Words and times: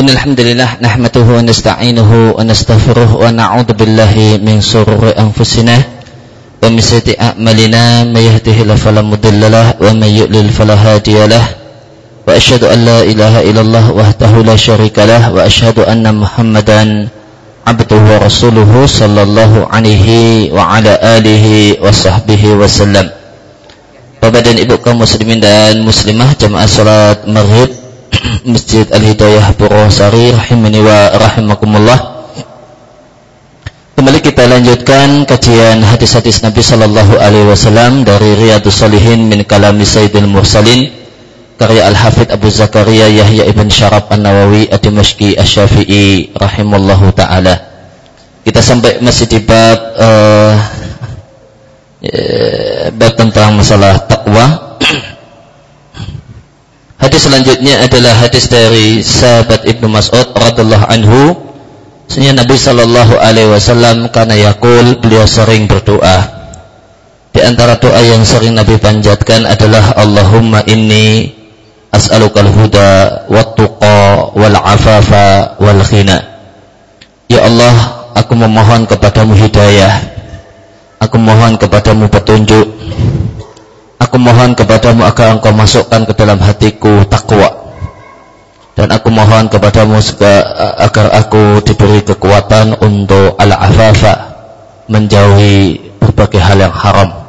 إن 0.00 0.08
الحمد 0.08 0.40
لله 0.40 0.80
نحمده 0.80 1.26
ونستعينه 1.36 2.10
ونستغفره 2.32 3.10
ونعوذ 3.20 3.70
بالله 3.76 4.40
من 4.40 4.64
شرور 4.64 5.12
أنفسنا 5.12 5.76
ومن 6.64 6.80
سيئات 6.80 7.20
أعمالنا 7.20 8.08
من 8.08 8.16
يهده 8.16 8.56
الله 8.64 8.76
فلا 8.80 9.04
مضل 9.04 9.52
له 9.52 9.76
ومن 9.76 10.08
يضلل 10.08 10.48
فلا 10.56 10.74
هادي 10.74 11.26
له 11.28 11.44
وأشهد 12.24 12.64
أن 12.64 12.78
لا 12.88 12.98
إله 13.04 13.34
إلا 13.52 13.60
الله 13.60 13.86
وحده 13.92 14.32
لا 14.40 14.56
شريك 14.56 14.96
له 14.96 15.36
وأشهد 15.36 15.84
أن 15.84 16.08
محمدا 16.08 16.80
عبده 17.68 18.00
ورسوله 18.00 18.72
صلى 18.88 19.22
الله 19.22 19.52
عليه 19.68 20.08
وعلى 20.56 20.92
آله 21.20 21.76
وصحبه 21.84 22.42
وسلم. 22.56 23.06
Bapak 24.20 24.48
dan 24.48 24.56
Ibu 24.56 24.80
kaum 24.80 25.04
muslimin 25.04 25.44
dan 25.44 25.84
muslimah 25.84 26.32
jamaah 26.40 26.64
salat 26.64 27.28
maghrib. 27.28 27.79
Masjid 28.44 28.88
Al-Hidayah 28.88 29.52
Purwosari 29.52 30.32
rahimani 30.32 30.80
wa 30.80 31.12
rahimakumullah. 31.12 31.98
Kembali 33.92 34.18
kita 34.24 34.48
lanjutkan 34.48 35.28
kajian 35.28 35.84
hadis-hadis 35.84 36.40
Nabi 36.40 36.64
sallallahu 36.64 37.20
alaihi 37.20 37.44
wasallam 37.44 38.00
dari 38.00 38.32
Riyadhus 38.32 38.80
Shalihin 38.80 39.28
min 39.28 39.44
kalami 39.44 39.84
Sayyidil 39.84 40.24
Mursalin 40.24 40.88
karya 41.60 41.84
Al-Hafidh 41.92 42.32
Abu 42.32 42.48
Zakaria 42.48 43.12
Yahya 43.12 43.44
ibn 43.44 43.68
Syarab 43.68 44.08
An-Nawawi 44.08 44.72
Ad-Dimashqi 44.72 45.36
Asy-Syafi'i 45.36 46.32
taala. 47.12 47.54
Kita 48.40 48.64
sampai 48.64 49.04
masih 49.04 49.28
di 49.28 49.44
bab 49.44 49.78
uh, 50.00 50.56
bab 52.96 53.12
tentang 53.20 53.60
masalah 53.60 54.00
takwa 54.08 54.80
Hadis 57.00 57.24
selanjutnya 57.24 57.80
adalah 57.80 58.12
hadis 58.12 58.44
dari 58.52 59.00
sahabat 59.00 59.64
Ibnu 59.64 59.88
Mas'ud 59.88 60.36
radhiyallahu 60.36 60.84
anhu. 60.84 61.20
Sesungguhnya 62.04 62.44
Nabi 62.44 62.56
sallallahu 62.60 63.14
alaihi 63.16 63.48
wasallam 63.48 64.12
karena 64.12 64.36
yakul 64.36 65.00
beliau 65.00 65.24
sering 65.24 65.64
berdoa. 65.64 66.28
Di 67.32 67.40
antara 67.40 67.80
doa 67.80 68.04
yang 68.04 68.20
sering 68.28 68.52
Nabi 68.52 68.76
panjatkan 68.76 69.48
adalah 69.48 69.96
Allahumma 69.96 70.60
inni 70.68 71.32
as'alukal 71.88 72.52
huda 72.52 73.24
wat 73.32 73.56
tuqa 73.56 74.36
wal 74.36 74.56
afafa 74.60 75.56
wal 75.56 75.80
khina. 75.86 76.20
Ya 77.32 77.48
Allah, 77.48 78.10
aku 78.12 78.36
memohon 78.36 78.84
kepadamu 78.84 79.38
hidayah. 79.40 80.20
Aku 81.00 81.16
mohon 81.16 81.56
kepadamu 81.56 82.12
petunjuk 82.12 82.76
Aku 84.10 84.18
mohon 84.18 84.58
kepadamu 84.58 85.06
agar 85.06 85.38
engkau 85.38 85.54
masukkan 85.54 86.02
ke 86.02 86.18
dalam 86.18 86.42
hatiku 86.42 87.06
takwa. 87.06 87.46
Dan 88.74 88.90
aku 88.90 89.06
mohon 89.06 89.46
kepadamu 89.46 90.02
agar 90.82 91.14
aku 91.14 91.62
diberi 91.62 92.02
kekuatan 92.02 92.74
untuk 92.82 93.38
ala-afafa. 93.38 94.34
Menjauhi 94.90 95.78
berbagai 96.02 96.42
hal 96.42 96.58
yang 96.58 96.74
haram. 96.74 97.22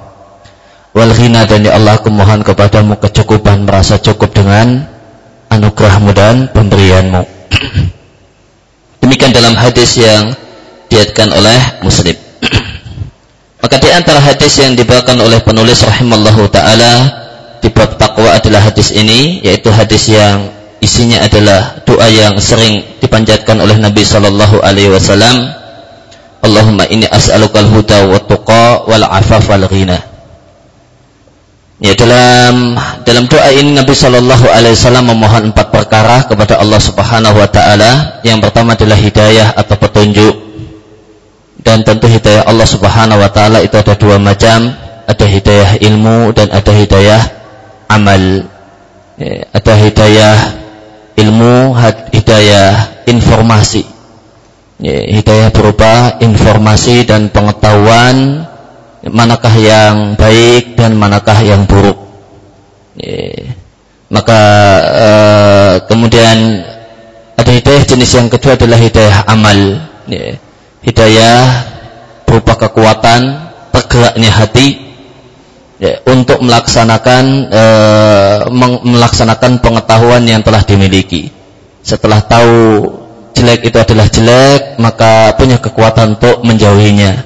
Wal 0.98 1.14
ghina 1.14 1.46
dan 1.46 1.70
ya 1.70 1.78
Allah 1.78 2.02
aku 2.02 2.10
mohon 2.10 2.42
kepadamu 2.42 2.98
kecukupan 2.98 3.62
merasa 3.62 4.02
cukup 4.02 4.34
dengan 4.34 4.82
anugerahmu 5.54 6.10
dan 6.18 6.50
pemberianmu. 6.50 7.22
Demikian 9.06 9.30
dalam 9.30 9.54
hadis 9.54 10.02
yang 10.02 10.34
diatkan 10.90 11.30
oleh 11.30 11.86
Muslim. 11.86 12.21
Maka 13.72 13.88
di 13.88 13.96
antara 13.96 14.20
hadis 14.20 14.60
yang 14.60 14.76
dibawakan 14.76 15.16
oleh 15.24 15.40
penulis 15.48 15.80
rahimallahu 15.88 16.44
taala 16.52 17.08
di 17.64 17.72
bab 17.72 17.96
takwa 17.96 18.36
adalah 18.36 18.68
hadis 18.68 18.92
ini 18.92 19.40
yaitu 19.48 19.72
hadis 19.72 20.12
yang 20.12 20.52
isinya 20.84 21.24
adalah 21.24 21.80
doa 21.88 22.04
yang 22.12 22.36
sering 22.36 22.84
dipanjatkan 23.00 23.56
oleh 23.64 23.80
Nabi 23.80 24.04
sallallahu 24.04 24.60
alaihi 24.60 24.92
wasallam. 24.92 25.56
Allahumma 26.44 26.84
inni 26.92 27.08
as'alukal 27.08 27.64
huda 27.72 28.12
wa 28.12 28.20
tuqa 28.20 28.92
wal 28.92 29.08
afaf 29.08 29.48
wal 29.48 29.64
ghina. 29.72 30.04
Ya 31.80 31.96
dalam 31.96 32.76
dalam 33.08 33.32
doa 33.32 33.56
ini 33.56 33.72
Nabi 33.72 33.96
Shallallahu 33.96 34.52
Alaihi 34.52 34.76
Wasallam 34.78 35.16
memohon 35.16 35.50
empat 35.50 35.74
perkara 35.74 36.28
kepada 36.28 36.60
Allah 36.60 36.78
Subhanahu 36.78 37.40
Wa 37.40 37.50
Taala. 37.50 38.20
Yang 38.22 38.52
pertama 38.52 38.76
adalah 38.78 39.00
hidayah 39.00 39.56
atau 39.58 39.80
petunjuk 39.80 40.51
dan 41.62 41.86
tentu 41.86 42.10
hidayah 42.10 42.46
Allah 42.50 42.66
Subhanahu 42.66 43.22
wa 43.22 43.30
taala 43.30 43.62
itu 43.62 43.78
ada 43.78 43.94
dua 43.94 44.18
macam, 44.18 44.74
ada 45.06 45.26
hidayah 45.26 45.78
ilmu 45.78 46.34
dan 46.34 46.50
ada 46.50 46.72
hidayah 46.74 47.22
amal. 47.86 48.50
Ya, 49.22 49.46
ada 49.54 49.74
hidayah 49.78 50.38
ilmu, 51.22 51.78
hidayah 52.10 52.70
informasi. 53.06 53.86
Ya, 54.82 55.06
hidayah 55.06 55.54
berupa 55.54 56.18
informasi 56.18 57.06
dan 57.06 57.30
pengetahuan 57.30 58.50
manakah 59.06 59.54
yang 59.54 60.18
baik 60.18 60.74
dan 60.74 60.98
manakah 60.98 61.38
yang 61.46 61.70
buruk. 61.70 62.02
Ya, 62.98 63.54
maka 64.10 64.42
uh, 64.82 65.74
kemudian 65.86 66.66
ada 67.38 67.52
hidayah 67.54 67.86
jenis 67.86 68.18
yang 68.18 68.28
kedua 68.34 68.58
adalah 68.58 68.82
hidayah 68.82 69.30
amal. 69.30 69.60
Ya 70.10 70.42
hidayah 70.82 71.46
berupa 72.26 72.68
kekuatan 72.68 73.22
tergeraknya 73.72 74.32
hati 74.34 74.68
ya, 75.82 76.02
untuk 76.06 76.42
melaksanakan 76.42 77.24
e, 77.50 77.64
melaksanakan 78.86 79.62
pengetahuan 79.62 80.24
yang 80.26 80.42
telah 80.46 80.62
dimiliki. 80.66 81.34
Setelah 81.82 82.22
tahu 82.22 82.86
jelek 83.34 83.74
itu 83.74 83.78
adalah 83.82 84.08
jelek, 84.08 84.78
maka 84.78 85.34
punya 85.36 85.58
kekuatan 85.58 86.20
untuk 86.20 86.46
menjauhinya. 86.46 87.26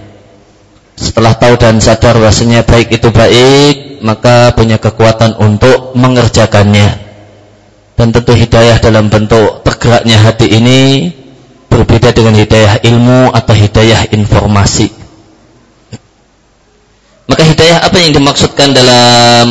Setelah 0.96 1.36
tahu 1.36 1.60
dan 1.60 1.84
sadar 1.84 2.16
bahasanya 2.16 2.64
baik 2.64 2.88
itu 2.96 3.12
baik, 3.12 4.00
maka 4.00 4.56
punya 4.56 4.80
kekuatan 4.80 5.36
untuk 5.36 5.92
mengerjakannya. 5.92 7.04
Dan 7.96 8.12
tentu 8.16 8.32
hidayah 8.32 8.80
dalam 8.80 9.12
bentuk 9.12 9.64
tergeraknya 9.64 10.20
hati 10.20 10.48
ini 10.52 10.82
berbeda 11.76 12.16
dengan 12.16 12.40
hidayah 12.40 12.80
ilmu 12.80 13.36
atau 13.36 13.52
hidayah 13.52 14.08
informasi. 14.16 14.88
Maka 17.28 17.44
hidayah 17.44 17.84
apa 17.84 17.98
yang 18.00 18.16
dimaksudkan 18.16 18.72
dalam 18.72 19.48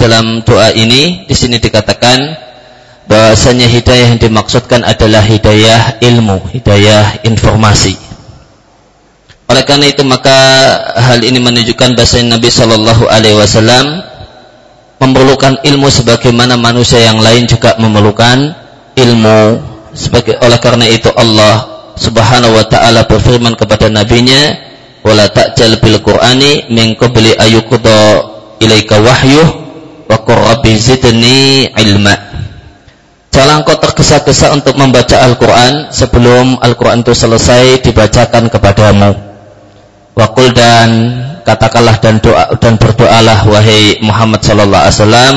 dalam 0.00 0.42
doa 0.42 0.74
ini? 0.74 1.28
Di 1.30 1.34
sini 1.38 1.62
dikatakan 1.62 2.18
bahasanya 3.06 3.70
hidayah 3.70 4.10
yang 4.10 4.18
dimaksudkan 4.18 4.82
adalah 4.82 5.22
hidayah 5.22 6.02
ilmu, 6.02 6.50
hidayah 6.50 7.22
informasi. 7.22 7.94
Oleh 9.46 9.62
karena 9.62 9.86
itu 9.86 10.02
maka 10.02 10.34
hal 10.98 11.22
ini 11.22 11.38
menunjukkan 11.38 11.94
bahasa 11.94 12.18
Nabi 12.18 12.50
Shallallahu 12.50 13.06
Alaihi 13.06 13.38
Wasallam 13.38 14.02
memerlukan 14.98 15.62
ilmu 15.62 15.86
sebagaimana 15.86 16.58
manusia 16.58 16.98
yang 17.06 17.22
lain 17.22 17.46
juga 17.46 17.78
memerlukan 17.78 18.56
ilmu 18.98 19.75
sebagai 19.96 20.36
oleh 20.44 20.60
karena 20.60 20.86
itu 20.86 21.08
Allah 21.16 21.74
Subhanahu 21.96 22.60
wa 22.60 22.64
taala 22.68 23.08
berfirman 23.08 23.56
kepada 23.56 23.88
nabinya 23.88 24.52
wala 25.00 25.32
ta'jal 25.32 25.80
bil 25.80 25.98
qur'ani 26.04 26.68
min 26.68 26.92
qabli 26.94 27.32
ayuqda 27.32 28.00
ilaika 28.60 29.00
wahyuh 29.00 29.48
wa 30.06 30.16
qur 30.20 30.38
zidni 30.76 31.72
ilma 31.72 32.36
Jangan 33.36 33.68
kau 33.68 33.76
tergesa-gesa 33.76 34.48
untuk 34.56 34.80
membaca 34.80 35.20
Al-Quran 35.20 35.92
sebelum 35.92 36.56
Al-Quran 36.56 37.04
itu 37.04 37.12
selesai 37.12 37.84
dibacakan 37.84 38.48
kepadamu. 38.48 39.12
Wakul 40.16 40.56
dan 40.56 40.88
katakanlah 41.44 42.00
dan 42.00 42.16
doa 42.24 42.56
dan 42.56 42.80
berdoalah 42.80 43.44
wahai 43.44 44.00
Muhammad 44.00 44.40
sallallahu 44.40 44.88
alaihi 44.88 44.96
wasallam 44.96 45.34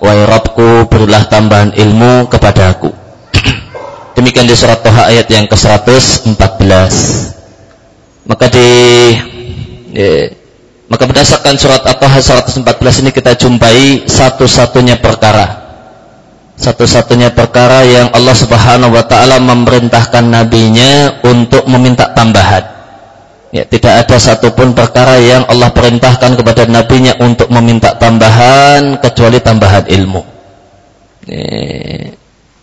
wahai 0.00 0.24
Rabbku 0.24 0.88
berilah 0.88 1.28
tambahan 1.28 1.76
ilmu 1.76 2.32
kepadaku. 2.32 2.96
Demikian 4.18 4.50
di 4.50 4.58
surat 4.58 4.82
Toha 4.82 5.14
ayat 5.14 5.30
yang 5.30 5.46
ke-114. 5.46 6.26
Maka 8.26 8.50
di 8.50 8.68
ya, 9.94 10.34
maka 10.90 11.06
berdasarkan 11.06 11.54
surat 11.54 11.86
At-Taha 11.86 12.18
114 12.42 12.66
ini 13.06 13.14
kita 13.14 13.38
jumpai 13.38 14.10
satu-satunya 14.10 14.98
perkara. 14.98 15.70
Satu-satunya 16.58 17.30
perkara 17.30 17.86
yang 17.86 18.10
Allah 18.10 18.34
Subhanahu 18.34 18.98
wa 18.98 19.06
taala 19.06 19.38
memerintahkan 19.38 20.26
nabinya 20.26 21.22
untuk 21.22 21.70
meminta 21.70 22.10
tambahan. 22.10 22.66
Ya, 23.54 23.62
tidak 23.70 24.02
ada 24.02 24.18
satupun 24.18 24.74
perkara 24.74 25.22
yang 25.22 25.46
Allah 25.46 25.70
perintahkan 25.70 26.34
kepada 26.34 26.66
nabinya 26.66 27.14
untuk 27.22 27.54
meminta 27.54 27.94
tambahan 27.94 28.98
kecuali 28.98 29.38
tambahan 29.38 29.86
ilmu. 29.86 30.20
Ya, 31.30 32.17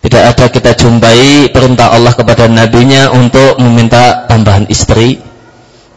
tidak 0.05 0.37
ada 0.37 0.45
kita 0.53 0.71
jumpai 0.77 1.49
perintah 1.49 1.89
Allah 1.89 2.13
kepada 2.13 2.45
nabinya 2.45 3.09
untuk 3.09 3.57
meminta 3.57 4.29
tambahan 4.29 4.69
istri, 4.69 5.17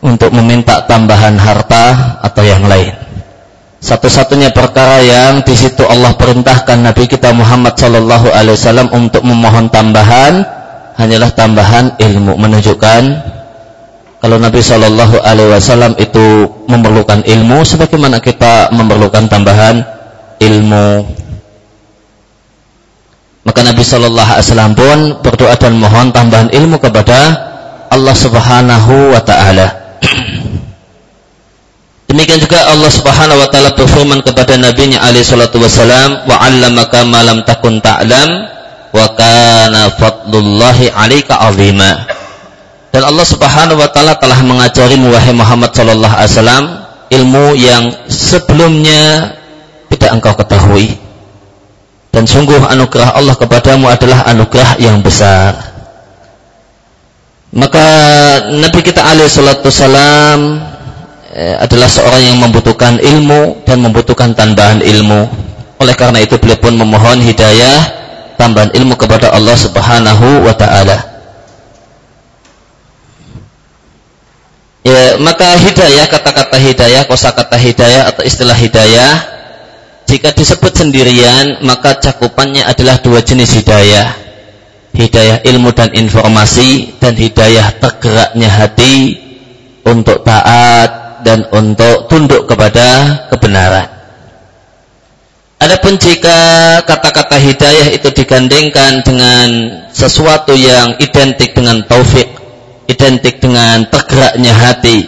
untuk 0.01 0.33
meminta 0.33 0.81
tambahan 0.89 1.37
harta 1.37 2.17
atau 2.25 2.41
yang 2.41 2.65
lain. 2.65 2.97
satu-satunya 3.79 4.51
perkara 4.51 5.05
yang 5.05 5.45
di 5.47 5.55
situ 5.55 5.87
Allah 5.87 6.17
perintahkan 6.17 6.83
Nabi 6.83 7.07
kita 7.07 7.31
Muhammad 7.31 7.79
sallallahu 7.79 8.27
alaihi 8.35 8.59
wasallam 8.59 8.91
untuk 8.91 9.23
memohon 9.23 9.71
tambahan 9.71 10.43
hanyalah 10.99 11.31
tambahan 11.31 11.95
ilmu 11.95 12.35
menunjukkan 12.43 13.03
kalau 14.19 14.35
Nabi 14.43 14.59
sallallahu 14.59 15.23
alaihi 15.23 15.55
wasallam 15.55 15.95
itu 15.95 16.51
memerlukan 16.67 17.23
ilmu 17.23 17.63
sebagaimana 17.63 18.19
kita 18.19 18.75
memerlukan 18.75 19.31
tambahan 19.31 19.87
ilmu 20.43 21.07
maka 23.49 23.65
Nabi 23.65 23.81
sallallahu 23.81 24.29
alaihi 24.29 24.45
wasallam 24.45 24.73
pun 24.77 24.99
berdoa 25.25 25.56
dan 25.56 25.73
mohon 25.81 26.12
tambahan 26.12 26.53
ilmu 26.53 26.77
kepada 26.77 27.49
Allah 27.89 28.12
Subhanahu 28.12 29.17
wa 29.17 29.21
taala 29.25 29.67
Demikian 32.09 32.41
juga 32.41 32.65
Allah 32.73 32.89
Subhanahu 32.89 33.37
wa 33.37 33.49
taala 33.53 33.77
berfirman 33.77 34.25
kepada 34.25 34.56
nabinya 34.56 35.05
alaihi 35.05 35.29
wasalam, 35.29 36.25
"Wa 36.25 36.41
'allamaka 36.41 37.05
ma 37.05 37.21
lam 37.21 37.45
takun 37.45 37.85
ta'lam 37.85 38.49
wa 38.97 39.12
kana 39.12 39.93
fadlullahi 39.93 40.89
'alaika 40.89 41.37
'azima." 41.37 42.09
Dan 42.89 43.05
Allah 43.12 43.27
Subhanahu 43.29 43.77
wa 43.77 43.93
taala 43.93 44.17
telah 44.17 44.41
mengajari 44.41 44.97
wahai 45.05 45.37
Muhammad 45.37 45.77
sallallahu 45.77 46.17
alaihi 46.17 46.33
wasallam 46.33 46.65
ilmu 47.12 47.47
yang 47.61 47.85
sebelumnya 48.09 49.37
tidak 49.93 50.11
engkau 50.17 50.33
ketahui. 50.33 50.97
Dan 52.09 52.25
sungguh 52.25 52.59
anugerah 52.65 53.15
Allah 53.15 53.37
kepadamu 53.37 53.87
adalah 53.87 54.27
anugerah 54.27 54.81
yang 54.81 55.01
besar. 55.05 55.55
Maka 57.53 57.87
Nabi 58.53 58.81
kita 58.85 59.01
alaihi 59.01 59.31
salatu 59.33 59.73
wasalam 59.73 60.69
Eh, 61.39 61.55
adalah 61.55 61.87
seorang 61.87 62.19
yang 62.19 62.39
membutuhkan 62.43 62.99
ilmu 62.99 63.63
dan 63.63 63.79
membutuhkan 63.79 64.35
tambahan 64.35 64.83
ilmu. 64.83 65.31
Oleh 65.79 65.95
karena 65.95 66.19
itu 66.19 66.35
beliau 66.35 66.59
pun 66.59 66.75
memohon 66.75 67.23
hidayah 67.23 67.79
tambahan 68.35 68.75
ilmu 68.75 68.99
kepada 68.99 69.31
Allah 69.31 69.55
Subhanahu 69.55 70.43
wa 70.43 70.51
taala. 70.59 70.99
Ya, 74.83 75.15
maka 75.23 75.55
hidayah, 75.63 76.11
kata-kata 76.11 76.59
hidayah, 76.59 77.07
kosakata 77.07 77.55
hidayah 77.55 78.11
atau 78.11 78.27
istilah 78.27 78.59
hidayah 78.59 79.38
jika 80.09 80.33
disebut 80.33 80.73
sendirian 80.73 81.61
maka 81.69 82.01
cakupannya 82.01 82.65
adalah 82.65 82.97
dua 83.05 83.21
jenis 83.21 83.61
hidayah. 83.61 84.17
Hidayah 84.97 85.45
ilmu 85.45 85.71
dan 85.77 85.93
informasi 85.93 86.97
dan 86.97 87.13
hidayah 87.15 87.77
tergeraknya 87.77 88.49
hati 88.49 89.21
untuk 89.85 90.25
taat 90.25 91.21
dan 91.23 91.45
untuk 91.53 92.09
tunduk 92.09 92.49
kepada 92.49 93.21
kebenaran. 93.29 93.87
Adapun 95.59 96.01
jika 96.01 96.39
kata-kata 96.87 97.37
hidayah 97.37 97.91
itu 97.93 98.09
digandengkan 98.15 99.03
dengan 99.03 99.49
sesuatu 99.91 100.55
yang 100.55 100.97
identik 101.03 101.53
dengan 101.53 101.85
taufik, 101.85 102.31
identik 102.89 103.43
dengan 103.43 103.85
tergeraknya 103.91 104.55
hati 104.55 105.05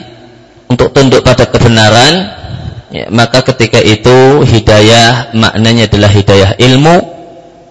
untuk 0.67 0.91
tunduk 0.91 1.23
pada 1.23 1.47
kebenaran, 1.47 2.40
ya, 2.91 3.07
maka 3.11 3.41
ketika 3.43 3.79
itu 3.81 4.45
hidayah 4.45 5.35
maknanya 5.35 5.87
adalah 5.89 6.11
hidayah 6.11 6.51
ilmu 6.59 6.97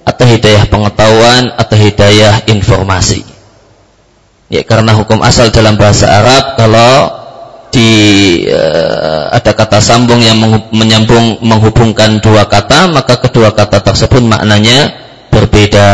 atau 0.08 0.26
hidayah 0.26 0.66
pengetahuan 0.66 1.54
atau 1.54 1.76
hidayah 1.78 2.44
informasi. 2.50 3.22
Ya, 4.50 4.66
karena 4.66 4.98
hukum 4.98 5.22
asal 5.22 5.54
dalam 5.54 5.78
bahasa 5.78 6.10
Arab 6.10 6.58
kalau 6.58 7.20
di 7.70 7.92
uh, 8.50 9.30
ada 9.30 9.54
kata 9.54 9.78
sambung 9.78 10.18
yang 10.26 10.42
menyambung 10.74 11.38
menghubungkan 11.46 12.18
dua 12.18 12.50
kata 12.50 12.90
maka 12.90 13.22
kedua 13.22 13.54
kata 13.54 13.86
tersebut 13.86 14.26
maknanya 14.26 14.90
berbeda 15.30 15.90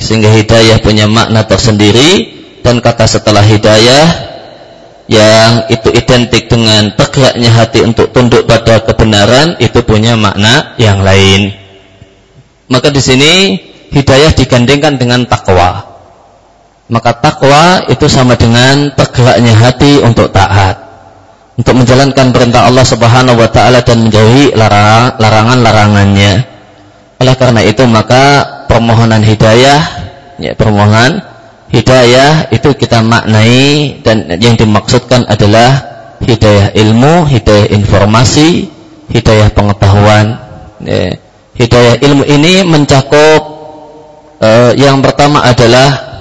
sehingga 0.00 0.32
hidayah 0.32 0.80
punya 0.80 1.04
makna 1.04 1.44
tersendiri 1.44 2.32
dan 2.64 2.80
kata 2.80 3.04
setelah 3.04 3.44
hidayah 3.44 4.31
yang 5.10 5.66
itu 5.66 5.88
identik 5.90 6.46
dengan 6.46 6.94
tegaknya 6.94 7.50
hati 7.50 7.82
untuk 7.82 8.14
tunduk 8.14 8.46
pada 8.46 8.82
kebenaran 8.86 9.58
itu 9.58 9.82
punya 9.82 10.14
makna 10.14 10.78
yang 10.78 11.02
lain. 11.02 11.50
Maka 12.70 12.88
di 12.88 13.02
sini 13.02 13.32
hidayah 13.90 14.32
digandengkan 14.32 14.96
dengan 14.96 15.26
takwa. 15.26 15.92
Maka 16.92 17.16
takwa 17.18 17.88
itu 17.88 18.06
sama 18.06 18.36
dengan 18.36 18.92
tegaknya 18.94 19.54
hati 19.56 20.00
untuk 20.04 20.30
taat. 20.30 20.78
Untuk 21.56 21.76
menjalankan 21.76 22.32
perintah 22.32 22.64
Allah 22.68 22.84
Subhanahu 22.84 23.36
wa 23.36 23.48
taala 23.50 23.84
dan 23.84 24.08
menjauhi 24.08 24.56
larangan-larangannya. 25.20 26.32
Oleh 27.20 27.34
karena 27.36 27.60
itu 27.62 27.84
maka 27.86 28.44
permohonan 28.66 29.20
hidayah 29.20 29.80
ya 30.40 30.52
permohonan 30.56 31.31
hidayah 31.72 32.52
itu 32.52 32.70
kita 32.76 33.00
maknai 33.00 33.98
dan 34.04 34.28
yang 34.38 34.54
dimaksudkan 34.54 35.24
adalah 35.26 35.82
hidayah 36.22 36.70
ilmu, 36.76 37.26
hidayah 37.26 37.72
informasi, 37.72 38.68
hidayah 39.10 39.48
pengetahuan. 39.50 40.38
Ya. 40.84 41.18
Hidayah 41.52 42.00
ilmu 42.00 42.24
ini 42.24 42.64
mencakup 42.64 43.40
uh, 44.40 44.72
yang 44.72 45.04
pertama 45.04 45.44
adalah 45.44 46.12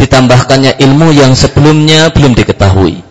ditambahkannya 0.00 0.80
ilmu 0.80 1.12
yang 1.12 1.36
sebelumnya 1.36 2.08
belum 2.14 2.32
diketahui. 2.32 3.08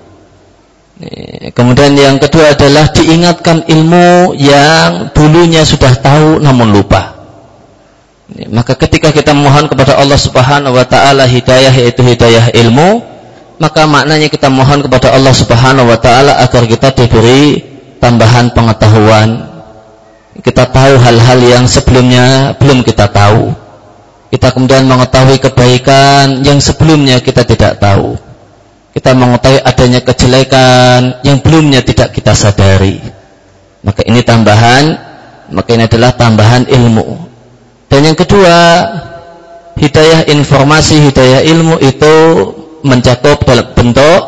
Kemudian 1.54 1.94
yang 1.94 2.18
kedua 2.18 2.58
adalah 2.58 2.90
diingatkan 2.90 3.70
ilmu 3.70 4.34
yang 4.34 5.14
dulunya 5.14 5.62
sudah 5.62 5.94
tahu 5.94 6.42
namun 6.42 6.74
lupa. 6.74 7.17
Maka 8.28 8.76
ketika 8.76 9.16
kita 9.16 9.32
mohon 9.32 9.72
kepada 9.72 9.96
Allah 9.96 10.20
Subhanahu 10.20 10.76
wa 10.76 10.84
taala 10.84 11.24
hidayah 11.24 11.72
yaitu 11.72 12.04
hidayah 12.04 12.52
ilmu, 12.52 13.00
maka 13.56 13.88
maknanya 13.88 14.28
kita 14.28 14.52
mohon 14.52 14.84
kepada 14.84 15.16
Allah 15.16 15.32
Subhanahu 15.32 15.88
wa 15.88 15.96
taala 15.96 16.36
agar 16.44 16.68
kita 16.68 16.92
diberi 16.92 17.64
tambahan 18.04 18.52
pengetahuan. 18.52 19.48
Kita 20.44 20.70
tahu 20.70 21.02
hal-hal 21.02 21.40
yang 21.42 21.66
sebelumnya 21.66 22.54
belum 22.60 22.84
kita 22.84 23.10
tahu. 23.10 23.50
Kita 24.28 24.52
kemudian 24.54 24.86
mengetahui 24.86 25.40
kebaikan 25.40 26.44
yang 26.44 26.60
sebelumnya 26.60 27.24
kita 27.24 27.48
tidak 27.48 27.80
tahu 27.80 28.20
kita 28.98 29.14
mengetahui 29.14 29.62
adanya 29.62 30.02
kejelekan 30.02 31.22
yang 31.22 31.38
belumnya 31.46 31.86
tidak 31.86 32.18
kita 32.18 32.34
sadari. 32.34 32.98
Maka 33.86 34.02
ini 34.10 34.26
tambahan, 34.26 34.90
maka 35.54 35.70
ini 35.78 35.86
adalah 35.86 36.18
tambahan 36.18 36.66
ilmu. 36.66 37.30
Dan 37.88 38.00
yang 38.04 38.18
kedua, 38.20 38.84
hidayah 39.80 40.28
informasi, 40.28 41.08
hidayah 41.12 41.42
ilmu 41.48 41.80
itu 41.80 42.16
mencakup 42.84 43.44
dalam 43.48 43.74
bentuk 43.74 44.22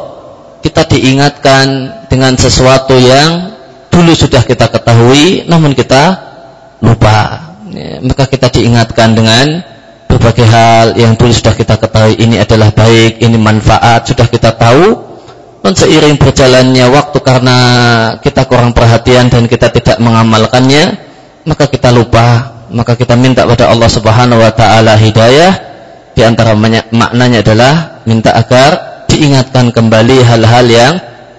kita 0.59 0.83
diingatkan 0.91 1.67
dengan 2.11 2.35
sesuatu 2.35 2.95
yang 2.99 3.55
dulu 3.87 4.11
sudah 4.11 4.43
kita 4.43 4.67
ketahui 4.67 5.47
namun 5.47 5.71
kita 5.71 6.15
lupa. 6.83 7.51
Ya, 7.69 8.01
maka 8.01 8.25
kita 8.25 8.49
diingatkan 8.49 9.13
dengan 9.13 9.61
berbagai 10.09 10.47
hal 10.47 10.97
yang 10.97 11.13
dulu 11.15 11.31
sudah 11.31 11.53
kita 11.53 11.77
ketahui 11.77 12.17
ini 12.17 12.41
adalah 12.41 12.73
baik, 12.73 13.21
ini 13.21 13.37
manfaat, 13.37 14.09
sudah 14.09 14.25
kita 14.25 14.57
tahu. 14.57 15.07
Dan 15.59 15.75
seiring 15.75 16.15
berjalannya 16.15 16.87
waktu 16.87 17.19
karena 17.19 17.57
kita 18.23 18.47
kurang 18.47 18.71
perhatian 18.71 19.27
dan 19.27 19.43
kita 19.45 19.67
tidak 19.69 19.99
mengamalkannya, 19.99 20.97
maka 21.43 21.67
kita 21.67 21.91
lupa, 21.91 22.58
maka 22.71 22.93
kita 22.93 23.17
minta 23.17 23.45
pada 23.45 23.69
Allah 23.69 23.89
Subhanahu 23.89 24.41
wa 24.41 24.51
taala 24.53 24.95
hidayah. 24.97 25.69
Di 26.13 26.27
antara 26.27 26.51
maknanya 26.91 27.39
adalah 27.39 28.03
minta 28.03 28.35
agar 28.35 29.05
diingatkan 29.07 29.71
kembali 29.71 30.19
hal-hal 30.21 30.65
yang 30.67 30.93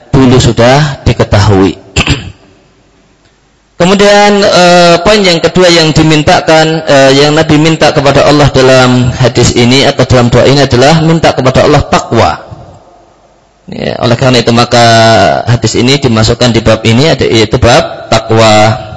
dulu 0.08 0.40
sudah 0.40 1.04
diketahui. 1.04 1.76
Kemudian 3.80 4.40
uh, 4.44 4.96
poin 5.04 5.20
yang 5.20 5.40
kedua 5.40 5.68
yang 5.68 5.92
dimintakan 5.92 6.84
uh, 6.84 7.10
yang 7.12 7.32
Nabi 7.37 7.56
minta 7.56 7.92
kepada 7.92 8.25
Allah 8.28 8.49
dalam 8.52 9.08
hadis 9.12 9.52
ini 9.56 9.84
atau 9.84 10.04
dalam 10.04 10.28
doa 10.28 10.44
ini 10.44 10.64
adalah 10.64 11.00
minta 11.00 11.32
kepada 11.32 11.64
Allah 11.64 11.82
takwa. 11.88 12.30
Ya, 13.70 13.94
oleh 14.02 14.18
karena 14.18 14.42
itu 14.42 14.50
maka 14.50 14.82
hadis 15.46 15.78
ini 15.78 15.94
dimasukkan 16.02 16.50
di 16.50 16.60
bab 16.60 16.82
ini 16.82 17.14
yaitu 17.14 17.56
bab 17.60 18.10
takwa. 18.10 18.89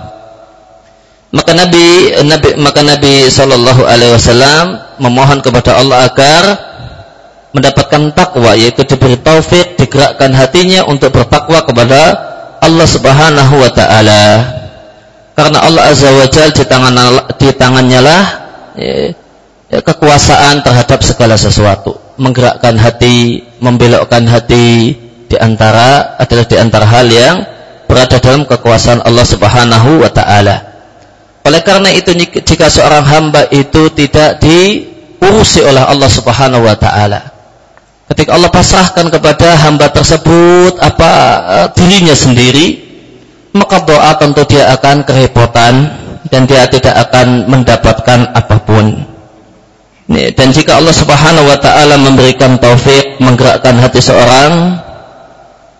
Maka 1.33 1.51
Nabi 1.57 2.13
Nabi 2.29 2.49
maka 2.61 2.85
Nabi 2.85 3.25
Shallallahu 3.25 3.81
alaihi 3.89 4.13
wasallam 4.13 4.77
memohon 5.01 5.41
kepada 5.41 5.81
Allah 5.81 6.05
agar 6.05 6.43
mendapatkan 7.57 8.13
takwa 8.13 8.53
yaitu 8.53 8.85
diberi 8.85 9.17
taufik 9.17 9.77
digerakkan 9.77 10.29
hatinya 10.33 10.85
untuk 10.85 11.09
bertakwa 11.09 11.65
kepada 11.65 12.01
Allah 12.61 12.87
Subhanahu 12.89 13.53
wa 13.61 13.69
taala 13.73 14.23
karena 15.33 15.57
Allah 15.65 15.89
Azza 15.89 16.13
wa 16.13 16.29
Jal 16.29 16.53
di, 16.53 16.65
tangan, 16.65 16.93
di 17.41 17.49
tangannya 17.53 17.99
lah 18.01 18.23
ya, 18.77 18.93
ya, 19.73 19.79
kekuasaan 19.81 20.61
terhadap 20.61 21.01
segala 21.01 21.33
sesuatu 21.33 21.97
menggerakkan 22.21 22.77
hati 22.77 23.41
membelokkan 23.57 24.29
hati 24.29 24.97
di 25.29 25.37
antara 25.41 26.13
adalah 26.21 26.45
di 26.45 26.57
antara 26.61 26.85
hal 26.85 27.09
yang 27.09 27.37
berada 27.89 28.21
dalam 28.21 28.45
kekuasaan 28.45 29.01
Allah 29.05 29.25
Subhanahu 29.25 30.01
wa 30.01 30.09
taala. 30.09 30.72
Oleh 31.43 31.61
karena 31.61 31.91
itu 31.91 32.15
jika 32.39 32.71
seorang 32.71 33.03
hamba 33.03 33.47
itu 33.51 33.91
tidak 33.91 34.39
diurusi 34.39 35.59
oleh 35.63 35.83
Allah 35.83 36.07
Subhanahu 36.07 36.63
wa 36.63 36.75
taala. 36.79 37.19
Ketika 38.07 38.35
Allah 38.35 38.51
pasrahkan 38.51 39.11
kepada 39.11 39.55
hamba 39.59 39.91
tersebut 39.91 40.79
apa 40.79 41.11
eh, 41.43 41.67
dirinya 41.75 42.15
sendiri, 42.15 42.79
maka 43.51 43.83
doa 43.83 44.15
tentu 44.15 44.47
dia 44.47 44.71
akan 44.71 45.03
kerepotan 45.03 45.73
dan 46.31 46.47
dia 46.47 46.63
tidak 46.71 46.95
akan 47.09 47.51
mendapatkan 47.51 48.19
apa 48.31 48.57
pun. 48.63 48.85
Dan 50.13 50.51
jika 50.51 50.79
Allah 50.79 50.95
Subhanahu 50.95 51.47
wa 51.47 51.57
taala 51.59 51.95
memberikan 51.95 52.59
taufik 52.59 53.19
menggerakkan 53.23 53.79
hati 53.79 54.03
seorang 54.03 54.83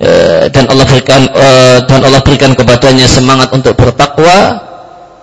Eh, 0.04 0.52
dan 0.52 0.68
Allah 0.68 0.84
berikan 0.84 1.22
eh, 1.32 1.80
dan 1.88 2.04
Allah 2.04 2.20
berikan 2.20 2.52
kepadanya 2.52 3.08
semangat 3.08 3.48
untuk 3.56 3.72
bertakwa 3.80 4.60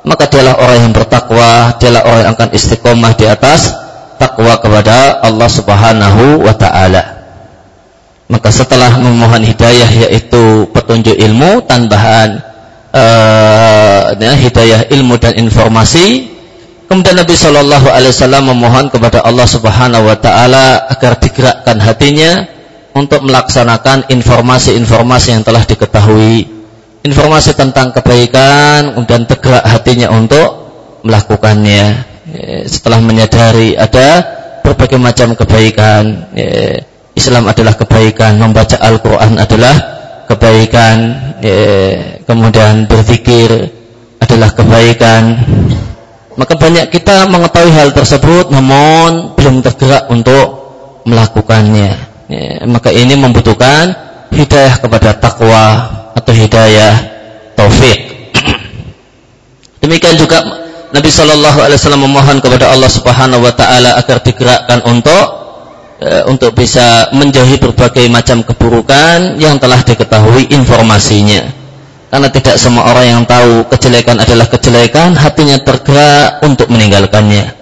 maka 0.00 0.24
dialah 0.28 0.56
orang 0.56 0.78
yang 0.88 0.92
bertakwa 0.96 1.76
dialah 1.76 2.02
orang 2.08 2.20
yang 2.24 2.32
akan 2.32 2.50
istiqomah 2.56 3.12
di 3.16 3.28
atas 3.28 3.76
takwa 4.20 4.56
kepada 4.60 5.20
Allah 5.24 5.48
Subhanahu 5.48 6.44
wa 6.44 6.54
taala. 6.56 7.02
Maka 8.30 8.52
setelah 8.54 8.94
memohon 9.00 9.42
hidayah 9.42 9.90
yaitu 10.06 10.70
petunjuk 10.70 11.18
ilmu 11.18 11.66
tambahan 11.66 12.38
uh, 12.94 14.14
ya, 14.14 14.32
hidayah 14.38 14.86
ilmu 14.92 15.18
dan 15.18 15.34
informasi 15.34 16.30
kemudian 16.86 17.18
Nabi 17.18 17.34
Shallallahu 17.34 17.90
Alaihi 17.90 18.14
Wasallam 18.14 18.54
memohon 18.54 18.86
kepada 18.92 19.26
Allah 19.26 19.46
Subhanahu 19.50 20.06
Wa 20.06 20.16
Taala 20.22 20.86
agar 20.94 21.18
digerakkan 21.18 21.82
hatinya 21.82 22.46
untuk 22.94 23.26
melaksanakan 23.26 24.10
informasi-informasi 24.10 25.28
yang 25.34 25.42
telah 25.42 25.62
diketahui 25.66 26.59
informasi 27.00 27.56
tentang 27.56 27.92
kebaikan 27.96 29.04
dan 29.08 29.24
tegak 29.24 29.64
hatinya 29.64 30.12
untuk 30.12 30.48
melakukannya. 31.04 31.84
Ya, 32.30 32.62
setelah 32.68 33.02
menyadari 33.02 33.74
ada 33.74 34.22
berbagai 34.62 35.00
macam 35.02 35.34
kebaikan 35.34 36.30
ya, 36.36 36.78
Islam 37.16 37.50
adalah 37.50 37.74
kebaikan 37.74 38.38
membaca 38.38 38.78
Al-Quran 38.78 39.34
adalah 39.40 39.74
kebaikan 40.30 40.96
ya, 41.42 41.62
kemudian 42.22 42.86
berzikir 42.86 43.50
adalah 44.22 44.54
kebaikan. 44.54 45.22
Maka 46.38 46.54
banyak 46.54 46.88
kita 46.94 47.26
mengetahui 47.26 47.72
hal 47.74 47.90
tersebut 47.90 48.54
namun 48.54 49.34
belum 49.34 49.60
tergerak 49.66 50.06
untuk 50.08 50.46
melakukannya. 51.08 51.90
Ya, 52.30 52.62
maka 52.70 52.94
ini 52.94 53.18
membutuhkan 53.18 53.90
hidayah 54.30 54.78
kepada 54.78 55.18
takwa 55.18 55.66
atau 56.16 56.32
hidayah 56.34 56.94
taufik 57.54 57.98
demikian 59.82 60.16
juga 60.16 60.60
Nabi 60.90 61.06
Wasallam 61.06 62.02
memohon 62.02 62.42
kepada 62.42 62.74
Allah 62.74 62.90
Subhanahu 62.90 63.46
Wa 63.46 63.54
Taala 63.54 63.94
agar 63.94 64.18
digerakkan 64.26 64.82
untuk 64.90 65.24
e, 66.02 66.26
untuk 66.26 66.50
bisa 66.56 67.14
menjauhi 67.14 67.62
berbagai 67.62 68.10
macam 68.10 68.42
keburukan 68.42 69.38
yang 69.38 69.60
telah 69.62 69.86
diketahui 69.86 70.50
informasinya. 70.50 71.46
Karena 72.10 72.26
tidak 72.26 72.58
semua 72.58 72.90
orang 72.90 73.06
yang 73.06 73.22
tahu 73.22 73.70
kejelekan 73.70 74.18
adalah 74.18 74.50
kejelekan 74.50 75.14
hatinya 75.14 75.62
tergerak 75.62 76.42
untuk 76.42 76.66
meninggalkannya. 76.66 77.54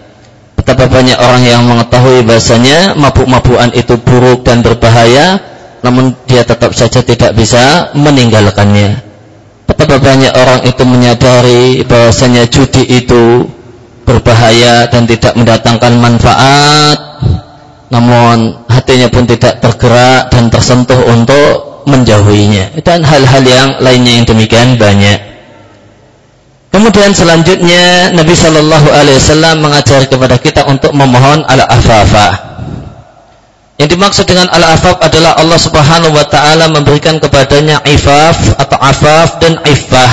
Betapa 0.57 0.89
banyak 0.89 1.21
orang 1.21 1.45
yang 1.45 1.69
mengetahui 1.69 2.25
bahasanya 2.25 2.97
mabuk-mabukan 2.97 3.77
itu 3.77 4.01
buruk 4.01 4.49
dan 4.49 4.65
berbahaya, 4.65 5.37
namun 5.83 6.17
dia 6.27 6.43
tetap 6.43 6.75
saja 6.75 7.01
tidak 7.03 7.35
bisa 7.39 7.95
meninggalkannya. 7.95 9.05
Betapa 9.69 10.01
banyak 10.01 10.33
orang 10.33 10.61
itu 10.65 10.83
menyadari 10.89 11.85
bahasanya 11.85 12.49
judi 12.49 12.89
itu 12.89 13.45
berbahaya 14.09 14.89
dan 14.89 15.05
tidak 15.05 15.37
mendatangkan 15.37 15.93
manfaat, 16.01 16.99
namun 17.93 18.65
hatinya 18.65 19.13
pun 19.13 19.29
tidak 19.29 19.61
tergerak 19.61 20.33
dan 20.33 20.49
tersentuh 20.49 20.97
untuk 21.13 21.85
menjauhinya. 21.85 22.81
Dan 22.81 23.05
hal-hal 23.05 23.45
yang 23.45 23.69
lainnya 23.85 24.13
yang 24.17 24.25
demikian 24.25 24.81
banyak. 24.81 25.29
Kemudian 26.69 27.13
selanjutnya 27.17 28.13
Nabi 28.13 28.37
Shallallahu 28.37 28.89
Alaihi 28.93 29.17
Wasallam 29.21 29.57
mengajar 29.65 30.05
kepada 30.05 30.37
kita 30.37 30.69
untuk 30.69 30.93
memohon 30.93 31.45
ala 31.49 31.65
afafa. 31.65 32.48
Yang 33.79 33.95
dimaksud 33.95 34.27
dengan 34.27 34.51
ala 34.51 34.75
afaf 34.75 34.99
adalah 34.99 35.39
Allah 35.39 35.55
Subhanahu 35.55 36.11
Wa 36.11 36.27
Taala 36.27 36.67
memberikan 36.67 37.23
kepadanya 37.23 37.79
ifaf 37.87 38.59
atau 38.59 38.75
afaf 38.75 39.39
dan 39.39 39.55
ifah, 39.63 40.13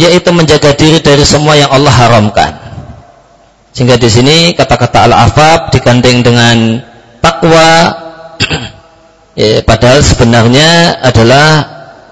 yaitu 0.00 0.32
menjaga 0.32 0.72
diri 0.72 0.96
dari 1.04 1.28
semua 1.28 1.60
yang 1.60 1.68
Allah 1.68 1.92
haramkan. 1.92 2.56
Sehingga 3.76 4.00
di 4.00 4.08
sini 4.08 4.36
kata-kata 4.56 5.04
ala 5.04 5.28
afaf 5.28 5.76
digandeng 5.76 6.24
dengan 6.24 6.80
takwa, 7.20 7.92
ya, 9.36 9.60
padahal 9.60 10.00
sebenarnya 10.00 11.04
adalah 11.04 11.48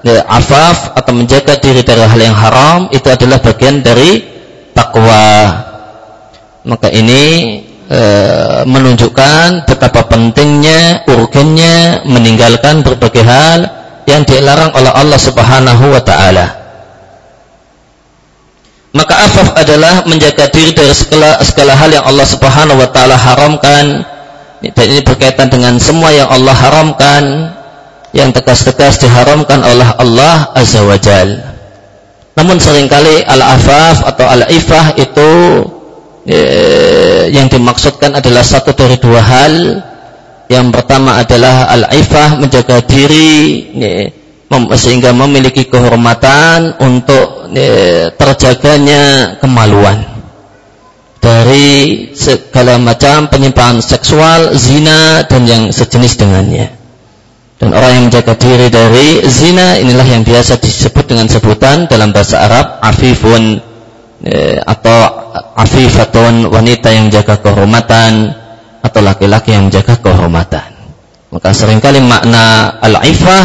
ya, 0.05 0.21
afaf 0.29 0.93
atau 0.93 1.17
menjaga 1.17 1.57
diri 1.65 1.81
dari 1.81 2.05
hal 2.05 2.21
yang 2.21 2.37
haram 2.37 2.93
itu 2.93 3.09
adalah 3.09 3.41
bagian 3.41 3.81
dari 3.81 4.21
takwa. 4.77 5.49
Maka 6.69 6.93
ini 6.93 7.25
e, 7.93 8.01
menunjukkan 8.65 9.69
betapa 9.69 10.09
pentingnya, 10.09 11.05
urgennya 11.05 12.09
meninggalkan 12.09 12.81
berbagai 12.81 13.21
hal 13.21 13.61
yang 14.09 14.25
dilarang 14.25 14.73
oleh 14.73 14.89
Allah 14.89 15.21
Subhanahu 15.21 15.85
wa 15.93 16.01
taala. 16.01 16.47
Maka 18.93 19.25
afaf 19.25 19.57
adalah 19.57 20.05
menjaga 20.05 20.53
diri 20.53 20.77
dari 20.77 20.93
segala 20.93 21.41
segala 21.41 21.73
hal 21.77 21.93
yang 21.93 22.05
Allah 22.05 22.29
Subhanahu 22.29 22.81
wa 22.81 22.89
taala 22.93 23.17
haramkan 23.17 24.05
dan 24.63 24.87
ini 24.87 25.01
berkaitan 25.01 25.49
dengan 25.49 25.81
semua 25.81 26.13
yang 26.13 26.29
Allah 26.29 26.55
haramkan 26.55 27.25
yang 28.13 28.31
tegas-tegas 28.31 29.01
diharamkan 29.01 29.65
oleh 29.65 29.89
Allah 29.97 30.53
Azza 30.53 30.85
wa 30.85 31.01
Jal. 31.01 31.41
Namun 32.37 32.61
sering 32.61 32.89
kali 32.89 33.25
al-afaf 33.25 34.05
atau 34.13 34.25
al-ifah 34.29 34.87
itu 35.01 35.31
eh, 36.27 37.31
yang 37.33 37.49
dimaksudkan 37.51 38.15
adalah 38.19 38.43
satu 38.45 38.75
dari 38.75 38.97
dua 38.99 39.21
hal. 39.23 39.55
Yang 40.51 40.67
pertama 40.75 41.17
adalah 41.17 41.73
al-ifah 41.73 42.37
menjaga 42.37 42.85
diri 42.85 43.73
mem 44.53 44.63
sehingga 44.77 45.17
memiliki 45.17 45.65
kehormatan 45.65 46.77
untuk 46.77 47.49
eh, 47.57 48.13
terjaganya 48.13 49.37
kemaluan 49.41 50.13
dari 51.23 52.11
segala 52.13 52.77
macam 52.83 53.31
penyimpangan 53.31 53.79
seksual, 53.81 54.59
zina 54.59 55.23
dan 55.25 55.47
yang 55.47 55.63
sejenis 55.71 56.19
dengannya. 56.19 56.83
Dan 57.63 57.71
orang 57.71 57.91
yang 57.95 58.05
menjaga 58.11 58.35
diri 58.35 58.67
dari 58.67 59.23
zina 59.31 59.79
inilah 59.79 60.03
yang 60.03 60.27
biasa 60.27 60.59
disebut 60.59 61.07
dengan 61.07 61.31
sebutan 61.31 61.87
dalam 61.87 62.11
bahasa 62.11 62.43
Arab 62.43 62.83
afifun 62.83 63.72
atau 64.63 64.99
afifatun 65.59 66.47
wanita 66.47 66.95
yang 66.95 67.11
menjaga 67.11 67.43
kehormatan 67.43 68.31
atau 68.83 69.01
laki-laki 69.03 69.55
yang 69.55 69.67
menjaga 69.67 69.99
kehormatan. 69.99 70.71
Maka 71.33 71.51
sering 71.57 71.81
kali 71.83 71.99
makna 71.99 72.77
al-ifah 72.79 73.45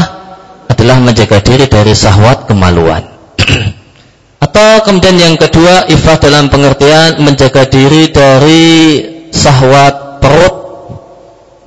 adalah 0.68 1.02
menjaga 1.02 1.40
diri 1.42 1.66
dari 1.66 1.94
sahwat 1.96 2.46
kemaluan. 2.46 3.04
atau 4.46 4.86
kemudian 4.86 5.18
yang 5.18 5.36
kedua 5.40 5.90
ifah 5.90 6.18
dalam 6.22 6.52
pengertian 6.54 7.26
menjaga 7.26 7.66
diri 7.66 8.14
dari 8.14 8.66
sahwat 9.34 10.22
perut 10.22 10.68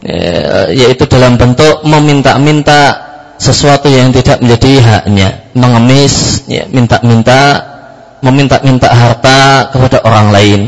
Ya, 0.01 0.73
yaitu 0.73 1.05
dalam 1.05 1.37
bentuk 1.37 1.85
meminta-minta 1.85 2.97
sesuatu 3.37 3.93
yang 3.93 4.17
tidak 4.17 4.41
menjadi 4.41 4.81
haknya 4.81 5.53
mengemis 5.53 6.49
ya, 6.49 6.65
minta-minta 6.73 7.61
meminta-minta 8.21 8.89
harta 8.93 9.73
kepada 9.73 10.05
orang 10.05 10.29
lain 10.31 10.61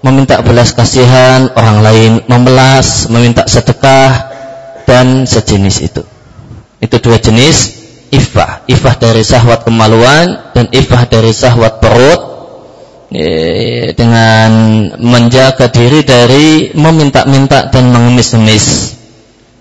meminta 0.00 0.40
belas 0.40 0.72
kasihan 0.72 1.52
orang 1.56 1.84
lain 1.84 2.12
memelas 2.24 3.08
meminta 3.12 3.44
sedekah 3.44 4.32
dan 4.88 5.28
sejenis 5.28 5.76
itu. 5.84 6.02
Itu 6.80 6.96
dua 6.98 7.20
jenis 7.20 7.78
ifah. 8.10 8.64
Ifah 8.66 8.94
dari 8.96 9.22
sahwat 9.22 9.68
kemaluan 9.68 10.50
dan 10.56 10.66
ifah 10.72 11.04
dari 11.06 11.30
sahwat 11.30 11.78
perut. 11.78 12.20
Dengan 13.90 14.50
menjaga 15.02 15.66
diri 15.66 16.06
dari 16.06 16.70
meminta-minta 16.78 17.66
dan 17.66 17.90
mengemis-ngemis. 17.90 18.94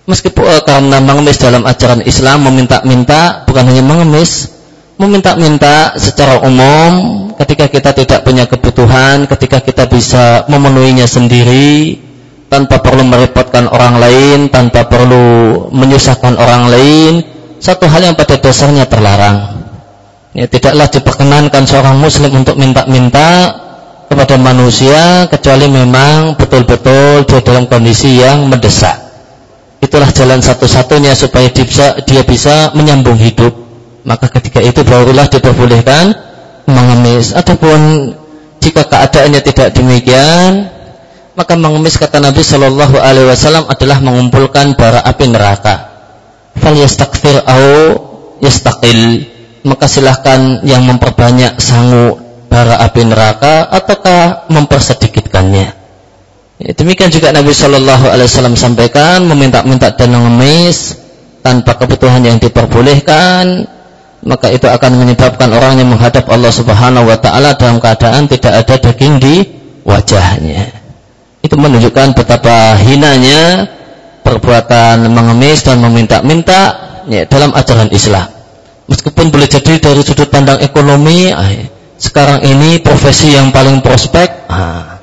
Meskipun 0.05 0.45
uh, 0.45 0.61
karena 0.61 1.01
mengemis 1.01 1.41
dalam 1.41 1.65
ajaran 1.65 2.05
Islam 2.05 2.45
meminta-minta 2.45 3.45
bukan 3.49 3.73
hanya 3.73 3.81
mengemis, 3.81 4.53
meminta-minta 4.99 5.95
secara 5.95 6.43
umum 6.43 6.91
ketika 7.39 7.71
kita 7.71 7.95
tidak 7.95 8.19
punya 8.27 8.43
kebutuhan, 8.43 9.23
ketika 9.31 9.63
kita 9.63 9.87
bisa 9.87 10.43
memenuhinya 10.51 11.07
sendiri 11.07 11.95
tanpa 12.51 12.83
perlu 12.83 13.07
merepotkan 13.07 13.71
orang 13.71 13.95
lain, 13.95 14.51
tanpa 14.51 14.91
perlu 14.91 15.71
menyusahkan 15.71 16.35
orang 16.35 16.67
lain, 16.67 17.13
satu 17.63 17.87
hal 17.87 18.11
yang 18.11 18.15
pada 18.19 18.35
dasarnya 18.35 18.83
terlarang. 18.91 19.63
Ya, 20.35 20.45
tidaklah 20.45 20.91
diperkenankan 20.91 21.63
seorang 21.63 21.95
muslim 21.97 22.35
untuk 22.35 22.59
minta-minta 22.59 23.55
kepada 24.11 24.35
manusia 24.35 25.29
kecuali 25.31 25.69
memang 25.71 26.35
betul-betul 26.35 27.23
dia 27.23 27.39
dalam 27.39 27.65
kondisi 27.71 28.19
yang 28.19 28.51
mendesak. 28.51 28.97
Itulah 29.79 30.11
jalan 30.11 30.43
satu-satunya 30.43 31.15
supaya 31.15 31.47
dia 31.47 31.63
bisa, 31.63 31.87
dia 32.03 32.21
bisa 32.27 32.75
menyambung 32.75 33.15
hidup. 33.15 33.68
Maka 34.07 34.31
ketika 34.39 34.63
itu 34.63 34.81
barulah 34.85 35.27
diperbolehkan 35.27 36.15
mengemis. 36.69 37.35
Ataupun 37.35 38.11
jika 38.63 38.85
keadaannya 38.87 39.41
tidak 39.43 39.75
demikian, 39.75 40.69
maka 41.35 41.55
mengemis 41.55 41.95
kata 41.95 42.19
Nabi 42.19 42.43
Shallallahu 42.43 42.99
Alaihi 42.99 43.27
Wasallam 43.27 43.67
adalah 43.67 44.03
mengumpulkan 44.03 44.75
bara 44.75 44.99
api 45.03 45.25
neraka. 45.31 45.75
Fal 46.59 46.75
yastakfir 46.75 47.39
au 47.47 47.67
yastakil 48.43 49.23
maka 49.63 49.91
silahkan 49.91 50.63
yang 50.63 50.87
memperbanyak 50.87 51.59
sangu 51.59 52.19
bara 52.47 52.79
api 52.83 53.03
neraka 53.07 53.67
ataukah 53.67 54.47
mempersedikitkannya. 54.51 55.67
Ya, 56.59 56.71
demikian 56.75 57.07
juga 57.07 57.31
Nabi 57.31 57.55
Shallallahu 57.55 58.11
Alaihi 58.11 58.27
Wasallam 58.27 58.59
sampaikan 58.59 59.23
meminta-minta 59.23 59.95
dan 59.95 60.11
mengemis 60.11 60.99
tanpa 61.39 61.79
kebutuhan 61.79 62.19
yang 62.19 62.35
diperbolehkan 62.35 63.63
maka 64.23 64.51
itu 64.51 64.67
akan 64.67 64.99
menyebabkan 64.99 65.47
orang 65.55 65.79
yang 65.79 65.89
menghadap 65.95 66.27
Allah 66.27 66.51
Subhanahu 66.51 67.07
Wa 67.07 67.17
Taala 67.23 67.55
dalam 67.55 67.79
keadaan 67.79 68.27
tidak 68.27 68.65
ada 68.65 68.75
daging 68.75 69.15
di 69.21 69.35
wajahnya. 69.87 70.75
Itu 71.39 71.55
menunjukkan 71.55 72.19
betapa 72.19 72.75
hinanya 72.83 73.71
perbuatan 74.27 75.07
mengemis 75.07 75.63
dan 75.63 75.79
meminta-minta 75.79 76.61
ya, 77.07 77.23
dalam 77.25 77.55
ajaran 77.55 77.87
Islam. 77.95 78.27
Meskipun 78.91 79.31
boleh 79.31 79.47
jadi 79.47 79.79
dari 79.79 80.01
sudut 80.03 80.27
pandang 80.27 80.59
ekonomi 80.59 81.31
ah, 81.31 81.47
sekarang 81.95 82.43
ini 82.43 82.83
profesi 82.83 83.31
yang 83.37 83.55
paling 83.55 83.79
prospek 83.79 84.49
ah, 84.51 84.99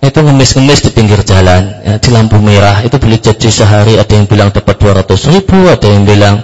itu 0.00 0.16
ngemis-ngemis 0.22 0.80
di 0.80 0.90
pinggir 0.96 1.20
jalan 1.28 1.84
ya, 1.84 1.94
di 2.00 2.08
lampu 2.08 2.40
merah. 2.40 2.80
Itu 2.80 2.96
boleh 2.96 3.20
jadi 3.20 3.48
sehari 3.52 4.00
ada 4.00 4.12
yang 4.16 4.24
bilang 4.24 4.48
dapat 4.48 4.80
200 4.80 5.12
ribu 5.34 5.68
ada 5.68 5.86
yang 5.86 6.08
bilang 6.08 6.40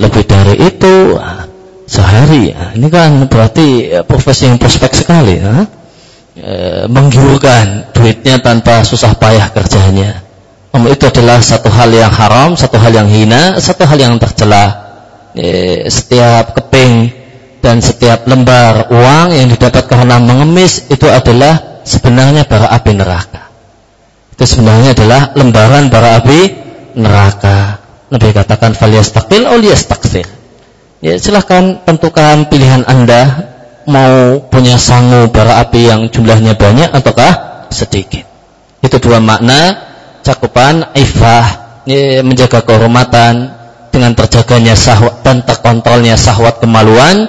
lebih 0.00 0.26
dari 0.26 0.58
itu 0.58 1.20
ah, 1.22 1.51
sehari 1.92 2.56
ini 2.56 2.88
kan 2.88 3.28
berarti 3.28 3.92
ya, 3.92 4.00
profesi 4.00 4.48
yang 4.48 4.56
prospek 4.56 4.92
sekali 4.96 5.36
ah. 5.44 5.68
e, 6.32 6.54
menggiurkan 6.88 7.92
duitnya 7.92 8.40
tanpa 8.40 8.80
susah 8.80 9.12
payah 9.20 9.52
kerjanya 9.52 10.24
Om 10.72 10.88
itu 10.88 11.04
adalah 11.04 11.36
satu 11.44 11.68
hal 11.68 11.92
yang 11.92 12.08
haram, 12.08 12.56
satu 12.56 12.80
hal 12.80 12.96
yang 12.96 13.04
hina, 13.04 13.60
satu 13.60 13.84
hal 13.84 14.00
yang 14.00 14.16
tercela 14.16 14.82
Eh, 15.32 15.88
setiap 15.88 16.52
keping 16.52 17.08
dan 17.64 17.80
setiap 17.80 18.28
lembar 18.28 18.92
uang 18.92 19.32
yang 19.32 19.48
didapat 19.48 19.88
karena 19.88 20.20
mengemis 20.20 20.92
itu 20.92 21.08
adalah 21.08 21.80
sebenarnya 21.88 22.44
bara 22.44 22.68
api 22.68 22.92
neraka. 22.92 23.48
Itu 24.36 24.44
sebenarnya 24.44 24.92
adalah 24.92 25.32
lembaran 25.32 25.88
bara 25.88 26.20
api 26.20 26.40
neraka. 27.00 27.80
Nabi 28.12 28.28
katakan 28.28 28.76
faliyastaqil 28.76 29.48
oliyas 29.48 29.88
taksir. 29.88 30.28
Ya 31.02 31.18
silahkan 31.18 31.82
tentukan 31.82 32.46
pilihan 32.46 32.86
Anda 32.86 33.50
mau 33.90 34.38
punya 34.46 34.78
sangu 34.78 35.26
bara 35.34 35.58
api 35.58 35.90
yang 35.90 36.06
jumlahnya 36.06 36.54
banyak 36.54 36.94
ataukah 36.94 37.66
sedikit. 37.74 38.22
Itu 38.78 39.02
dua 39.02 39.18
makna 39.18 39.82
cakupan 40.22 40.94
ifah, 40.94 41.46
ya, 41.90 42.22
menjaga 42.22 42.62
kehormatan, 42.62 43.50
dengan 43.90 44.14
terjaganya 44.14 44.78
sahwat 44.78 45.26
dan 45.26 45.42
terkontrolnya 45.42 46.14
sahwat 46.14 46.62
kemaluan 46.62 47.26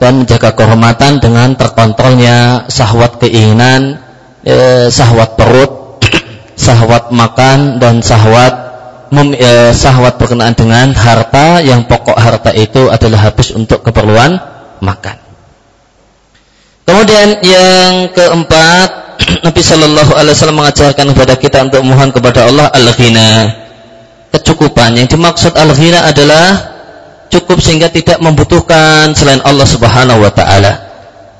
dan 0.00 0.24
menjaga 0.24 0.56
kehormatan 0.56 1.20
dengan 1.20 1.52
terkontrolnya 1.60 2.66
sahwat 2.72 3.20
keinginan, 3.20 4.00
eh, 4.48 4.88
sahwat 4.88 5.36
perut, 5.36 6.00
sahwat 6.56 7.12
makan 7.12 7.76
dan 7.76 8.00
sahwat 8.00 8.69
mem, 9.10 9.34
sahwat 9.74 10.16
berkenaan 10.16 10.54
dengan 10.54 10.94
harta 10.94 11.60
yang 11.60 11.84
pokok 11.86 12.16
harta 12.16 12.50
itu 12.54 12.90
adalah 12.90 13.30
habis 13.30 13.50
untuk 13.54 13.82
keperluan 13.82 14.38
makan. 14.80 15.16
Kemudian 16.90 17.38
yang 17.46 18.10
keempat, 18.10 18.88
Nabi 19.46 19.62
Shallallahu 19.62 20.12
Alaihi 20.16 20.34
Wasallam 20.34 20.58
mengajarkan 20.58 21.06
kepada 21.14 21.34
kita 21.38 21.58
untuk 21.70 21.82
mohon 21.86 22.10
kepada 22.10 22.50
Allah 22.50 22.66
al-ghina 22.74 23.30
kecukupan. 24.34 24.98
Yang 24.98 25.14
dimaksud 25.14 25.54
al-ghina 25.54 26.02
adalah 26.10 26.74
cukup 27.30 27.62
sehingga 27.62 27.94
tidak 27.94 28.18
membutuhkan 28.18 29.14
selain 29.14 29.38
Allah 29.46 29.66
Subhanahu 29.66 30.18
wa 30.18 30.32
taala. 30.34 30.90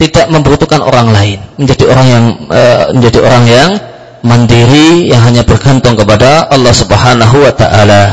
Tidak 0.01 0.33
membutuhkan 0.33 0.81
orang 0.81 1.12
lain, 1.12 1.44
menjadi 1.61 1.85
orang 1.92 2.07
yang 2.09 2.25
uh, 2.49 2.88
menjadi 2.97 3.18
orang 3.21 3.44
yang 3.44 3.71
mandiri 4.20 5.09
yang 5.09 5.20
hanya 5.24 5.42
bergantung 5.44 5.96
kepada 5.96 6.48
Allah 6.48 6.74
Subhanahu 6.74 7.37
wa 7.44 7.52
taala. 7.54 8.04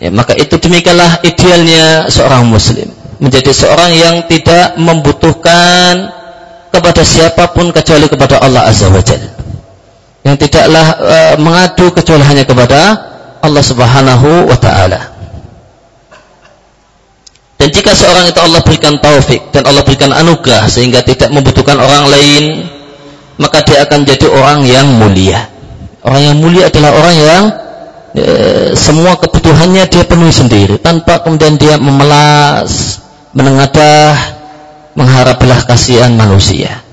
Ya, 0.00 0.08
maka 0.08 0.32
itu 0.36 0.56
demikianlah 0.56 1.20
idealnya 1.20 2.08
seorang 2.08 2.48
muslim, 2.48 2.88
menjadi 3.20 3.52
seorang 3.52 3.92
yang 3.92 4.16
tidak 4.28 4.80
membutuhkan 4.80 6.08
kepada 6.72 7.02
siapa 7.04 7.52
pun 7.52 7.68
kecuali 7.74 8.08
kepada 8.08 8.40
Allah 8.40 8.70
Azza 8.70 8.88
wa 8.88 9.02
Jalla. 9.04 9.28
Yang 10.24 10.36
tidaklah 10.48 10.86
uh, 11.00 11.34
mengadu 11.36 11.92
kecuali 11.92 12.24
hanya 12.24 12.44
kepada 12.48 12.80
Allah 13.40 13.64
Subhanahu 13.64 14.48
wa 14.48 14.56
taala. 14.56 15.00
Dan 17.60 17.68
jika 17.68 17.92
seorang 17.92 18.32
itu 18.32 18.40
Allah 18.40 18.64
berikan 18.64 18.96
taufik 19.04 19.52
dan 19.52 19.68
Allah 19.68 19.84
berikan 19.84 20.16
anugerah 20.16 20.64
sehingga 20.64 21.04
tidak 21.04 21.28
membutuhkan 21.28 21.76
orang 21.76 22.08
lain, 22.08 22.64
maka 23.40 23.64
dia 23.64 23.88
akan 23.88 24.04
jadi 24.04 24.26
orang 24.28 24.68
yang 24.68 24.86
mulia. 25.00 25.48
Orang 26.04 26.20
yang 26.20 26.36
mulia 26.36 26.68
adalah 26.68 26.92
orang 26.92 27.16
yang 27.16 27.44
e, 28.12 28.24
semua 28.76 29.16
kebutuhannya 29.16 29.88
dia 29.88 30.04
penuhi 30.04 30.32
sendiri 30.32 30.76
tanpa 30.76 31.24
kemudian 31.24 31.56
dia 31.56 31.80
memelas, 31.80 33.00
menengadah, 33.32 34.16
mengharap 34.92 35.40
belah 35.40 35.60
kasihan 35.64 36.12
manusia. 36.12 36.84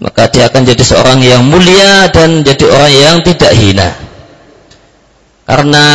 Maka 0.00 0.30
dia 0.30 0.48
akan 0.48 0.62
jadi 0.64 0.82
seorang 0.86 1.18
yang 1.20 1.42
mulia 1.44 2.08
dan 2.14 2.46
jadi 2.46 2.64
orang 2.70 2.92
yang 2.94 3.16
tidak 3.20 3.52
hina 3.52 4.10
karena 5.50 5.86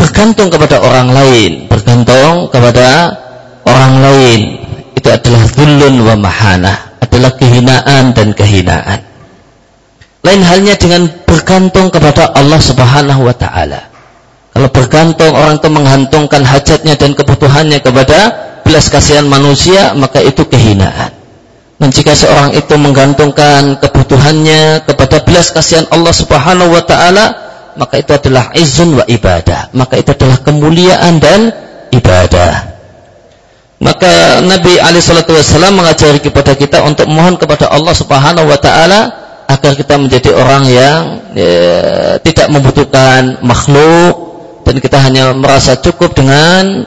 bergantung 0.00 0.48
kepada 0.48 0.80
orang 0.80 1.12
lain, 1.12 1.68
bergantung 1.68 2.48
kepada 2.48 3.12
orang 3.68 4.00
lain 4.00 4.40
itu 4.96 5.08
adalah 5.12 5.44
zulun 5.52 5.94
wa 6.00 6.16
mahana, 6.16 6.91
adalah 7.12 7.36
kehinaan 7.36 8.16
dan 8.16 8.32
kehinaan. 8.32 9.04
Lain 10.24 10.40
halnya 10.40 10.80
dengan 10.80 11.12
bergantung 11.28 11.92
kepada 11.92 12.32
Allah 12.32 12.56
Subhanahu 12.56 13.28
wa 13.28 13.36
taala. 13.36 13.92
Kalau 14.56 14.68
bergantung 14.72 15.32
orang 15.36 15.60
itu 15.60 15.68
menghantungkan 15.68 16.40
hajatnya 16.40 16.96
dan 16.96 17.12
kebutuhannya 17.12 17.84
kepada 17.84 18.18
belas 18.64 18.88
kasihan 18.88 19.28
manusia, 19.28 19.92
maka 19.92 20.24
itu 20.24 20.48
kehinaan. 20.48 21.12
Dan 21.76 21.92
jika 21.92 22.16
seorang 22.16 22.56
itu 22.56 22.74
menggantungkan 22.80 23.76
kebutuhannya 23.76 24.86
kepada 24.88 25.20
belas 25.20 25.52
kasihan 25.52 25.84
Allah 25.92 26.14
Subhanahu 26.16 26.72
wa 26.72 26.84
taala, 26.86 27.52
maka 27.76 28.00
itu 28.00 28.12
adalah 28.12 28.52
izun 28.52 29.00
wa 29.00 29.04
ibadah 29.08 29.72
maka 29.72 29.96
itu 29.96 30.12
adalah 30.12 30.38
kemuliaan 30.44 31.16
dan 31.20 31.52
ibadah 31.92 32.71
maka 33.82 34.38
Nabi 34.46 34.78
Ali 34.78 35.02
Shallallahu 35.02 35.42
Wasallam 35.42 35.82
mengajari 35.82 36.22
kepada 36.22 36.54
kita 36.54 36.86
untuk 36.86 37.10
mohon 37.10 37.34
kepada 37.34 37.66
Allah 37.66 37.90
Subhanahu 37.90 38.46
Wa 38.46 38.58
Taala 38.62 39.00
agar 39.50 39.74
kita 39.74 39.98
menjadi 39.98 40.30
orang 40.38 40.64
yang 40.70 41.00
ya, 41.34 42.16
tidak 42.22 42.46
membutuhkan 42.54 43.42
makhluk 43.42 44.14
dan 44.62 44.78
kita 44.78 45.02
hanya 45.02 45.34
merasa 45.34 45.74
cukup 45.82 46.14
dengan 46.14 46.86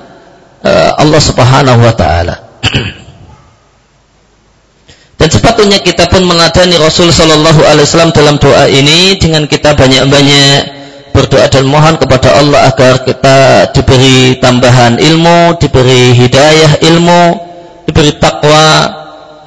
uh, 0.63 0.91
Allah 0.95 1.19
Subhanahu 1.19 1.83
Wa 1.83 1.93
Taala. 1.99 2.35
Dan 5.15 5.31
sepatutnya 5.31 5.79
kita 5.79 6.11
pun 6.11 6.27
meladani 6.27 6.75
Rasul 6.75 7.11
Shallallahu 7.11 7.63
Alaihi 7.63 7.87
Wasallam 7.87 8.11
dalam 8.11 8.35
doa 8.35 8.67
ini 8.67 9.15
dengan 9.15 9.47
kita 9.47 9.71
banyak-banyak 9.75 10.74
berdoa 11.15 11.47
dan 11.47 11.63
mohon 11.63 11.95
kepada 11.95 12.35
Allah 12.35 12.67
agar 12.67 13.07
kita 13.07 13.71
diberi 13.71 14.35
tambahan 14.43 14.99
ilmu, 14.99 15.55
diberi 15.55 16.11
hidayah 16.11 16.83
ilmu, 16.83 17.23
diberi 17.87 18.11
takwa, 18.19 18.91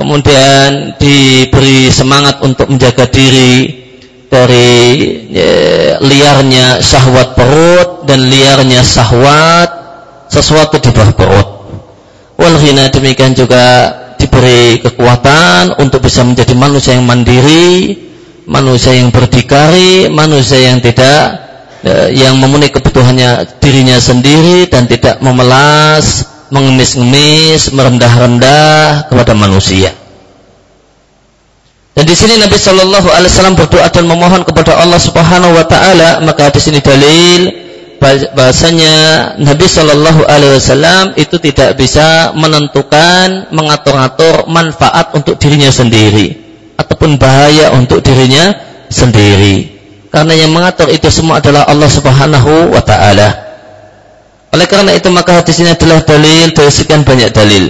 kemudian 0.00 0.96
diberi 0.96 1.92
semangat 1.92 2.40
untuk 2.40 2.72
menjaga 2.72 3.04
diri 3.12 3.85
dari 4.33 4.68
ya, 5.28 5.52
liarnya 6.00 6.81
syahwat 6.81 7.37
perut 7.37 7.88
dan 8.09 8.24
liarnya 8.24 8.81
syahwat 8.81 9.68
sesuatu 10.33 10.81
di 10.81 10.88
bawah 10.88 11.12
perut. 11.12 11.48
Walhina 12.40 12.88
demikian 12.88 13.37
juga 13.37 13.92
diberi 14.16 14.81
kekuatan 14.81 15.76
untuk 15.83 16.07
bisa 16.07 16.24
menjadi 16.24 16.54
manusia 16.54 16.96
yang 16.96 17.04
mandiri, 17.04 17.98
manusia 18.46 18.94
yang 18.94 19.11
berdikari, 19.11 20.07
manusia 20.09 20.70
yang 20.70 20.78
tidak 20.78 21.47
yang 22.11 22.35
memenuhi 22.43 22.75
kebutuhannya 22.75 23.61
dirinya 23.62 23.99
sendiri 24.03 24.67
dan 24.67 24.91
tidak 24.91 25.23
memelas 25.23 26.27
mengemis-ngemis, 26.49 27.71
merendah-rendah 27.77 29.09
kepada 29.12 29.33
manusia. 29.37 29.93
Dan 31.99 32.07
di 32.07 32.14
sini 32.14 32.38
Nabi 32.38 32.55
Shallallahu 32.55 33.11
Alaihi 33.11 33.31
Wasallam 33.31 33.59
berdoa 33.59 33.91
dan 33.91 34.07
memohon 34.07 34.47
kepada 34.47 34.79
Allah 34.79 35.03
Subhanahu 35.03 35.51
Wa 35.51 35.67
Taala. 35.67 36.23
Maka 36.23 36.47
di 36.55 36.62
sini 36.62 36.79
dalil 36.79 37.51
bahasanya 38.38 38.95
Nabi 39.43 39.67
Shallallahu 39.67 40.23
Alaihi 40.31 40.62
Wasallam 40.62 41.19
itu 41.19 41.43
tidak 41.43 41.75
bisa 41.75 42.31
menentukan 42.38 43.51
mengatur-atur 43.51 44.47
manfaat 44.47 45.11
untuk 45.11 45.43
dirinya 45.43 45.75
sendiri 45.75 46.38
ataupun 46.79 47.19
bahaya 47.19 47.75
untuk 47.75 47.99
dirinya 48.01 48.55
sendiri. 48.87 49.78
Karena 50.09 50.33
yang 50.33 50.51
mengatur 50.57 50.88
itu 50.88 51.12
semua 51.12 51.40
adalah 51.40 51.68
Allah 51.68 51.90
Subhanahu 51.90 52.73
Wa 52.73 52.83
Taala. 52.85 53.29
Oleh 54.49 54.64
karena 54.64 54.97
itu 54.97 55.12
maka 55.12 55.44
hadis 55.44 55.61
ini 55.61 55.77
adalah 55.77 56.01
dalil 56.01 56.49
dari 56.57 56.73
sekian 56.73 57.05
banyak 57.05 57.29
dalil. 57.29 57.68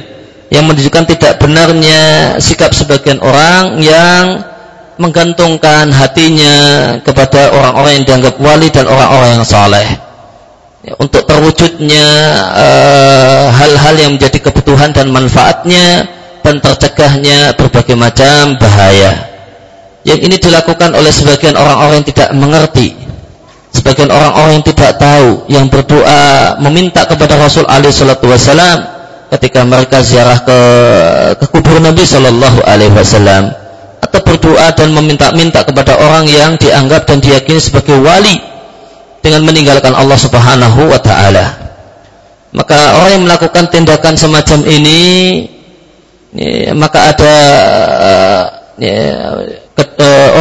Yang 0.48 0.64
menunjukkan 0.64 1.04
tidak 1.12 1.32
benarnya 1.42 2.00
sikap 2.38 2.72
sebagian 2.72 3.18
orang 3.20 3.82
yang 3.82 4.40
menggantungkan 4.96 5.90
hatinya 5.92 6.56
kepada 7.02 7.52
orang-orang 7.52 8.00
yang 8.00 8.04
dianggap 8.06 8.34
wali 8.40 8.70
dan 8.70 8.86
orang-orang 8.86 9.42
yang 9.42 9.46
saleh. 9.46 9.88
Ya, 10.86 10.94
untuk 11.02 11.26
terwujudnya 11.26 12.06
eh, 12.54 13.44
hal-hal 13.50 13.94
uh, 13.98 14.00
yang 14.00 14.12
menjadi 14.14 14.38
kebutuhan 14.46 14.94
dan 14.94 15.10
manfaatnya 15.10 16.06
dan 16.46 16.62
tercegahnya 16.62 17.52
berbagai 17.58 17.98
macam 17.98 18.56
bahaya 18.56 19.27
yang 20.06 20.18
ini 20.20 20.36
dilakukan 20.38 20.94
oleh 20.94 21.10
sebagian 21.10 21.58
orang-orang 21.58 22.02
yang 22.02 22.08
tidak 22.08 22.28
mengerti 22.36 22.94
sebagian 23.74 24.10
orang-orang 24.10 24.60
yang 24.60 24.66
tidak 24.66 24.92
tahu 24.96 25.28
yang 25.50 25.66
berdoa 25.70 26.56
meminta 26.62 27.04
kepada 27.04 27.36
Rasul 27.36 27.68
alaihi 27.68 27.92
wasalam 27.92 28.98
ketika 29.28 29.60
mereka 29.64 30.00
ziarah 30.00 30.40
ke, 30.40 30.58
ke 31.36 31.46
kubur 31.52 31.76
Nabi 31.80 32.04
Shallallahu 32.04 32.64
Alaihi 32.64 32.92
Wasallam 32.96 33.52
atau 34.00 34.20
berdoa 34.24 34.72
dan 34.72 34.94
meminta-minta 34.96 35.60
kepada 35.66 36.00
orang 36.00 36.24
yang 36.30 36.56
dianggap 36.56 37.04
dan 37.04 37.20
diyakini 37.20 37.60
sebagai 37.60 38.00
wali 38.00 38.40
dengan 39.20 39.44
meninggalkan 39.44 39.92
Allah 39.92 40.16
Subhanahu 40.16 40.88
Wa 40.88 41.00
Taala. 41.02 41.46
Maka 42.56 42.96
orang 42.96 43.10
yang 43.20 43.24
melakukan 43.28 43.68
tindakan 43.68 44.16
semacam 44.16 44.64
ini, 44.64 45.00
ya, 46.32 46.72
maka 46.72 47.12
ada 47.12 47.36
ya, 48.80 48.96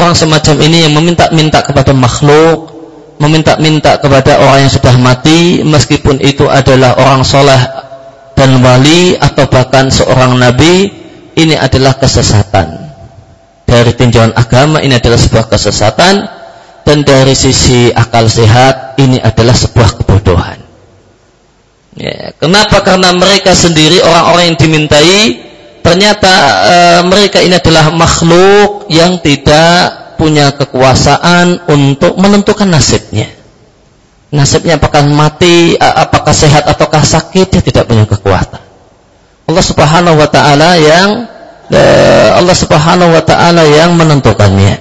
orang 0.02 0.18
semacam 0.18 0.56
ini 0.66 0.88
yang 0.90 0.94
meminta-minta 0.98 1.62
kepada 1.62 1.94
makhluk, 1.94 2.74
meminta-minta 3.22 4.02
kepada 4.02 4.42
orang 4.42 4.66
yang 4.66 4.74
sudah 4.74 4.96
mati, 4.98 5.62
meskipun 5.62 6.18
itu 6.22 6.50
adalah 6.50 6.98
orang 6.98 7.22
soleh 7.22 7.60
dan 8.38 8.62
wali 8.62 9.18
atau 9.18 9.50
bahkan 9.50 9.90
seorang 9.90 10.38
nabi 10.38 10.90
ini 11.38 11.54
adalah 11.54 11.98
kesesatan. 12.02 12.90
Dari 13.68 13.92
tinjauan 13.94 14.34
agama 14.34 14.82
ini 14.82 14.98
adalah 14.98 15.20
sebuah 15.22 15.46
kesesatan. 15.52 16.16
Dan 16.88 17.04
dari 17.04 17.36
sisi 17.36 17.92
akal 17.92 18.32
sehat 18.32 18.96
ini 18.96 19.20
adalah 19.20 19.52
sebuah 19.52 20.00
kebodohan. 20.00 20.56
Ya, 22.00 22.32
kenapa? 22.40 22.80
Karena 22.80 23.12
mereka 23.12 23.52
sendiri 23.52 24.00
orang-orang 24.00 24.56
yang 24.56 24.58
dimintai 24.58 25.20
ternyata 25.88 26.34
e, 26.68 26.76
mereka 27.08 27.40
ini 27.40 27.56
adalah 27.56 27.88
makhluk 27.96 28.92
yang 28.92 29.24
tidak 29.24 30.16
punya 30.20 30.52
kekuasaan 30.52 31.64
untuk 31.72 32.20
menentukan 32.20 32.68
nasibnya 32.68 33.38
nasibnya 34.32 34.76
apakah 34.76 35.08
mati, 35.08 35.80
apakah 35.80 36.36
sehat 36.36 36.68
ataukah 36.68 37.04
sakit, 37.04 37.48
dia 37.48 37.62
tidak 37.64 37.88
punya 37.88 38.04
kekuatan. 38.04 38.60
Allah 39.48 39.64
Subhanahu 39.64 40.20
wa 40.20 40.28
taala 40.28 40.76
yang 40.76 41.10
eh, 41.72 42.30
Allah 42.36 42.56
Subhanahu 42.56 43.16
wa 43.16 43.24
taala 43.24 43.64
yang 43.64 43.96
menentukannya. 43.96 44.76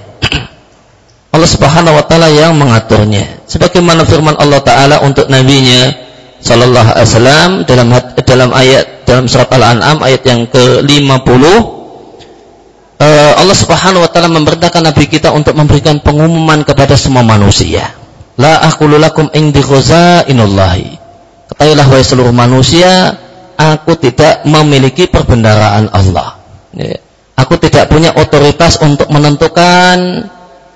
Allah 1.35 1.49
Subhanahu 1.49 1.95
wa 1.95 2.03
taala 2.03 2.27
yang 2.27 2.51
mengaturnya. 2.59 3.47
Sebagaimana 3.47 4.03
firman 4.03 4.35
Allah 4.35 4.59
taala 4.59 4.99
untuk 4.99 5.31
nabinya 5.31 5.95
sallallahu 6.43 6.89
alaihi 6.93 7.07
wasallam 7.07 7.49
dalam 7.63 7.87
dalam 8.27 8.51
ayat 8.51 9.07
dalam 9.07 9.31
surat 9.31 9.47
Al-An'am 9.47 10.03
ayat 10.03 10.21
yang 10.27 10.43
ke-50 10.51 11.43
eh, 12.99 13.33
Allah 13.39 13.55
Subhanahu 13.55 14.03
wa 14.03 14.09
taala 14.11 14.27
memerintahkan 14.27 14.83
nabi 14.83 15.07
kita 15.07 15.31
untuk 15.31 15.55
memberikan 15.55 16.03
pengumuman 16.03 16.67
kepada 16.67 16.99
semua 16.99 17.23
manusia 17.23 17.95
La 18.37 18.61
aqulu 18.69 19.01
lakum 19.01 19.33
indi 19.33 19.65
khazainullahi. 19.65 20.93
Ketahuilah 21.49 21.85
wahai 21.89 22.05
seluruh 22.05 22.29
manusia, 22.29 23.17
aku 23.57 23.97
tidak 23.97 24.45
memiliki 24.45 25.09
perbendaraan 25.09 25.89
Allah. 25.89 26.37
Ya. 26.77 27.01
Aku 27.33 27.57
tidak 27.57 27.89
punya 27.89 28.13
otoritas 28.13 28.77
untuk 28.81 29.09
menentukan 29.09 30.29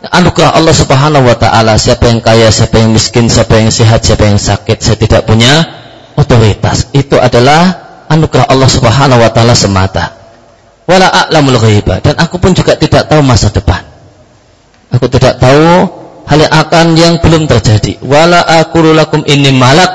anugerah 0.09 0.57
Allah 0.57 0.73
Subhanahu 0.73 1.29
wa 1.29 1.37
taala, 1.37 1.77
siapa 1.77 2.09
yang 2.09 2.21
kaya, 2.25 2.49
siapa 2.49 2.81
yang 2.81 2.97
miskin, 2.97 3.29
siapa 3.29 3.61
yang 3.61 3.69
sehat, 3.69 4.01
siapa 4.01 4.25
yang 4.25 4.41
sakit. 4.41 4.81
Saya 4.81 4.97
tidak 4.97 5.29
punya 5.29 5.61
otoritas. 6.17 6.91
Itu 6.95 7.19
adalah 7.19 8.03
anugerah 8.11 8.47
Allah 8.51 8.69
Subhanahu 8.69 9.19
wa 9.21 9.31
taala 9.31 9.55
semata. 9.55 10.17
Wala 10.89 11.07
a'lamul 11.07 11.55
ghaibah 11.61 12.03
dan 12.03 12.19
aku 12.19 12.41
pun 12.41 12.51
juga 12.51 12.75
tidak 12.75 13.07
tahu 13.07 13.21
masa 13.23 13.47
depan. 13.53 13.79
Aku 14.91 15.07
tidak 15.07 15.39
tahu 15.39 15.87
hal 16.27 16.39
yang 16.41 16.51
akan 16.51 16.85
yang 16.99 17.13
belum 17.23 17.47
terjadi. 17.47 18.03
Wala 18.03 18.43
aqulu 18.43 18.91
lakum 18.91 19.23
inni 19.23 19.55
malak 19.55 19.87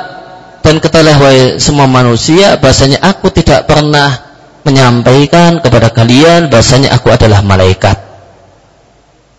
dan 0.65 0.81
ketahuilah 0.81 1.17
wahai 1.21 1.43
semua 1.61 1.85
manusia 1.85 2.57
bahasanya 2.57 3.03
aku 3.05 3.29
tidak 3.31 3.69
pernah 3.69 4.25
menyampaikan 4.67 5.63
kepada 5.63 5.93
kalian 5.93 6.49
bahasanya 6.49 6.97
aku 6.97 7.13
adalah 7.13 7.45
malaikat. 7.45 8.06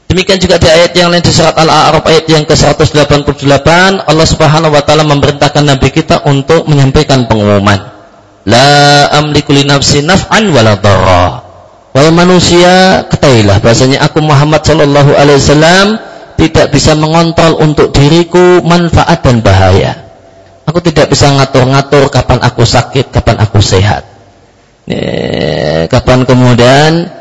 Demikian 0.07 0.39
juga 0.39 0.55
di 0.55 0.71
ayat 0.71 0.95
yang 0.95 1.11
lain 1.11 1.19
di 1.19 1.35
surat 1.35 1.51
Al-A'raf 1.51 2.07
ayat 2.07 2.31
yang 2.31 2.47
ke-188 2.47 3.67
Allah 4.07 4.27
Subhanahu 4.27 4.71
wa 4.71 4.79
taala 4.79 5.03
memerintahkan 5.03 5.67
nabi 5.67 5.91
kita 5.91 6.23
untuk 6.23 6.63
menyampaikan 6.71 7.27
pengumuman. 7.27 7.75
La 8.47 9.11
amliku 9.19 9.51
li 9.51 9.67
nafsi 9.67 9.99
naf'an 9.99 10.47
wala 10.55 10.79
dharra. 10.79 11.43
Wahai 11.91 12.15
manusia, 12.15 13.03
ketahuilah 13.11 13.59
bahasanya 13.59 13.99
aku 14.07 14.23
Muhammad 14.23 14.63
sallallahu 14.63 15.11
alaihi 15.11 15.43
wasallam 15.43 15.99
tidak 16.39 16.71
bisa 16.71 16.95
mengontrol 16.95 17.59
untuk 17.59 17.91
diriku 17.91 18.63
manfaat 18.63 19.19
dan 19.27 19.43
bahaya. 19.43 20.07
Aku 20.63 20.79
tidak 20.79 21.11
bisa 21.11 21.35
ngatur-ngatur 21.35 22.07
kapan 22.07 22.39
aku 22.47 22.63
sakit, 22.63 23.11
kapan 23.11 23.43
aku 23.43 23.59
sehat. 23.59 24.07
kapan 25.91 26.23
kemudian 26.23 27.16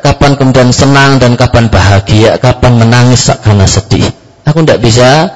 kapan 0.00 0.32
kemudian 0.36 0.72
senang 0.72 1.20
dan 1.20 1.36
kapan 1.36 1.68
bahagia, 1.68 2.40
kapan 2.40 2.80
menangis 2.80 3.28
karena 3.44 3.68
sedih. 3.68 4.08
Aku 4.46 4.62
tidak 4.62 4.80
bisa 4.80 5.28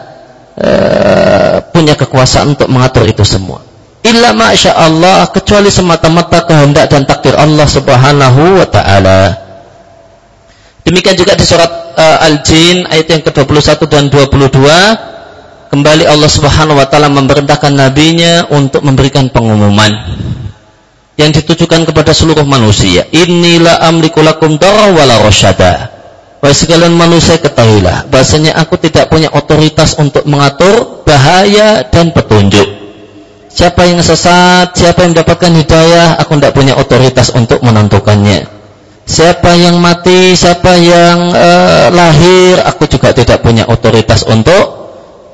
uh, 0.56 1.54
punya 1.74 1.98
kekuasaan 1.98 2.54
untuk 2.56 2.70
mengatur 2.70 3.04
itu 3.04 3.26
semua. 3.26 3.60
Illa 4.00 4.32
masya 4.32 4.72
Allah 4.72 5.28
kecuali 5.28 5.68
semata-mata 5.68 6.48
kehendak 6.48 6.88
dan 6.88 7.04
takdir 7.04 7.36
Allah 7.36 7.68
Subhanahu 7.68 8.64
wa 8.64 8.66
taala. 8.70 9.36
Demikian 10.80 11.20
juga 11.20 11.36
di 11.36 11.44
surat 11.44 11.68
uh, 11.92 12.24
Al-Jin 12.24 12.88
ayat 12.88 13.06
yang 13.12 13.22
ke-21 13.26 13.80
dan 13.84 14.08
22 14.08 14.56
kembali 15.68 16.04
Allah 16.08 16.30
Subhanahu 16.32 16.80
wa 16.80 16.88
taala 16.88 17.12
memerintahkan 17.12 17.72
nabinya 17.76 18.48
untuk 18.48 18.80
memberikan 18.80 19.28
pengumuman 19.28 19.92
yang 21.20 21.28
ditujukan 21.36 21.84
kepada 21.84 22.16
seluruh 22.16 22.48
manusia. 22.48 23.04
Inilah 23.12 23.84
amliku 23.84 24.24
lakum 24.24 24.56
wala 24.56 25.20
rasyada. 25.20 25.92
Wahai 26.40 26.56
sekalian 26.56 26.96
manusia 26.96 27.36
ketahuilah 27.36 28.08
bahasanya 28.08 28.56
aku 28.56 28.80
tidak 28.80 29.12
punya 29.12 29.28
otoritas 29.28 30.00
untuk 30.00 30.24
mengatur 30.24 31.04
bahaya 31.04 31.84
dan 31.84 32.16
petunjuk. 32.16 32.64
Siapa 33.52 33.84
yang 33.84 34.00
sesat, 34.00 34.72
siapa 34.72 35.04
yang 35.04 35.12
mendapatkan 35.12 35.52
hidayah, 35.52 36.16
aku 36.16 36.40
tidak 36.40 36.56
punya 36.56 36.80
otoritas 36.80 37.28
untuk 37.36 37.60
menentukannya 37.60 38.60
siapa 39.10 39.58
yang 39.58 39.82
mati, 39.82 40.38
siapa 40.38 40.78
yang 40.78 41.34
uh, 41.34 41.90
lahir, 41.90 42.62
aku 42.62 42.86
juga 42.86 43.10
tidak 43.10 43.42
punya 43.42 43.66
otoritas 43.66 44.22
untuk 44.22 44.78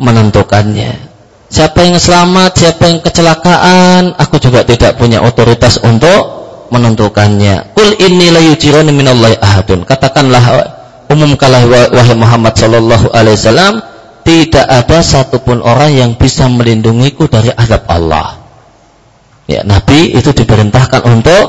menentukannya. 0.00 1.15
Siapa 1.46 1.78
yang 1.86 1.94
selamat, 2.02 2.58
siapa 2.58 2.82
yang 2.90 2.98
kecelakaan, 3.06 4.18
aku 4.18 4.42
juga 4.42 4.66
tidak 4.66 4.98
punya 4.98 5.22
otoritas 5.22 5.78
untuk 5.78 6.36
menentukannya. 6.74 7.70
Kul 7.70 7.94
inni 8.02 8.34
la 8.34 8.42
yujirani 8.42 8.90
minallahi 8.90 9.38
ahadun. 9.38 9.86
Katakanlah 9.86 10.42
umumkanlah 11.06 11.62
wahai 11.94 12.16
Muhammad 12.18 12.58
sallallahu 12.58 13.14
alaihi 13.14 13.38
wasallam, 13.38 13.78
tidak 14.26 14.66
ada 14.66 14.98
satupun 15.06 15.62
orang 15.62 15.94
yang 15.94 16.10
bisa 16.18 16.50
melindungiku 16.50 17.30
dari 17.30 17.54
azab 17.54 17.86
Allah. 17.86 18.42
Ya, 19.46 19.62
Nabi 19.62 20.18
itu 20.18 20.34
diperintahkan 20.34 21.06
untuk 21.06 21.44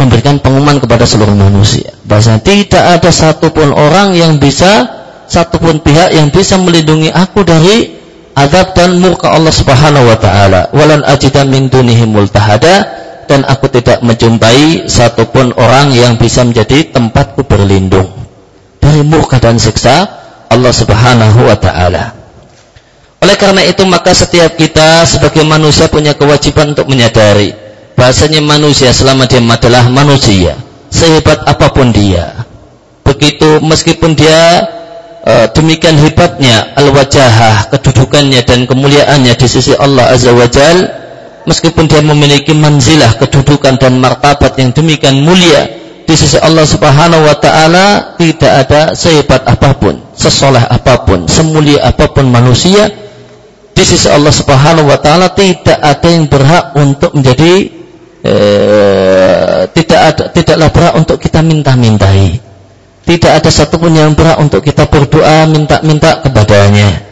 memberikan 0.00 0.40
pengumuman 0.40 0.80
kepada 0.80 1.04
seluruh 1.04 1.36
manusia. 1.36 1.92
Bahasa 2.08 2.40
tidak 2.40 2.80
ada 2.80 3.12
satupun 3.12 3.76
orang 3.76 4.16
yang 4.16 4.40
bisa, 4.40 4.88
satupun 5.28 5.84
pihak 5.84 6.16
yang 6.16 6.32
bisa 6.32 6.56
melindungi 6.56 7.12
aku 7.12 7.44
dari 7.44 8.01
azab 8.32 8.72
dan 8.76 8.98
murka 8.98 9.32
Allah 9.32 9.52
Subhanahu 9.52 10.08
wa 10.08 10.18
taala. 10.18 10.72
Walan 10.72 11.04
ajida 11.04 11.44
min 11.44 11.68
dunihi 11.68 12.08
multahada 12.08 12.88
dan 13.28 13.46
aku 13.46 13.68
tidak 13.70 14.00
menjumpai 14.04 14.88
satupun 14.90 15.54
orang 15.56 15.92
yang 15.94 16.18
bisa 16.20 16.42
menjadi 16.42 16.92
tempatku 16.92 17.44
berlindung 17.46 18.10
dari 18.82 19.00
murka 19.06 19.38
dan 19.38 19.56
siksa 19.56 20.08
Allah 20.48 20.72
Subhanahu 20.74 21.48
wa 21.48 21.56
taala. 21.56 22.18
Oleh 23.22 23.36
karena 23.38 23.62
itu 23.62 23.86
maka 23.86 24.10
setiap 24.10 24.58
kita 24.58 25.06
sebagai 25.06 25.46
manusia 25.46 25.86
punya 25.86 26.12
kewajiban 26.18 26.74
untuk 26.74 26.90
menyadari 26.90 27.54
bahasanya 27.94 28.42
manusia 28.42 28.90
selama 28.90 29.30
dia 29.30 29.38
adalah 29.38 29.86
manusia 29.86 30.58
sehebat 30.90 31.46
apa 31.46 31.70
pun 31.70 31.94
dia 31.94 32.44
begitu 33.06 33.62
meskipun 33.62 34.18
dia 34.18 34.66
e, 35.22 35.32
demikian 35.54 35.96
hebatnya 35.98 36.74
al-wajahah 36.76 37.70
kedudukannya 37.72 38.42
dan 38.42 38.66
kemuliaannya 38.66 39.34
di 39.38 39.46
sisi 39.48 39.72
Allah 39.78 40.10
Azza 40.12 40.34
wa 40.34 40.46
Jal 40.50 40.78
meskipun 41.46 41.90
dia 41.90 42.02
memiliki 42.02 42.54
manzilah 42.54 43.18
kedudukan 43.18 43.78
dan 43.78 43.98
martabat 43.98 44.58
yang 44.58 44.70
demikian 44.74 45.22
mulia 45.22 45.66
di 46.02 46.14
sisi 46.18 46.36
Allah 46.38 46.66
Subhanahu 46.66 47.24
wa 47.24 47.36
taala 47.38 48.18
tidak 48.18 48.52
ada 48.66 48.82
sehebat 48.92 49.46
apa 49.46 49.70
pun 49.78 50.02
sesoleh 50.12 50.62
apa 50.62 51.06
pun 51.06 51.30
semulia 51.30 51.82
apa 51.86 52.10
pun 52.10 52.28
manusia 52.28 52.90
di 53.72 53.82
sisi 53.82 54.06
Allah 54.06 54.30
Subhanahu 54.30 54.86
wa 54.90 54.98
taala 55.00 55.32
tidak 55.32 55.80
ada 55.80 56.08
yang 56.10 56.28
berhak 56.28 56.76
untuk 56.76 57.16
menjadi 57.16 57.52
eh, 58.22 59.60
tidak 59.72 60.00
ada 60.12 60.24
tidaklah 60.30 60.68
berhak 60.70 60.94
untuk 61.00 61.16
kita 61.18 61.40
minta-mintai. 61.40 62.51
Tidak 63.02 63.32
ada 63.34 63.50
satupun 63.50 63.98
yang 63.98 64.14
berhak 64.14 64.38
untuk 64.38 64.62
kita 64.62 64.86
berdoa 64.86 65.50
minta-minta 65.50 66.22
kepadanya. 66.22 67.02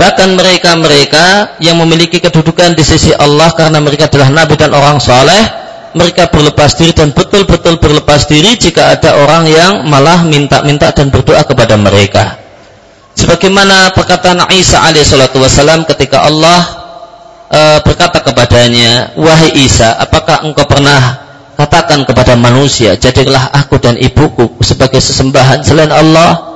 Bahkan 0.00 0.32
mereka-mereka 0.32 1.58
yang 1.60 1.76
memiliki 1.76 2.24
kedudukan 2.24 2.72
di 2.72 2.80
sisi 2.80 3.12
Allah 3.12 3.52
karena 3.52 3.84
mereka 3.84 4.08
adalah 4.08 4.32
nabi 4.32 4.56
dan 4.56 4.72
orang 4.72 4.96
soleh, 4.96 5.44
mereka 5.92 6.30
berlepas 6.32 6.72
diri 6.78 6.96
dan 6.96 7.12
betul-betul 7.12 7.76
berlepas 7.76 8.24
diri 8.24 8.56
jika 8.56 8.96
ada 8.96 9.20
orang 9.20 9.44
yang 9.44 9.72
malah 9.90 10.24
minta-minta 10.24 10.88
dan 10.94 11.12
berdoa 11.12 11.44
kepada 11.44 11.76
mereka. 11.76 12.38
Sebagaimana 13.18 13.92
perkataan 13.92 14.48
Isa 14.56 14.80
alaihissalatu 14.80 15.42
ketika 15.92 16.24
Allah 16.24 16.60
e, 17.52 17.60
berkata 17.84 18.24
kepadanya, 18.24 19.12
Wahai 19.20 19.52
Isa, 19.60 19.98
apakah 20.00 20.46
engkau 20.46 20.64
pernah 20.64 21.28
katakan 21.60 22.08
kepada 22.08 22.40
manusia, 22.40 22.96
jadilah 22.96 23.52
aku 23.52 23.76
dan 23.76 24.00
ibuku 24.00 24.56
sebagai 24.64 25.04
sesembahan 25.04 25.60
selain 25.60 25.92
Allah? 25.92 26.48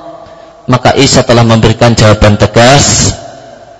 Maka 0.64 0.96
Isa 0.96 1.20
telah 1.20 1.44
memberikan 1.44 1.92
jawaban 1.92 2.40
tegas, 2.40 3.12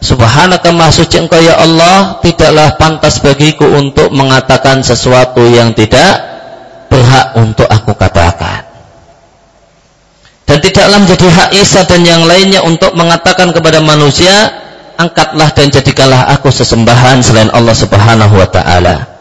Subhanaka 0.05 0.69
maha 0.69 1.01
engkau 1.01 1.41
ya 1.41 1.57
Allah, 1.57 2.21
tidaklah 2.21 2.77
pantas 2.77 3.25
bagiku 3.25 3.65
untuk 3.73 4.13
mengatakan 4.13 4.85
sesuatu 4.85 5.41
yang 5.49 5.73
tidak 5.73 6.21
berhak 6.93 7.33
untuk 7.41 7.65
aku 7.73 7.97
katakan 7.97 8.75
dan 10.45 10.61
tidaklah 10.61 10.99
menjadi 11.01 11.27
hak 11.33 11.51
Isa 11.57 11.83
dan 11.89 12.05
yang 12.05 12.23
lainnya 12.29 12.61
untuk 12.63 12.93
mengatakan 12.93 13.51
kepada 13.51 13.81
manusia 13.81 14.53
angkatlah 15.01 15.51
dan 15.51 15.73
jadikanlah 15.73 16.31
aku 16.31 16.53
sesembahan 16.53 17.25
selain 17.25 17.51
Allah 17.51 17.75
Subhanahu 17.75 18.35
wa 18.39 18.49
taala. 18.49 19.14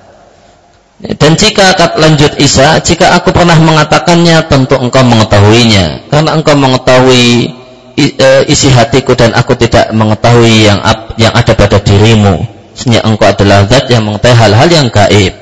Dan 1.01 1.35
jika 1.35 1.73
lanjut 1.97 2.37
Isa, 2.39 2.79
jika 2.79 3.17
aku 3.17 3.33
pernah 3.33 3.57
mengatakannya 3.57 4.45
tentu 4.47 4.77
engkau 4.77 5.03
mengetahuinya 5.03 6.07
karena 6.07 6.29
engkau 6.37 6.55
mengetahui 6.55 7.49
e, 7.97 8.29
isi 8.47 8.69
hatiku 8.71 9.17
dan 9.17 9.35
aku 9.35 9.57
tidak 9.57 9.91
mengetahui 9.91 10.69
yang 10.69 10.79
yang 11.19 11.33
ada 11.33 11.51
pada 11.57 11.81
dirimu. 11.81 12.45
Sesungguhnya 12.77 13.03
engkau 13.03 13.27
adalah 13.27 13.67
zat 13.67 13.89
yang 13.91 14.07
mengetahui 14.07 14.37
hal-hal 14.37 14.69
yang 14.71 14.87
gaib. 14.87 15.33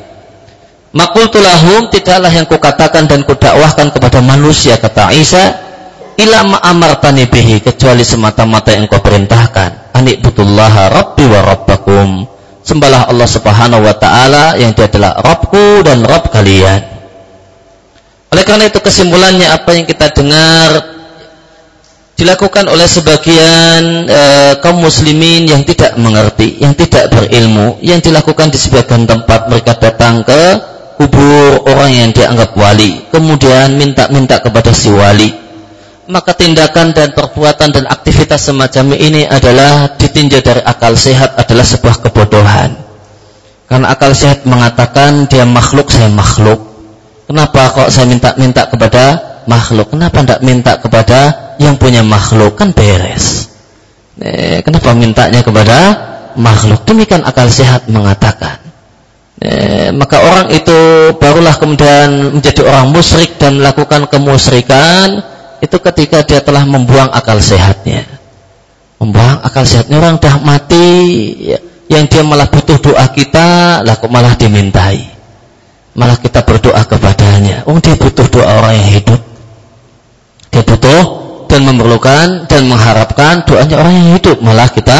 Makultulahum 0.91 1.87
tidaklah 1.87 2.31
yang 2.31 2.47
kukatakan 2.49 3.07
dan 3.07 3.23
kudakwahkan 3.23 3.95
kepada 3.95 4.19
manusia 4.19 4.75
kata 4.75 5.15
Isa 5.15 5.71
ila 6.19 6.39
ma'amartani 6.57 7.31
bihi 7.31 7.63
kecuali 7.63 8.03
semata-mata 8.03 8.75
yang 8.75 8.91
kau 8.91 8.99
perintahkan 8.99 9.95
anik 9.95 10.19
butullah 10.19 10.91
rabbi 10.91 11.25
wa 11.31 11.39
rabbakum 11.47 12.27
sembahlah 12.61 13.09
Allah 13.09 13.29
subhanahu 13.29 13.85
wa 13.85 13.95
ta'ala 13.97 14.57
yang 14.57 14.73
dia 14.77 14.87
adalah 14.89 15.17
Rabbku 15.21 15.85
dan 15.85 16.05
Rabb 16.05 16.29
kalian. 16.29 16.81
Oleh 18.31 18.43
karena 18.47 18.71
itu 18.71 18.79
kesimpulannya 18.79 19.47
apa 19.51 19.75
yang 19.75 19.83
kita 19.83 20.07
dengar 20.15 20.69
dilakukan 22.15 22.69
oleh 22.69 22.85
sebagian 22.85 24.07
e, 24.07 24.21
kaum 24.61 24.79
muslimin 24.79 25.49
yang 25.49 25.65
tidak 25.67 25.97
mengerti, 25.97 26.61
yang 26.61 26.77
tidak 26.77 27.11
berilmu, 27.11 27.81
yang 27.83 27.99
dilakukan 27.99 28.53
di 28.53 28.61
sebagian 28.61 29.09
tempat 29.09 29.49
mereka 29.51 29.75
datang 29.75 30.21
ke 30.23 30.41
kubur 31.01 31.65
orang 31.65 31.91
yang 31.91 32.09
dianggap 32.13 32.53
wali, 32.53 33.09
kemudian 33.09 33.73
minta-minta 33.73 34.37
kepada 34.37 34.69
si 34.69 34.93
wali 34.93 35.50
maka 36.09 36.33
tindakan 36.33 36.95
dan 36.97 37.13
perbuatan 37.13 37.69
dan 37.69 37.85
aktivitas 37.85 38.49
semacam 38.49 38.97
ini 38.97 39.29
adalah 39.29 39.93
ditinjau 39.99 40.41
dari 40.41 40.61
akal 40.65 40.97
sehat 40.97 41.37
adalah 41.37 41.65
sebuah 41.65 42.01
kebodohan. 42.01 42.73
Karena 43.69 43.93
akal 43.93 44.11
sehat 44.11 44.43
mengatakan 44.43 45.29
dia 45.29 45.45
makhluk, 45.45 45.93
saya 45.93 46.09
makhluk. 46.09 46.59
Kenapa 47.29 47.71
kok 47.71 47.89
saya 47.93 48.09
minta-minta 48.09 48.67
kepada 48.67 49.03
makhluk? 49.47 49.93
Kenapa 49.93 50.19
tidak 50.25 50.41
minta 50.43 50.75
kepada 50.75 51.19
yang 51.61 51.79
punya 51.79 52.03
makhluk? 52.03 52.59
Kan 52.59 52.75
beres. 52.75 53.47
Eh, 54.19 54.59
kenapa 54.65 54.91
mintanya 54.91 55.39
kepada 55.39 55.77
makhluk? 56.35 56.83
Demikian 56.83 57.23
akal 57.23 57.47
sehat 57.47 57.87
mengatakan. 57.87 58.59
Eh, 59.41 59.89
maka 59.95 60.21
orang 60.21 60.53
itu 60.53 60.77
barulah 61.17 61.55
kemudian 61.57 62.37
menjadi 62.37 62.61
orang 62.67 62.93
musyrik 62.93 63.41
dan 63.41 63.57
melakukan 63.57 64.05
kemusyrikan 64.05 65.23
itu 65.61 65.77
ketika 65.77 66.25
dia 66.25 66.41
telah 66.41 66.65
membuang 66.65 67.13
akal 67.13 67.37
sehatnya. 67.37 68.03
Membuang 68.97 69.45
akal 69.45 69.61
sehatnya 69.61 70.01
orang 70.01 70.17
dah 70.17 70.41
mati, 70.41 70.89
ya, 71.37 71.57
yang 71.93 72.09
dia 72.09 72.25
malah 72.25 72.49
butuh 72.49 72.81
doa 72.81 73.05
kita, 73.13 73.81
lah 73.85 73.95
kok 73.97 74.09
malah 74.09 74.33
dimintai. 74.33 75.05
Malah 75.93 76.17
kita 76.17 76.41
berdoa 76.41 76.81
kepadanya. 76.87 77.67
Oh 77.69 77.77
dia 77.77 77.93
butuh 77.93 78.25
doa 78.31 78.63
orang 78.63 78.73
yang 78.79 78.89
hidup. 79.01 79.21
Dia 80.49 80.63
butuh 80.63 81.01
dan 81.51 81.61
memerlukan 81.67 82.47
dan 82.47 82.61
mengharapkan 82.65 83.43
doanya 83.43 83.75
orang 83.75 83.93
yang 83.99 84.09
hidup. 84.15 84.39
Malah 84.39 84.71
kita 84.71 84.99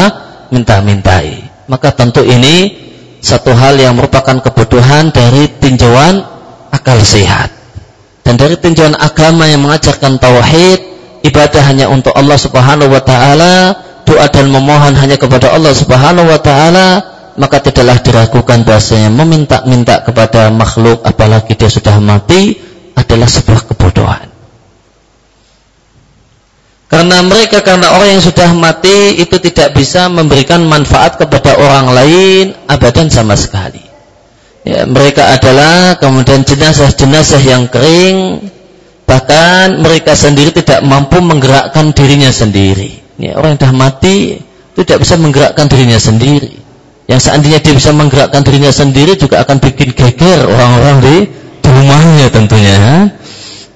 minta-mintai. 0.52 1.48
Maka 1.64 1.96
tentu 1.96 2.20
ini 2.20 2.76
satu 3.24 3.56
hal 3.56 3.80
yang 3.80 3.96
merupakan 3.96 4.36
kebodohan 4.44 5.08
dari 5.14 5.48
tinjauan 5.62 6.20
akal 6.68 7.00
sehat. 7.00 7.61
Dan 8.22 8.38
dari 8.38 8.54
tinjauan 8.54 8.94
agama 8.94 9.50
yang 9.50 9.66
mengajarkan 9.66 10.18
tauhid, 10.22 10.78
ibadah 11.26 11.62
hanya 11.66 11.90
untuk 11.90 12.14
Allah 12.14 12.38
Subhanahu 12.38 12.90
wa 12.90 13.02
taala, 13.02 13.74
doa 14.06 14.26
dan 14.30 14.46
memohon 14.50 14.94
hanya 14.94 15.18
kepada 15.18 15.50
Allah 15.50 15.74
Subhanahu 15.74 16.30
wa 16.30 16.38
taala, 16.38 16.88
maka 17.34 17.58
tidaklah 17.58 17.98
diragukan 17.98 18.62
bahasanya 18.62 19.10
meminta-minta 19.10 20.06
kepada 20.06 20.52
makhluk 20.54 21.02
apalagi 21.02 21.58
dia 21.58 21.70
sudah 21.72 21.98
mati 21.98 22.60
adalah 22.94 23.26
sebuah 23.26 23.66
kebodohan. 23.72 24.28
Karena 26.92 27.24
mereka 27.24 27.64
karena 27.64 27.88
orang 27.96 28.20
yang 28.20 28.22
sudah 28.22 28.52
mati 28.52 29.16
itu 29.16 29.40
tidak 29.40 29.72
bisa 29.72 30.12
memberikan 30.12 30.60
manfaat 30.68 31.16
kepada 31.16 31.56
orang 31.56 31.88
lain 31.88 32.44
abadan 32.68 33.08
sama 33.08 33.32
sekali 33.32 33.91
ya, 34.66 34.86
mereka 34.86 35.34
adalah 35.34 35.98
kemudian 35.98 36.42
jenazah-jenazah 36.46 37.42
yang 37.42 37.66
kering 37.70 38.48
bahkan 39.06 39.82
mereka 39.82 40.16
sendiri 40.16 40.54
tidak 40.56 40.80
mampu 40.86 41.20
menggerakkan 41.20 41.92
dirinya 41.92 42.32
sendiri. 42.32 43.02
Ya, 43.20 43.36
orang 43.36 43.54
yang 43.54 43.60
sudah 43.60 43.74
mati 43.76 44.16
tidak 44.72 45.04
bisa 45.04 45.14
menggerakkan 45.20 45.68
dirinya 45.68 46.00
sendiri. 46.00 46.58
Yang 47.10 47.28
seandainya 47.28 47.60
dia 47.60 47.74
bisa 47.76 47.92
menggerakkan 47.92 48.40
dirinya 48.40 48.72
sendiri 48.72 49.18
juga 49.20 49.44
akan 49.44 49.60
bikin 49.60 49.92
geger 49.92 50.48
orang-orang 50.48 50.96
di, 51.04 51.16
di 51.60 51.68
rumahnya 51.68 52.26
tentunya 52.32 53.10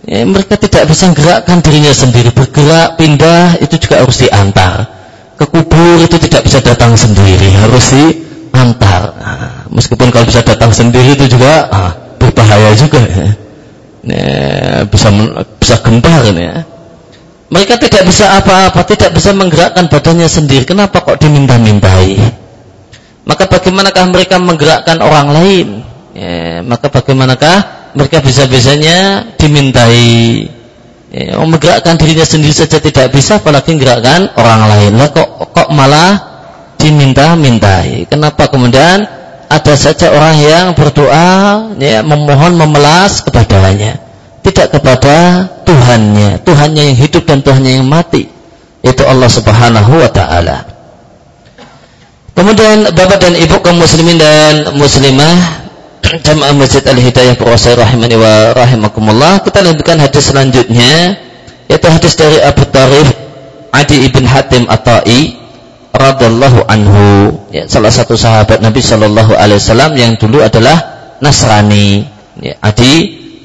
ya, 0.06 0.22
mereka 0.24 0.56
tidak 0.56 0.88
bisa 0.88 1.10
menggerakkan 1.12 1.58
dirinya 1.60 1.92
sendiri. 1.92 2.30
Bergerak 2.32 2.96
pindah 2.96 3.60
itu 3.60 3.76
juga 3.76 4.06
harus 4.06 4.16
diantar. 4.22 4.88
Ke 5.36 5.44
kubur 5.44 6.00
itu 6.00 6.16
tidak 6.16 6.48
bisa 6.48 6.64
datang 6.64 6.96
sendiri. 6.96 7.52
Harus 7.60 7.92
diantar 7.92 8.25
nah, 8.56 9.68
meskipun 9.68 10.08
kalau 10.08 10.24
bisa 10.24 10.40
datang 10.40 10.72
sendiri 10.72 11.12
itu 11.12 11.36
juga 11.36 11.68
ah, 11.68 11.92
berbahaya 12.16 12.72
juga 12.72 13.00
ya. 13.04 13.28
ya 14.06 14.26
bisa 14.88 15.08
bisa 15.60 15.76
gempar 15.84 16.24
ya. 16.32 16.64
Mereka 17.46 17.78
tidak 17.78 18.10
bisa 18.10 18.42
apa-apa, 18.42 18.82
tidak 18.90 19.14
bisa 19.14 19.30
menggerakkan 19.30 19.86
badannya 19.86 20.26
sendiri. 20.26 20.66
Kenapa 20.66 20.98
kok 21.06 21.22
diminta-mintai? 21.22 22.18
Maka 23.22 23.46
bagaimanakah 23.46 24.04
mereka 24.10 24.42
menggerakkan 24.42 24.98
orang 24.98 25.30
lain? 25.30 25.66
Ya, 26.10 26.62
maka 26.66 26.90
bagaimanakah 26.90 27.90
mereka 27.94 28.18
bisa-bisanya 28.18 29.30
dimintai? 29.38 30.50
Ya, 31.14 31.38
menggerakkan 31.38 31.94
dirinya 31.94 32.26
sendiri 32.26 32.50
saja 32.50 32.82
tidak 32.82 33.14
bisa, 33.14 33.38
apalagi 33.38 33.78
menggerakkan 33.78 34.34
orang 34.34 34.62
lain. 34.66 34.92
Lah 34.98 35.08
kok 35.14 35.54
kok 35.54 35.68
malah 35.70 36.35
diminta-mintai. 36.78 38.06
Kenapa 38.08 38.48
kemudian 38.48 39.04
ada 39.46 39.74
saja 39.78 40.10
orang 40.10 40.36
yang 40.42 40.66
berdoa, 40.74 41.72
ya, 41.78 42.02
memohon, 42.02 42.58
memelas 42.58 43.22
kepadanya, 43.22 43.98
tidak 44.42 44.74
kepada 44.74 45.46
Tuhannya, 45.62 46.42
Tuhannya 46.42 46.82
yang 46.92 46.98
hidup 46.98 47.22
dan 47.26 47.42
Tuhannya 47.42 47.72
yang 47.82 47.86
mati, 47.86 48.26
itu 48.82 49.02
Allah 49.06 49.30
Subhanahu 49.30 49.92
wa 50.02 50.10
taala. 50.10 50.76
Kemudian 52.36 52.92
Bapak 52.92 53.16
dan 53.16 53.32
Ibu 53.32 53.64
kaum 53.64 53.80
muslimin 53.80 54.20
dan 54.20 54.76
muslimah 54.76 55.64
Jamaah 56.26 56.52
Masjid 56.52 56.84
Al-Hidayah 56.84 57.32
Purwasai 57.34 57.74
rahimani 57.74 58.20
wa 58.20 58.52
rahimakumullah. 58.52 59.40
Kita 59.40 59.64
lanjutkan 59.64 59.96
hadis 59.96 60.28
selanjutnya 60.28 61.16
yaitu 61.66 61.88
hadis 61.88 62.14
dari 62.14 62.38
Abu 62.44 62.62
Tarif 62.68 63.08
Adi 63.74 64.06
ibn 64.06 64.22
Hatim 64.28 64.68
At-Tai 64.68 65.45
radallahu 65.96 66.68
anhu. 66.68 67.04
Ya, 67.50 67.64
salah 67.66 67.90
satu 67.90 68.14
sahabat 68.14 68.60
Nabi 68.60 68.84
Shallallahu 68.84 69.32
alaihi 69.32 69.58
wasallam 69.58 69.92
yang 69.96 70.12
dulu 70.20 70.44
adalah 70.44 70.76
Nasrani. 71.24 72.04
Ya, 72.38 72.54
Adi 72.60 72.94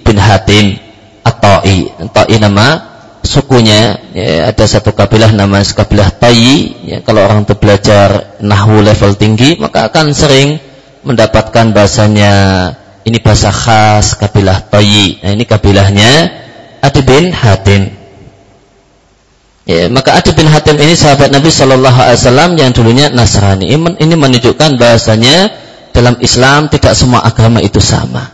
bin 0.03 0.19
Hatim 0.19 0.75
At-Tai. 1.23 2.11
Tai 2.11 2.37
nama 2.37 2.67
sukunya 3.23 4.01
ya, 4.11 4.51
ada 4.51 4.65
satu 4.67 4.91
kabilah 4.91 5.31
nama 5.31 5.61
kabilah 5.61 6.09
Tai 6.19 6.51
ya, 6.83 6.99
kalau 7.05 7.23
orang 7.23 7.45
itu 7.47 7.53
belajar 7.55 8.35
nahwu 8.41 8.81
level 8.81 9.13
tinggi 9.13 9.61
maka 9.61 9.93
akan 9.93 10.09
sering 10.11 10.57
mendapatkan 11.05 11.69
bahasanya 11.69 12.33
ini 13.01 13.17
bahasa 13.17 13.49
khas 13.49 14.17
kabilah 14.17 14.69
Toyi. 14.69 15.21
Nah, 15.25 15.31
ini 15.33 15.43
kabilahnya 15.45 16.11
Adi 16.81 17.01
bin 17.01 17.33
Hatim. 17.33 18.00
Ya, 19.61 19.85
maka 19.93 20.17
Adi 20.17 20.33
bin 20.33 20.49
Hatim 20.49 20.73
ini 20.81 20.97
sahabat 20.97 21.29
Nabi 21.29 21.53
Shallallahu 21.53 21.93
Alaihi 21.93 22.17
Wasallam 22.17 22.51
yang 22.57 22.73
dulunya 22.73 23.13
Nasrani. 23.13 23.69
Ini 23.71 24.15
menunjukkan 24.17 24.81
bahasanya 24.81 25.53
dalam 25.93 26.17
Islam 26.17 26.67
tidak 26.73 26.97
semua 26.97 27.21
agama 27.21 27.61
itu 27.61 27.77
sama. 27.77 28.33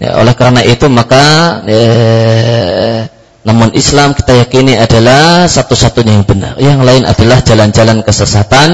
Ya, 0.00 0.18
oleh 0.18 0.34
karena 0.34 0.64
itu 0.64 0.90
maka 0.90 1.60
ya, 1.68 3.06
namun 3.44 3.76
Islam 3.76 4.16
kita 4.16 4.42
yakini 4.42 4.74
adalah 4.80 5.44
satu-satunya 5.44 6.18
yang 6.18 6.26
benar. 6.26 6.56
Yang 6.56 6.80
lain 6.82 7.02
adalah 7.04 7.38
jalan-jalan 7.44 8.00
kesesatan 8.02 8.68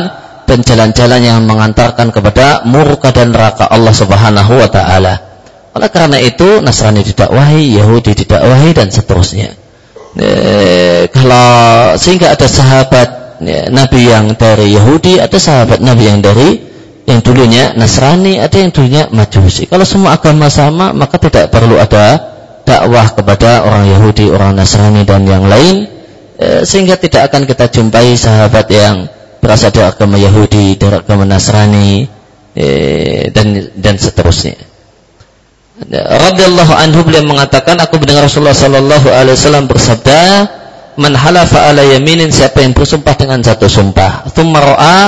dan 0.46 0.58
jalan-jalan 0.64 1.20
yang 1.20 1.42
mengantarkan 1.44 2.14
kepada 2.14 2.62
murka 2.64 3.10
dan 3.10 3.34
neraka 3.34 3.66
Allah 3.68 3.92
Subhanahu 3.92 4.54
wa 4.54 4.70
taala. 4.70 5.14
Oleh 5.74 5.90
karena 5.90 6.18
itu 6.22 6.62
Nasrani 6.62 7.02
didakwahi, 7.02 7.78
Yahudi 7.78 8.16
didakwahi 8.16 8.70
dan 8.74 8.88
seterusnya. 8.88 9.59
E, 10.18 11.06
kalau 11.14 11.94
sehingga 11.94 12.34
ada 12.34 12.46
sahabat 12.50 13.08
ya, 13.42 13.70
Nabi 13.70 14.10
yang 14.10 14.34
dari 14.34 14.74
Yahudi, 14.74 15.22
ada 15.22 15.38
sahabat 15.38 15.78
Nabi 15.78 16.02
yang 16.10 16.18
dari 16.18 16.48
yang 17.06 17.20
dulunya 17.22 17.74
Nasrani, 17.74 18.38
ada 18.38 18.54
yang 18.54 18.70
dulunya 18.70 19.06
Majusi. 19.10 19.66
Kalau 19.66 19.86
semua 19.86 20.18
agama 20.18 20.50
sama, 20.50 20.94
maka 20.94 21.18
tidak 21.18 21.50
perlu 21.50 21.78
ada 21.78 22.18
dakwah 22.62 23.10
kepada 23.10 23.66
orang 23.66 23.86
Yahudi, 23.90 24.30
orang 24.30 24.54
Nasrani 24.54 25.02
dan 25.02 25.26
yang 25.26 25.46
lain, 25.46 25.86
e, 26.38 26.62
sehingga 26.62 26.98
tidak 26.98 27.30
akan 27.30 27.46
kita 27.46 27.66
jumpai 27.70 28.14
sahabat 28.14 28.66
yang 28.70 29.10
berasal 29.40 29.72
dari 29.72 29.88
agama 29.88 30.20
Yahudi, 30.20 30.76
dari 30.76 31.00
agama 31.00 31.24
Nasrani 31.24 32.04
eh, 32.54 33.32
dan 33.32 33.72
dan 33.74 33.96
seterusnya. 33.96 34.69
Radhiyallahu 35.88 36.72
anhu 36.76 37.00
beliau 37.08 37.24
mengatakan 37.24 37.80
aku 37.80 37.96
mendengar 37.96 38.28
Rasulullah 38.28 38.52
sallallahu 38.56 39.08
alaihi 39.08 39.36
wasallam 39.38 39.64
bersabda, 39.64 40.20
"Man 41.00 41.16
halafa 41.16 41.72
ala 41.72 41.80
yaminin 41.80 42.28
siapa 42.28 42.60
yang 42.60 42.76
bersumpah 42.76 43.16
dengan 43.16 43.40
satu 43.40 43.64
sumpah, 43.64 44.28
tsumma 44.28 44.60
ra'a 44.60 45.00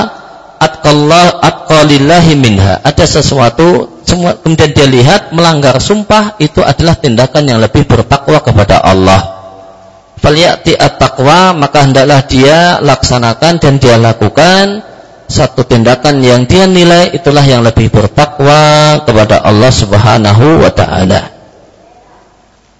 atqallah 0.57 1.45
atqalillahi 1.45 2.33
minha." 2.33 2.81
Ada 2.81 3.05
sesuatu 3.21 4.01
semua 4.03 4.35
kemudian 4.41 4.73
dia 4.73 4.87
lihat 4.89 5.31
melanggar 5.31 5.77
sumpah 5.77 6.35
itu 6.41 6.59
adalah 6.59 6.97
tindakan 6.99 7.43
yang 7.47 7.59
lebih 7.61 7.87
bertakwa 7.87 8.43
kepada 8.43 8.83
Allah 8.83 9.43
falyati 10.23 10.75
at-taqwa 10.79 11.51
maka 11.55 11.83
hendaklah 11.83 12.23
dia 12.27 12.79
laksanakan 12.79 13.59
dan 13.59 13.73
dia 13.79 13.99
lakukan 13.99 14.83
satu 15.33 15.65
tindakan 15.65 16.21
yang 16.21 16.45
dia 16.45 16.69
nilai 16.69 17.09
itulah 17.09 17.41
yang 17.41 17.65
lebih 17.65 17.89
bertakwa 17.89 19.01
kepada 19.01 19.41
Allah 19.41 19.73
Subhanahu 19.73 20.61
wa 20.61 20.69
taala. 20.69 21.33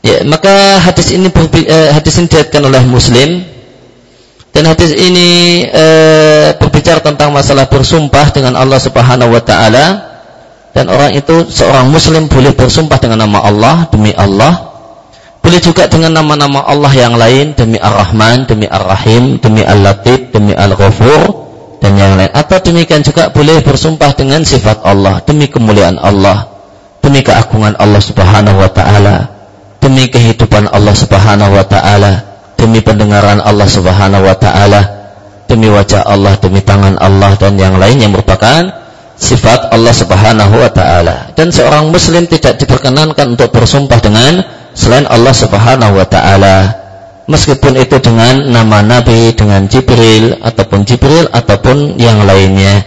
Ya, 0.05 0.21
maka 0.21 0.77
hadis 0.77 1.09
ini 1.09 1.33
eh, 1.33 1.89
hadis 1.89 2.21
ini 2.21 2.29
diriatkan 2.29 2.61
oleh 2.61 2.85
Muslim. 2.85 3.41
Dan 4.53 4.69
hadis 4.69 4.93
ini 4.93 5.65
eh, 5.65 6.53
berbicara 6.61 7.01
tentang 7.01 7.33
masalah 7.33 7.65
bersumpah 7.65 8.29
dengan 8.29 8.53
Allah 8.53 8.77
Subhanahu 8.77 9.33
wa 9.33 9.41
taala. 9.41 10.13
Dan 10.77 10.93
orang 10.93 11.13
itu 11.13 11.49
seorang 11.53 11.85
muslim 11.89 12.25
boleh 12.25 12.49
bersumpah 12.57 12.97
dengan 12.97 13.25
nama 13.25 13.45
Allah 13.45 13.75
demi 13.93 14.09
Allah. 14.13 14.73
Boleh 15.41 15.61
juga 15.61 15.85
dengan 15.85 16.17
nama-nama 16.17 16.65
Allah 16.65 16.89
yang 16.97 17.13
lain 17.13 17.53
demi 17.53 17.77
Ar-Rahman, 17.77 18.49
demi 18.49 18.65
Ar-Rahim, 18.65 19.37
demi 19.37 19.61
Al-Latif, 19.61 20.33
demi 20.33 20.57
Al-Ghafur 20.57 21.42
dan 21.83 21.99
yang 21.99 22.15
lain. 22.15 22.31
Atau 22.31 22.63
demikian 22.63 23.03
juga 23.03 23.27
boleh 23.27 23.59
bersumpah 23.59 24.15
dengan 24.15 24.47
sifat 24.47 24.87
Allah, 24.87 25.19
demi 25.27 25.51
kemuliaan 25.51 25.99
Allah, 25.99 26.47
demi 27.03 27.19
keagungan 27.19 27.75
Allah 27.75 27.99
Subhanahu 27.99 28.63
wa 28.63 28.71
taala, 28.71 29.27
demi 29.83 30.07
kehidupan 30.07 30.71
Allah 30.71 30.95
Subhanahu 30.95 31.51
wa 31.51 31.67
taala, 31.67 32.23
demi 32.55 32.79
pendengaran 32.79 33.43
Allah 33.43 33.67
Subhanahu 33.67 34.23
wa 34.23 34.37
taala, 34.39 34.81
demi 35.51 35.67
wajah 35.67 36.07
Allah, 36.07 36.39
demi 36.39 36.63
tangan 36.63 36.95
Allah 37.03 37.35
dan 37.35 37.59
yang 37.59 37.75
lain 37.75 37.99
yang 37.99 38.15
merupakan 38.15 38.63
sifat 39.19 39.75
Allah 39.75 39.91
Subhanahu 39.91 40.55
wa 40.55 40.71
taala. 40.71 41.35
Dan 41.35 41.51
seorang 41.51 41.91
muslim 41.91 42.23
tidak 42.31 42.63
diperkenankan 42.63 43.35
untuk 43.35 43.51
bersumpah 43.51 43.99
dengan 43.99 44.39
selain 44.71 45.03
Allah 45.11 45.35
Subhanahu 45.35 45.99
wa 45.99 46.07
taala 46.07 46.82
meskipun 47.27 47.79
itu 47.79 47.97
dengan 48.03 48.51
nama 48.51 48.83
nabi 48.83 49.31
dengan 49.35 49.67
Jibril 49.67 50.39
ataupun 50.43 50.83
Jibril 50.83 51.31
ataupun 51.31 51.95
yang 51.99 52.23
lainnya. 52.27 52.83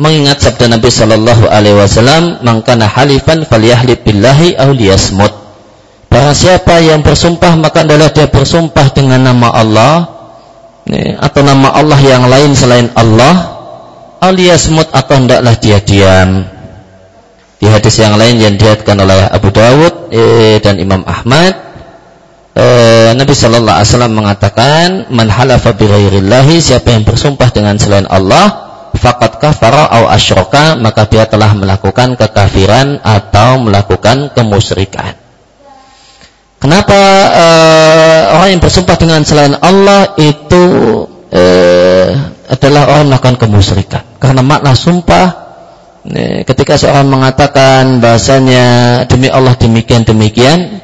Mengingat 0.00 0.40
sabda 0.40 0.72
Nabi 0.72 0.88
sallallahu 0.88 1.44
alaihi 1.44 1.76
wasallam 1.76 2.40
mangkana 2.40 2.88
halifan 2.88 3.44
falyahlib 3.44 4.00
billahi 4.00 4.56
aw 4.56 4.72
liyasmut. 4.72 5.28
Barang 6.08 6.32
siapa 6.32 6.80
yang 6.80 7.04
bersumpah 7.04 7.52
maka 7.60 7.84
adalah 7.84 8.08
dia 8.08 8.24
bersumpah 8.24 8.96
dengan 8.96 9.20
nama 9.28 9.52
Allah 9.52 9.94
atau 11.20 11.44
nama 11.44 11.76
Allah 11.76 12.00
yang 12.00 12.24
lain 12.32 12.56
selain 12.56 12.88
Allah. 12.96 13.60
Aw 14.24 14.32
liyasmut 14.32 14.88
atau 14.88 15.20
hendaklah 15.20 15.52
dia 15.60 15.84
diam. 15.84 16.48
Di 17.60 17.68
hadis 17.68 18.00
yang 18.00 18.16
lain 18.16 18.40
yang 18.40 18.56
dilihatkan 18.56 18.96
oleh 18.96 19.28
Abu 19.28 19.52
Dawud 19.52 20.08
eh, 20.16 20.56
dan 20.64 20.80
Imam 20.80 21.04
Ahmad 21.04 21.69
eh, 22.54 23.10
Nabi 23.14 23.32
Shallallahu 23.34 23.76
Alaihi 23.78 23.90
Wasallam 23.90 24.14
mengatakan 24.14 24.86
man 25.12 25.28
halafa 25.30 25.74
bighairillahi 25.74 26.58
siapa 26.58 26.94
yang 26.94 27.06
bersumpah 27.06 27.48
dengan 27.54 27.78
selain 27.78 28.06
Allah 28.10 28.70
fakat 28.96 29.38
kafara 29.38 29.86
au 29.86 30.10
asyroka 30.10 30.74
maka 30.76 31.06
dia 31.06 31.24
telah 31.26 31.54
melakukan 31.54 32.18
kekafiran 32.18 32.98
atau 33.02 33.62
melakukan 33.62 34.34
kemusyrikan. 34.34 35.14
Kenapa 36.60 37.00
eh, 37.32 38.22
orang 38.36 38.48
yang 38.58 38.60
bersumpah 38.60 38.96
dengan 39.00 39.24
selain 39.24 39.56
Allah 39.56 40.12
itu 40.20 40.64
eh, 41.32 42.12
adalah 42.50 42.82
orang 42.92 43.08
melakukan 43.08 43.40
kemusyrikan? 43.40 44.04
Karena 44.20 44.44
makna 44.44 44.76
sumpah 44.76 45.50
ketika 46.48 46.80
seorang 46.80 47.12
mengatakan 47.12 48.00
bahasanya 48.00 48.68
demi 49.04 49.28
Allah 49.28 49.52
demikian 49.52 50.00
demikian 50.08 50.80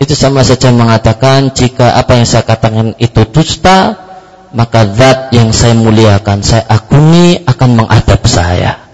itu 0.00 0.16
sama 0.16 0.40
saja 0.40 0.72
mengatakan 0.72 1.52
jika 1.52 1.94
apa 1.94 2.16
yang 2.16 2.26
saya 2.26 2.42
katakan 2.48 2.96
itu 2.96 3.22
dusta 3.28 4.08
maka 4.56 4.88
zat 4.96 5.30
yang 5.36 5.52
saya 5.52 5.76
muliakan 5.76 6.40
saya 6.42 6.64
akuni 6.66 7.44
akan 7.44 7.84
mengadab 7.84 8.20
saya. 8.24 8.90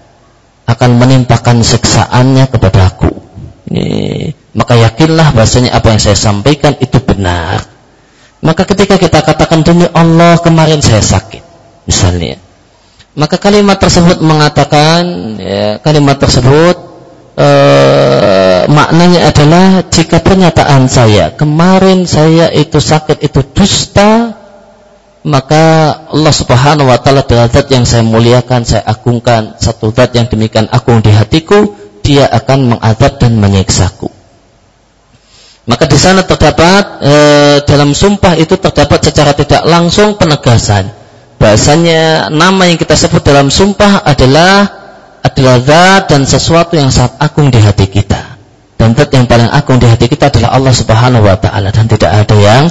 Akan 0.66 0.98
menimpakan 0.98 1.62
siksaannya 1.62 2.50
kepadaku 2.50 3.26
ini 3.66 4.30
maka 4.56 4.78
yakinlah 4.78 5.34
bahasanya 5.34 5.74
apa 5.74 5.92
yang 5.92 6.00
saya 6.00 6.16
sampaikan 6.16 6.78
itu 6.78 6.96
benar. 7.02 7.66
Maka 8.40 8.62
ketika 8.64 8.96
kita 8.96 9.20
katakan 9.26 9.66
demi 9.66 9.90
Allah 9.90 10.38
kemarin 10.38 10.78
saya 10.78 11.02
sakit 11.02 11.42
misalnya. 11.84 12.38
Maka 13.16 13.40
kalimat 13.40 13.80
tersebut 13.80 14.20
mengatakan 14.20 15.02
ya, 15.40 15.80
kalimat 15.80 16.20
tersebut 16.20 16.95
e, 17.36 17.48
maknanya 18.66 19.30
adalah 19.30 19.84
jika 19.86 20.24
pernyataan 20.24 20.88
saya 20.88 21.36
kemarin 21.36 22.08
saya 22.08 22.50
itu 22.50 22.80
sakit 22.80 23.22
itu 23.22 23.40
dusta 23.52 24.34
maka 25.26 25.62
Allah 26.14 26.30
Subhanahu 26.30 26.86
wa 26.86 26.98
taala 27.02 27.26
zat 27.26 27.66
yang 27.66 27.82
saya 27.82 28.06
muliakan, 28.06 28.62
saya 28.62 28.86
agungkan, 28.86 29.58
satu 29.58 29.90
zat 29.90 30.14
yang 30.14 30.30
demikian 30.30 30.70
agung 30.70 31.02
di 31.02 31.10
hatiku, 31.10 31.74
dia 32.06 32.30
akan 32.30 32.78
mengadab 32.78 33.18
dan 33.18 33.34
menyiksaku. 33.34 34.06
Maka 35.66 35.84
di 35.90 35.98
sana 35.98 36.22
terdapat 36.22 37.02
e, 37.02 37.12
dalam 37.66 37.90
sumpah 37.90 38.38
itu 38.38 38.54
terdapat 38.54 39.02
secara 39.02 39.34
tidak 39.34 39.66
langsung 39.66 40.14
penegasan. 40.14 40.94
Bahasanya 41.42 42.30
nama 42.30 42.70
yang 42.70 42.78
kita 42.78 42.94
sebut 42.94 43.26
dalam 43.26 43.50
sumpah 43.50 44.06
adalah 44.06 44.75
adalah 45.26 45.58
zat 45.58 46.02
dan 46.14 46.22
sesuatu 46.22 46.78
yang 46.78 46.94
sangat 46.94 47.18
agung 47.18 47.50
di 47.50 47.58
hati 47.58 47.90
kita. 47.90 48.38
Dan 48.78 48.94
zat 48.94 49.10
yang 49.10 49.26
paling 49.26 49.50
agung 49.50 49.82
di 49.82 49.88
hati 49.90 50.06
kita 50.06 50.30
adalah 50.30 50.54
Allah 50.54 50.74
Subhanahu 50.74 51.26
wa 51.26 51.36
taala 51.40 51.74
dan 51.74 51.90
tidak 51.90 52.12
ada 52.12 52.36
yang 52.38 52.64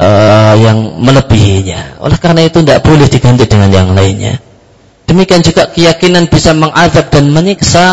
uh, 0.00 0.54
yang 0.56 0.78
melebihinya. 1.02 2.00
Oleh 2.00 2.16
karena 2.16 2.46
itu 2.48 2.64
tidak 2.64 2.80
boleh 2.86 3.06
diganti 3.10 3.44
dengan 3.44 3.68
yang 3.68 3.88
lainnya. 3.92 4.40
Demikian 5.08 5.40
juga 5.40 5.68
keyakinan 5.72 6.28
bisa 6.28 6.52
mengazab 6.52 7.08
dan 7.08 7.32
menyiksa 7.32 7.86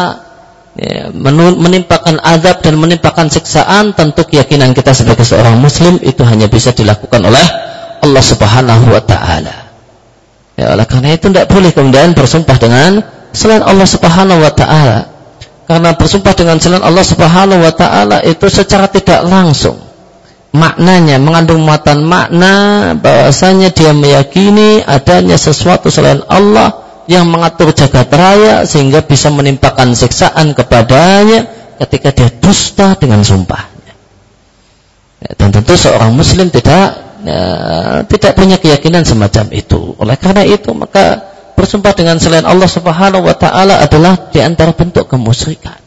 ya, 0.75 1.09
menimpakan 1.55 2.19
azab 2.19 2.59
dan 2.59 2.75
menimpakan 2.75 3.31
siksaan 3.31 3.95
tentu 3.95 4.27
keyakinan 4.27 4.75
kita 4.75 4.91
sebagai 4.91 5.23
seorang 5.23 5.55
muslim 5.55 5.95
itu 6.03 6.21
hanya 6.27 6.51
bisa 6.51 6.75
dilakukan 6.75 7.23
oleh 7.23 7.45
Allah 8.03 8.23
Subhanahu 8.23 8.91
wa 8.91 9.01
taala. 9.03 9.55
Ya, 10.55 10.71
oleh 10.71 10.87
karena 10.87 11.15
itu 11.15 11.27
tidak 11.31 11.51
boleh 11.51 11.71
kemudian 11.75 12.15
bersumpah 12.15 12.55
dengan 12.59 13.14
selain 13.35 13.61
Allah 13.61 13.85
Subhanahu 13.85 14.39
wa 14.39 14.53
taala. 14.55 15.11
Karena 15.65 15.97
bersumpah 15.97 16.33
dengan 16.37 16.57
selain 16.61 16.81
Allah 16.81 17.03
Subhanahu 17.03 17.61
wa 17.61 17.73
taala 17.73 18.23
itu 18.23 18.47
secara 18.47 18.87
tidak 18.87 19.21
langsung 19.27 19.85
maknanya 20.55 21.19
mengandung 21.19 21.67
muatan 21.67 22.07
makna 22.07 22.53
bahwasanya 22.95 23.75
dia 23.75 23.91
meyakini 23.91 24.79
adanya 24.79 25.35
sesuatu 25.35 25.91
selain 25.91 26.23
Allah 26.31 26.85
yang 27.11 27.27
mengatur 27.27 27.75
jagat 27.75 28.09
raya 28.09 28.63
sehingga 28.63 29.03
bisa 29.05 29.29
menimpakan 29.29 29.93
siksaan 29.93 30.55
kepadanya 30.55 31.45
ketika 31.77 32.09
dia 32.15 32.29
dusta 32.39 32.95
dengan 32.97 33.21
sumpahnya. 33.21 33.93
Ya, 35.21 35.29
dan 35.37 35.53
tentu 35.53 35.77
seorang 35.77 36.15
muslim 36.15 36.49
tidak 36.49 37.19
ya, 37.21 37.41
tidak 38.09 38.31
punya 38.33 38.57
keyakinan 38.57 39.05
semacam 39.05 39.45
itu. 39.53 39.93
Oleh 40.01 40.17
karena 40.17 40.47
itu 40.47 40.71
maka 40.73 41.34
bersumpah 41.55 41.95
dengan 41.95 42.19
selain 42.19 42.43
Allah 42.43 42.67
Subhanahu 42.67 43.25
wa 43.25 43.35
taala 43.35 43.81
adalah 43.81 44.29
di 44.29 44.43
antara 44.43 44.75
bentuk 44.75 45.07
kemusyrikan. 45.07 45.81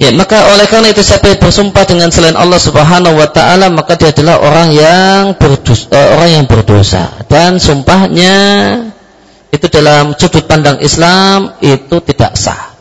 Ya, 0.00 0.08
maka 0.16 0.48
oleh 0.48 0.64
karena 0.64 0.96
itu 0.96 1.04
siapa 1.04 1.36
bersumpah 1.36 1.84
dengan 1.84 2.08
selain 2.08 2.32
Allah 2.32 2.56
Subhanahu 2.56 3.20
wa 3.20 3.28
taala 3.28 3.68
maka 3.68 4.00
dia 4.00 4.16
adalah 4.16 4.40
orang 4.40 4.72
yang 4.72 5.36
berdosa, 5.36 5.92
eh, 5.92 6.08
orang 6.16 6.28
yang 6.40 6.44
berdosa 6.48 7.20
dan 7.28 7.60
sumpahnya 7.60 8.36
itu 9.52 9.66
dalam 9.68 10.16
sudut 10.16 10.48
pandang 10.48 10.80
Islam 10.80 11.60
itu 11.60 12.00
tidak 12.00 12.32
sah. 12.40 12.72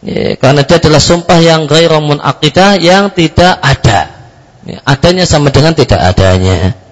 Ya, 0.00 0.40
karena 0.40 0.64
dia 0.64 0.80
adalah 0.80 1.02
sumpah 1.02 1.36
yang 1.42 1.68
ghairamun 1.68 2.22
akidah 2.22 2.80
yang 2.80 3.12
tidak 3.12 3.58
ada. 3.60 4.32
Ya, 4.64 4.78
adanya 4.88 5.28
sama 5.28 5.52
dengan 5.52 5.76
tidak 5.76 6.00
adanya. 6.00 6.87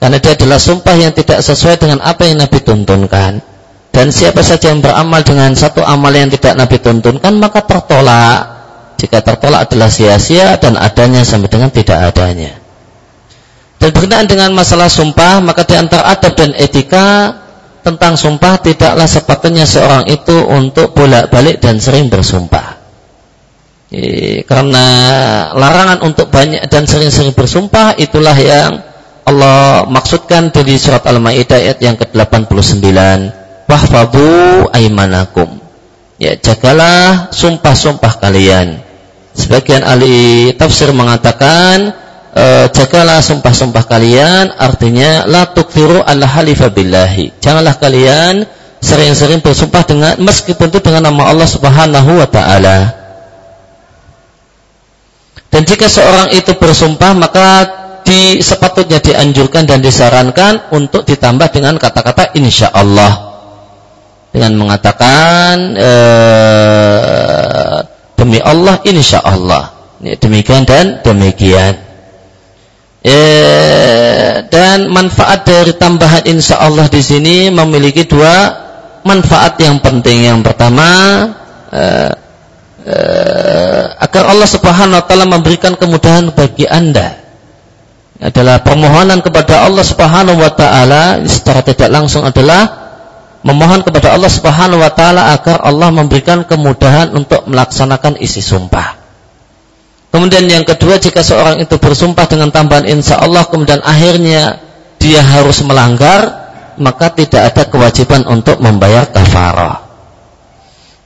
Karena 0.00 0.16
dia 0.16 0.32
adalah 0.32 0.56
sumpah 0.56 0.96
yang 0.96 1.12
tidak 1.12 1.44
sesuai 1.44 1.76
dengan 1.76 2.00
apa 2.00 2.24
yang 2.24 2.40
Nabi 2.40 2.58
tuntunkan. 2.64 3.44
Dan 3.92 4.06
siapa 4.08 4.40
saja 4.40 4.72
yang 4.72 4.80
beramal 4.80 5.20
dengan 5.20 5.52
satu 5.52 5.84
amal 5.84 6.08
yang 6.16 6.32
tidak 6.32 6.56
Nabi 6.56 6.80
tuntunkan 6.80 7.36
maka 7.36 7.60
tertolak. 7.68 8.40
Jika 8.96 9.20
tertolak 9.20 9.68
adalah 9.68 9.92
sia-sia 9.92 10.56
dan 10.56 10.80
adanya 10.80 11.20
sama 11.20 11.52
dengan 11.52 11.68
tidak 11.68 12.16
adanya. 12.16 12.56
Dan 13.76 13.92
berkenaan 13.92 14.28
dengan 14.28 14.50
masalah 14.56 14.88
sumpah 14.88 15.44
maka 15.44 15.68
di 15.68 15.76
antara 15.76 16.08
adab 16.16 16.32
dan 16.32 16.56
etika 16.56 17.36
tentang 17.80 18.16
sumpah 18.16 18.60
tidaklah 18.60 19.08
sepatutnya 19.08 19.64
seorang 19.64 20.08
itu 20.08 20.36
untuk 20.48 20.92
bolak-balik 20.96 21.60
dan 21.60 21.80
sering 21.80 22.12
bersumpah. 22.12 22.76
E, 23.90 24.00
karena 24.44 24.86
larangan 25.56 26.04
untuk 26.04 26.28
banyak 26.28 26.68
dan 26.68 26.84
sering-sering 26.84 27.32
bersumpah 27.32 27.96
itulah 27.96 28.36
yang 28.36 28.89
Allah 29.24 29.86
maksudkan 29.86 30.52
dari 30.52 30.76
surat 30.80 31.04
Al-Maidah 31.04 31.58
ayat 31.58 31.78
yang 31.80 31.96
ke-89. 31.96 32.88
Wahfabu 33.70 34.26
aimanakum. 34.74 35.60
Ya, 36.20 36.36
jagalah 36.36 37.32
sumpah-sumpah 37.32 38.20
kalian. 38.20 38.82
Sebagian 39.32 39.86
ahli 39.86 40.52
tafsir 40.58 40.90
mengatakan 40.90 41.94
e, 42.34 42.44
jagalah 42.70 43.22
sumpah-sumpah 43.22 43.84
kalian 43.86 44.54
artinya 44.54 45.26
la 45.26 45.50
tukfiru 45.50 46.02
alla 46.02 46.26
halifa 46.26 46.70
janganlah 47.42 47.78
kalian 47.78 48.46
sering-sering 48.80 49.44
bersumpah 49.44 49.82
dengan 49.84 50.12
meskipun 50.22 50.72
itu 50.72 50.80
dengan 50.80 51.10
nama 51.12 51.30
Allah 51.30 51.48
Subhanahu 51.48 52.10
wa 52.16 52.28
taala 52.30 52.78
dan 55.50 55.62
jika 55.66 55.90
seorang 55.90 56.30
itu 56.32 56.54
bersumpah 56.56 57.12
maka 57.18 57.46
di 58.04 58.40
sepatutnya 58.40 58.98
dianjurkan 59.00 59.68
dan 59.68 59.80
disarankan 59.84 60.72
untuk 60.74 61.06
ditambah 61.06 61.48
dengan 61.52 61.76
kata-kata 61.76 62.36
insya 62.36 62.72
Allah 62.72 63.30
dengan 64.30 64.54
mengatakan 64.62 65.74
e, 65.74 65.92
demi 68.14 68.38
Allah 68.38 68.78
insya 68.86 69.18
Allah 69.26 69.80
demikian 70.00 70.64
dan 70.64 71.04
demikian. 71.04 71.92
Ya, 73.00 74.44
dan 74.52 74.92
manfaat 74.92 75.48
dari 75.48 75.72
tambahan 75.72 76.28
insya 76.28 76.60
Allah 76.60 76.84
di 76.88 77.00
sini 77.00 77.48
memiliki 77.48 78.04
dua 78.04 78.52
manfaat. 79.08 79.56
Yang 79.56 79.80
penting. 79.80 80.28
Yang 80.28 80.40
pertama, 80.44 80.88
uh, 81.72 82.12
uh, 82.84 83.84
agar 84.04 84.22
Allah 84.28 84.48
Subhanahu 84.48 85.00
Wa 85.00 85.04
Taala 85.08 85.24
memberikan 85.24 85.80
kemudahan 85.80 86.28
bagi 86.36 86.68
anda 86.68 87.16
adalah 88.20 88.60
permohonan 88.60 89.24
kepada 89.24 89.64
Allah 89.64 89.80
Subhanahu 89.80 90.36
Wa 90.36 90.52
Taala 90.52 91.24
secara 91.24 91.64
tidak 91.64 91.88
langsung 91.88 92.20
adalah 92.28 92.68
memohon 93.40 93.80
kepada 93.80 94.12
Allah 94.12 94.28
Subhanahu 94.28 94.84
Wa 94.84 94.92
Taala 94.92 95.32
agar 95.32 95.64
Allah 95.64 95.88
memberikan 95.88 96.44
kemudahan 96.44 97.16
untuk 97.16 97.48
melaksanakan 97.48 98.20
isi 98.20 98.44
sumpah. 98.44 99.00
Kemudian 100.12 100.44
yang 100.52 100.68
kedua 100.68 101.00
jika 101.00 101.24
seorang 101.24 101.64
itu 101.64 101.80
bersumpah 101.80 102.28
dengan 102.28 102.52
tambahan 102.52 102.84
insya 102.84 103.22
Allah 103.22 103.46
kemudian 103.48 103.80
akhirnya 103.80 104.58
dia 105.00 105.24
harus 105.24 105.64
melanggar 105.64 106.50
maka 106.76 107.14
tidak 107.16 107.54
ada 107.54 107.62
kewajiban 107.72 108.28
untuk 108.28 108.60
membayar 108.60 109.08
kafarah. 109.08 109.88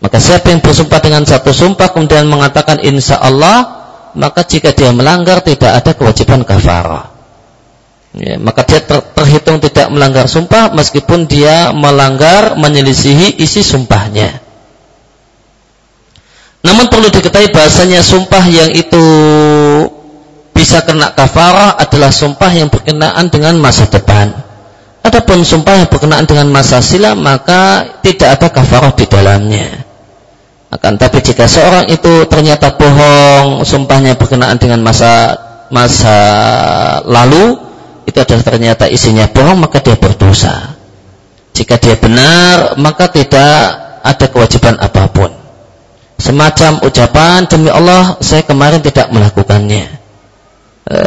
Maka 0.03 0.19
siapa 0.19 0.51
yang 0.51 0.61
bersumpah 0.61 0.99
dengan 0.99 1.23
satu 1.23 1.55
sumpah 1.55 1.95
kemudian 1.95 2.27
mengatakan 2.27 2.83
insya 2.83 3.23
Allah 3.23 3.84
maka 4.15 4.47
jika 4.47 4.71
dia 4.71 4.95
melanggar 4.95 5.43
tidak 5.43 5.83
ada 5.83 5.93
kewajiban 5.95 6.47
kafarah. 6.47 7.15
Ya, 8.15 8.39
maka 8.39 8.62
dia 8.62 8.79
ter 8.79 9.03
terhitung 9.11 9.59
tidak 9.59 9.91
melanggar 9.91 10.31
sumpah 10.31 10.71
meskipun 10.71 11.27
dia 11.27 11.75
melanggar 11.75 12.55
menyelisihi 12.55 13.43
isi 13.43 13.67
sumpahnya. 13.67 14.39
Namun 16.62 16.87
perlu 16.89 17.11
diketahui 17.11 17.51
bahasanya 17.51 18.01
sumpah 18.01 18.45
yang 18.47 18.71
itu 18.71 19.05
bisa 20.55 20.87
kena 20.87 21.11
kafarah 21.12 21.75
adalah 21.75 22.15
sumpah 22.15 22.51
yang 22.55 22.71
berkenaan 22.71 23.29
dengan 23.29 23.59
masa 23.59 23.91
depan. 23.91 24.31
Adapun 25.05 25.45
sumpah 25.45 25.85
yang 25.85 25.89
berkenaan 25.91 26.25
dengan 26.25 26.49
masa 26.49 26.81
silam 26.81 27.21
maka 27.21 27.99
tidak 28.01 28.41
ada 28.41 28.49
kafarah 28.49 28.95
di 28.95 29.05
dalamnya. 29.11 29.93
Akan 30.75 30.99
tapi 30.99 31.22
jika 31.22 31.47
seorang 31.47 31.87
itu 31.87 32.27
ternyata 32.27 32.75
bohong, 32.75 33.62
sumpahnya 33.62 34.18
berkenaan 34.18 34.59
dengan 34.59 34.83
masa 34.83 35.39
masa 35.70 36.18
lalu, 37.07 37.55
itu 38.11 38.18
adalah 38.18 38.43
ternyata 38.43 38.91
isinya 38.91 39.31
bohong 39.31 39.62
maka 39.62 39.79
dia 39.79 39.95
berdosa. 39.95 40.75
Jika 41.55 41.79
dia 41.79 41.95
benar 41.95 42.75
maka 42.83 43.07
tidak 43.07 43.55
ada 44.03 44.27
kewajiban 44.27 44.75
apa 44.83 45.07
pun. 45.14 45.31
Semacam 46.18 46.83
ucapan 46.83 47.47
demi 47.47 47.70
Allah 47.70 48.18
saya 48.18 48.43
kemarin 48.43 48.83
tidak 48.83 49.14
melakukannya. 49.14 49.87
E, 50.91 50.99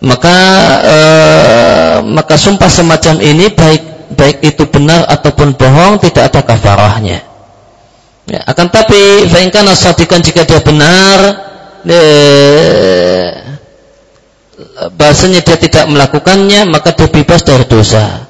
maka 0.00 0.38
e, 0.80 0.96
maka 2.08 2.34
sumpah 2.40 2.72
semacam 2.72 3.20
ini 3.20 3.52
baik 3.52 3.82
baik 4.16 4.36
itu 4.48 4.64
benar 4.72 5.04
ataupun 5.12 5.60
bohong 5.60 6.00
tidak 6.00 6.32
ada 6.32 6.40
kafarahnya 6.40 7.35
ya, 8.26 8.40
akan 8.46 8.66
tapi 8.68 9.30
fa'inkana 9.30 9.72
sadikan 9.72 10.20
jika 10.20 10.42
dia 10.42 10.60
benar 10.60 11.18
e, 11.86 12.00
bahasanya 14.98 15.40
dia 15.46 15.56
tidak 15.56 15.86
melakukannya 15.86 16.66
maka 16.68 16.92
dia 16.92 17.08
bebas 17.08 17.46
dari 17.46 17.64
dosa. 17.64 18.26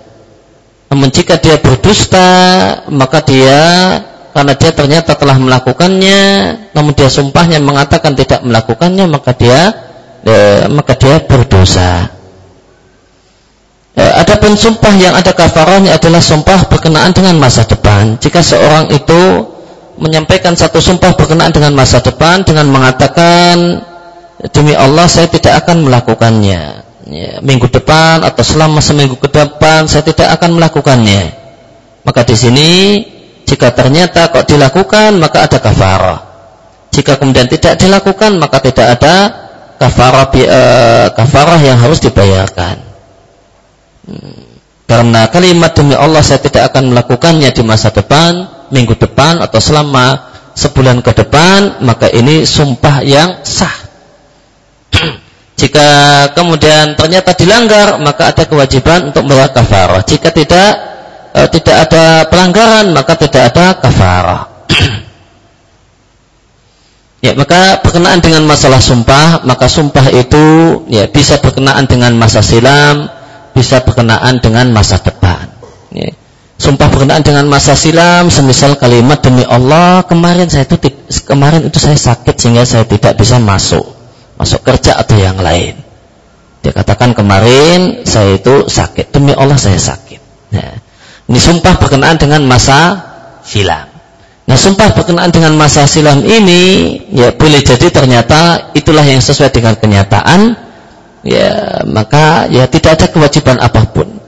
Namun 0.86 1.10
jika 1.10 1.40
dia 1.40 1.58
berdusta 1.58 2.28
maka 2.92 3.24
dia 3.24 3.62
karena 4.36 4.52
dia 4.52 4.70
ternyata 4.70 5.16
telah 5.16 5.40
melakukannya 5.40 6.20
namun 6.76 6.92
dia 6.92 7.08
sumpahnya 7.08 7.58
mengatakan 7.58 8.12
tidak 8.12 8.44
melakukannya 8.44 9.08
maka 9.08 9.32
dia 9.32 9.60
eh, 10.22 10.64
maka 10.68 10.92
dia 10.94 11.24
berdosa. 11.24 12.12
Eh, 13.96 14.12
adapun 14.12 14.60
sumpah 14.60 14.92
yang 15.00 15.16
ada 15.16 15.32
kafarahnya 15.32 15.96
adalah 15.96 16.20
sumpah 16.20 16.68
berkenaan 16.68 17.16
dengan 17.16 17.40
masa 17.40 17.64
depan. 17.64 18.20
Jika 18.20 18.44
seorang 18.44 18.92
itu 18.92 19.55
menyampaikan 19.96 20.52
satu 20.56 20.80
sumpah 20.80 21.16
berkenaan 21.16 21.52
dengan 21.52 21.72
masa 21.72 22.04
depan 22.04 22.44
dengan 22.44 22.68
mengatakan 22.68 23.80
demi 24.52 24.76
Allah 24.76 25.08
saya 25.08 25.28
tidak 25.28 25.64
akan 25.64 25.88
melakukannya. 25.88 26.62
Ya, 27.06 27.38
minggu 27.38 27.70
depan 27.70 28.26
atau 28.26 28.42
selama 28.42 28.82
seminggu 28.82 29.14
ke 29.14 29.30
depan 29.30 29.86
saya 29.86 30.02
tidak 30.02 30.36
akan 30.36 30.58
melakukannya. 30.58 31.22
Maka 32.02 32.26
di 32.26 32.34
sini 32.34 32.70
jika 33.46 33.70
ternyata 33.70 34.28
kok 34.34 34.46
dilakukan 34.50 35.16
maka 35.16 35.46
ada 35.46 35.58
kafarah. 35.62 36.20
Jika 36.90 37.14
kemudian 37.20 37.46
tidak 37.46 37.78
dilakukan 37.78 38.36
maka 38.42 38.58
tidak 38.58 38.98
ada 38.98 39.16
kafarah 39.78 40.26
uh, 40.32 41.06
kafarah 41.14 41.60
yang 41.62 41.78
harus 41.78 42.02
dibayarkan. 42.02 42.76
Hmm. 44.06 44.46
Karena 44.86 45.26
kalimat 45.30 45.74
demi 45.74 45.98
Allah 45.98 46.22
saya 46.22 46.38
tidak 46.38 46.70
akan 46.70 46.94
melakukannya 46.94 47.50
di 47.50 47.62
masa 47.66 47.90
depan, 47.90 48.55
minggu 48.70 48.94
depan 48.98 49.42
atau 49.42 49.60
selama 49.60 50.34
sebulan 50.56 51.04
ke 51.04 51.12
depan, 51.12 51.84
maka 51.84 52.08
ini 52.08 52.48
sumpah 52.48 53.04
yang 53.04 53.44
sah. 53.44 53.76
Jika 55.60 55.88
kemudian 56.32 56.96
ternyata 56.96 57.36
dilanggar, 57.36 58.00
maka 58.00 58.32
ada 58.32 58.44
kewajiban 58.48 59.12
untuk 59.12 59.24
membayar 59.24 59.52
kafarah. 59.52 60.04
Jika 60.04 60.32
tidak 60.32 60.70
e, 61.32 61.40
tidak 61.52 61.76
ada 61.88 62.04
pelanggaran, 62.28 62.92
maka 62.92 63.16
tidak 63.16 63.52
ada 63.52 63.80
kafarah. 63.80 64.42
ya, 67.24 67.32
maka 67.36 67.80
berkenaan 67.80 68.20
dengan 68.20 68.44
masalah 68.44 68.80
sumpah, 68.80 69.44
maka 69.48 69.68
sumpah 69.68 70.12
itu 70.12 70.44
ya 70.92 71.08
bisa 71.08 71.40
berkenaan 71.40 71.88
dengan 71.88 72.12
masa 72.16 72.44
silam, 72.44 73.08
bisa 73.56 73.80
berkenaan 73.80 74.40
dengan 74.44 74.72
masa 74.72 75.00
depan. 75.00 75.48
Ya. 75.92 76.12
Sumpah 76.56 76.88
berkenaan 76.88 77.20
dengan 77.20 77.44
masa 77.52 77.76
silam, 77.76 78.32
semisal 78.32 78.80
kalimat 78.80 79.20
demi 79.20 79.44
Allah 79.44 80.00
kemarin 80.08 80.48
saya 80.48 80.64
itu 80.64 80.80
kemarin 81.28 81.68
itu 81.68 81.76
saya 81.76 82.00
sakit 82.00 82.32
sehingga 82.32 82.64
saya 82.64 82.88
tidak 82.88 83.20
bisa 83.20 83.36
masuk 83.36 83.84
masuk 84.40 84.64
kerja 84.64 84.96
atau 84.96 85.16
yang 85.20 85.36
lain. 85.36 85.76
Dia 86.64 86.72
katakan 86.72 87.12
kemarin 87.12 88.08
saya 88.08 88.40
itu 88.40 88.68
sakit 88.72 89.12
demi 89.12 89.36
Allah 89.36 89.60
saya 89.60 89.76
sakit. 89.76 90.20
Ya. 90.50 90.80
Ini 91.28 91.38
sumpah 91.38 91.76
berkenaan 91.76 92.16
dengan 92.16 92.40
masa 92.48 93.04
silam. 93.44 93.92
Nah 94.46 94.56
sumpah 94.56 94.96
berkenaan 94.96 95.34
dengan 95.34 95.58
masa 95.58 95.84
silam 95.84 96.22
ini 96.22 96.96
ya 97.10 97.34
boleh 97.34 97.60
jadi 97.60 97.90
ternyata 97.90 98.72
itulah 98.72 99.02
yang 99.02 99.18
sesuai 99.18 99.50
dengan 99.50 99.74
kenyataan 99.74 100.54
ya 101.26 101.82
maka 101.84 102.46
ya 102.48 102.64
tidak 102.70 102.96
ada 102.96 103.06
kewajiban 103.12 103.60
apa 103.60 103.84
pun. 103.92 104.25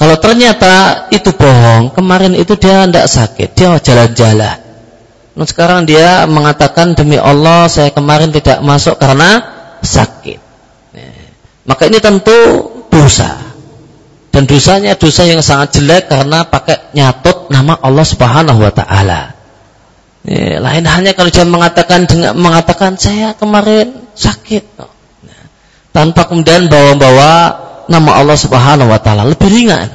Kalau 0.00 0.16
ternyata 0.16 1.06
itu 1.12 1.28
bohong, 1.36 1.92
kemarin 1.92 2.32
itu 2.32 2.56
dia 2.56 2.88
tidak 2.88 3.04
sakit, 3.04 3.48
dia 3.52 3.76
jalan-jalan. 3.76 4.56
Nah, 5.36 5.44
sekarang 5.44 5.84
dia 5.84 6.24
mengatakan 6.24 6.96
demi 6.96 7.20
Allah 7.20 7.68
saya 7.68 7.92
kemarin 7.92 8.32
tidak 8.32 8.64
masuk 8.64 8.96
karena 8.96 9.44
sakit. 9.84 10.40
Ya. 10.96 11.12
Maka 11.68 11.92
ini 11.92 12.00
tentu 12.00 12.32
dosa. 12.88 13.52
Dan 14.32 14.48
dosanya 14.48 14.96
dosa 14.96 15.28
yang 15.28 15.44
sangat 15.44 15.76
jelek 15.76 16.08
karena 16.08 16.48
pakai 16.48 16.96
nyatut 16.96 17.52
nama 17.52 17.76
Allah 17.84 18.06
Subhanahu 18.08 18.56
wa 18.56 18.72
taala. 18.72 19.36
Ya, 20.24 20.64
lain 20.64 20.84
halnya 20.88 21.12
kalau 21.12 21.28
dia 21.28 21.44
mengatakan 21.44 22.08
dengan 22.08 22.40
mengatakan 22.40 22.96
saya 22.96 23.36
kemarin 23.36 24.00
sakit 24.16 24.64
tanpa 25.92 26.28
kemudian 26.28 26.68
bawa-bawa 26.68 27.32
nama 27.90 28.22
Allah 28.22 28.38
Subhanahu 28.38 28.86
wa 28.86 29.00
taala 29.02 29.26
lebih 29.26 29.50
ringan. 29.50 29.90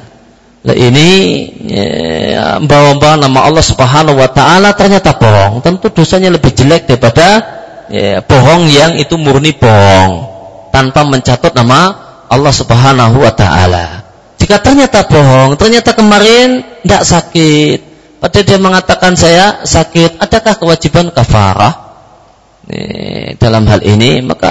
Nah, 0.66 0.76
ini 0.76 1.08
ya, 1.64 2.60
bawa-bawa 2.60 3.16
nama 3.16 3.48
Allah 3.48 3.64
Subhanahu 3.64 4.20
wa 4.20 4.28
taala 4.28 4.76
ternyata 4.76 5.16
bohong. 5.16 5.64
Tentu 5.64 5.88
dosanya 5.88 6.28
lebih 6.28 6.52
jelek 6.52 6.84
daripada 6.84 7.28
ya, 7.88 8.20
bohong 8.20 8.68
yang 8.68 9.00
itu 9.00 9.16
murni 9.16 9.56
bohong 9.56 10.12
tanpa 10.68 11.08
mencatut 11.08 11.56
nama 11.56 11.96
Allah 12.28 12.52
Subhanahu 12.52 13.16
wa 13.24 13.32
taala. 13.32 14.04
Jika 14.36 14.60
ternyata 14.60 15.08
bohong, 15.08 15.56
ternyata 15.56 15.96
kemarin 15.96 16.60
tidak 16.84 17.02
sakit, 17.08 17.78
padahal 18.20 18.44
dia 18.44 18.58
mengatakan 18.60 19.12
saya 19.16 19.64
sakit, 19.64 20.20
adakah 20.20 20.54
kewajiban 20.60 21.08
kafarah? 21.08 21.86
dalam 23.38 23.62
hal 23.70 23.78
ini 23.86 24.26
maka 24.26 24.50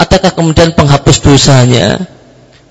adakah 0.00 0.32
kemudian 0.32 0.72
penghapus 0.72 1.20
dosanya 1.20 2.15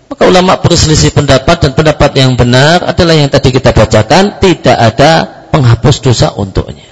maka 0.06 0.24
ulama 0.26 0.58
berselisih 0.62 1.12
pendapat 1.14 1.66
dan 1.66 1.72
pendapat 1.74 2.12
yang 2.18 2.38
benar 2.38 2.86
adalah 2.86 3.14
yang 3.18 3.30
tadi 3.30 3.50
kita 3.50 3.74
bacakan 3.74 4.38
tidak 4.38 4.78
ada 4.78 5.12
penghapus 5.50 5.96
dosa 6.02 6.34
untuknya 6.38 6.88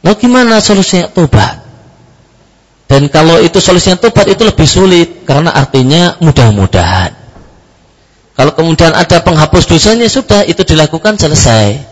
nah 0.00 0.16
gimana 0.16 0.60
solusinya 0.60 1.12
tobat 1.12 1.64
dan 2.90 3.06
kalau 3.12 3.38
itu 3.38 3.62
solusinya 3.62 4.00
tobat 4.00 4.26
itu 4.28 4.42
lebih 4.44 4.66
sulit 4.66 5.08
karena 5.28 5.52
artinya 5.52 6.16
mudah-mudahan 6.20 7.16
kalau 8.34 8.52
kemudian 8.56 8.96
ada 8.96 9.20
penghapus 9.20 9.68
dosanya 9.68 10.08
sudah 10.08 10.48
itu 10.48 10.64
dilakukan 10.64 11.20
selesai 11.20 11.90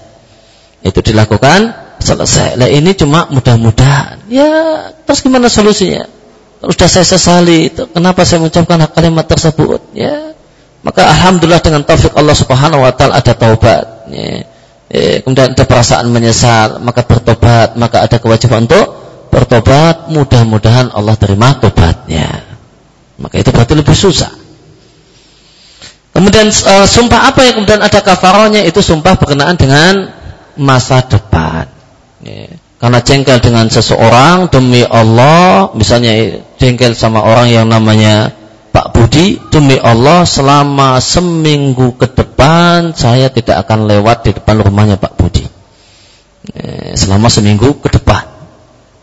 itu 0.83 1.01
dilakukan 1.03 1.74
selesai. 1.99 2.55
Lah 2.59 2.70
ini 2.70 2.95
cuma 2.95 3.26
mudah-mudahan. 3.31 4.31
Ya, 4.31 4.51
terus 5.05 5.22
gimana 5.22 5.51
solusinya? 5.51 6.07
Sudah 6.59 6.89
saya 6.91 7.07
sesali, 7.07 7.71
kenapa 7.71 8.27
saya 8.27 8.43
mengucapkan 8.43 8.83
kalimat 8.91 9.31
tersebut? 9.31 9.95
Ya, 9.95 10.35
maka 10.83 11.07
alhamdulillah 11.07 11.63
dengan 11.63 11.87
taufik 11.87 12.15
Allah 12.19 12.35
Subhanahu 12.35 12.83
wa 12.83 12.93
taala 12.95 13.19
ada 13.19 13.33
taubat. 13.35 14.11
Ya. 14.11 14.47
Ya, 14.89 15.21
kemudian 15.21 15.53
ada 15.53 15.65
perasaan 15.69 16.09
menyesal, 16.09 16.81
maka 16.81 17.05
bertobat, 17.05 17.77
maka 17.77 18.09
ada 18.09 18.17
kewajiban 18.17 18.65
untuk 18.65 18.87
bertobat. 19.29 20.09
Mudah-mudahan 20.09 20.89
Allah 20.97 21.13
terima 21.21 21.53
tobatnya. 21.61 22.43
Maka 23.21 23.37
itu 23.37 23.53
berarti 23.53 23.75
lebih 23.77 23.93
susah. 23.93 24.33
Kemudian 26.17 26.49
uh, 26.49 26.89
sumpah 26.89 27.31
apa 27.31 27.45
yang 27.47 27.61
kemudian 27.61 27.85
ada 27.85 28.01
kafarohnya 28.01 28.65
itu 28.65 28.81
sumpah 28.81 29.21
berkenaan 29.21 29.61
dengan 29.61 30.09
masa 30.57 31.05
depan. 31.05 31.69
Ya. 32.25 32.49
Karena 32.81 32.99
jengkel 33.03 33.39
dengan 33.43 33.69
seseorang 33.69 34.49
demi 34.49 34.87
Allah, 34.87 35.75
misalnya 35.77 36.15
jengkel 36.59 36.93
sama 36.93 37.23
orang 37.23 37.49
yang 37.49 37.67
namanya 37.71 38.35
Pak 38.69 38.95
Budi, 38.95 39.41
demi 39.49 39.81
Allah 39.81 40.23
selama 40.29 41.01
seminggu 41.01 41.97
ke 41.97 42.07
depan 42.13 42.93
saya 42.95 43.33
tidak 43.33 43.67
akan 43.67 43.89
lewat 43.89 44.29
di 44.29 44.31
depan 44.37 44.61
rumahnya 44.63 45.01
Pak 45.01 45.19
Budi. 45.19 45.47
Ya, 46.55 46.95
selama 46.95 47.27
seminggu 47.33 47.81
ke 47.83 47.89
depan. 47.91 48.23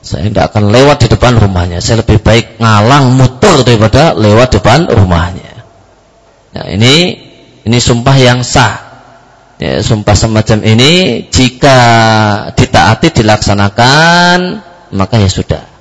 Saya 0.05 0.29
tidak 0.29 0.53
akan 0.53 0.69
lewat 0.69 1.01
di 1.01 1.07
depan 1.09 1.33
rumahnya. 1.41 1.81
Saya 1.81 2.05
lebih 2.05 2.21
baik 2.21 2.61
ngalang 2.61 3.17
muter 3.17 3.65
daripada 3.65 4.13
lewat 4.13 4.61
depan 4.61 4.85
rumahnya. 4.85 5.65
Nah, 6.55 6.65
ini 6.71 7.19
ini 7.65 7.77
sumpah 7.81 8.15
yang 8.15 8.45
sah 8.45 8.85
ya, 9.59 9.81
sumpah 9.81 10.15
semacam 10.15 10.63
ini 10.63 11.25
jika 11.27 11.79
ditaati 12.55 13.11
dilaksanakan 13.11 14.37
maka 14.95 15.19
ya 15.19 15.27
sudah 15.27 15.74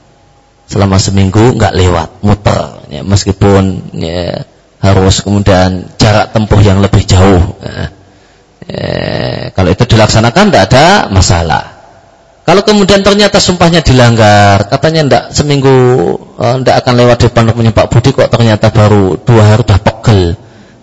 selama 0.65 0.97
seminggu 0.97 1.55
nggak 1.55 1.75
lewat 1.77 2.09
muter 2.25 2.89
ya, 2.89 3.03
meskipun 3.05 3.95
ya, 3.97 4.45
harus 4.81 5.25
kemudian 5.25 5.97
jarak 5.97 6.33
tempuh 6.33 6.61
yang 6.61 6.81
lebih 6.85 7.05
jauh 7.05 7.43
ya. 7.61 7.93
Ya, 8.65 9.53
kalau 9.53 9.77
itu 9.77 9.85
dilaksanakan 9.85 10.49
tidak 10.49 10.65
ada 10.73 10.87
masalah 11.13 11.75
kalau 12.45 12.65
kemudian 12.65 13.05
ternyata 13.05 13.37
sumpahnya 13.37 13.85
dilanggar 13.85 14.69
katanya 14.73 15.01
tidak 15.05 15.25
seminggu 15.37 15.77
tidak 16.65 16.77
oh, 16.77 16.81
akan 16.81 16.95
lewat 16.97 17.19
depan 17.29 17.45
rumahnya 17.53 17.73
Pak 17.77 17.89
Budi 17.93 18.17
kok 18.17 18.33
ternyata 18.33 18.73
baru 18.73 19.21
dua 19.21 19.43
hari 19.53 19.69
sudah 19.69 19.81
pegel 19.85 20.23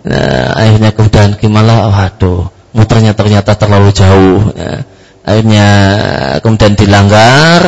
nah, 0.06 0.48
akhirnya 0.58 0.90
kemudian 0.94 1.28
gimana 1.38 1.90
waduh 1.90 2.50
muternya 2.70 3.18
ternyata 3.18 3.58
terlalu 3.58 3.90
jauh 3.90 4.40
ya. 4.54 4.86
akhirnya 5.26 5.68
kemudian 6.38 6.78
dilanggar 6.78 7.60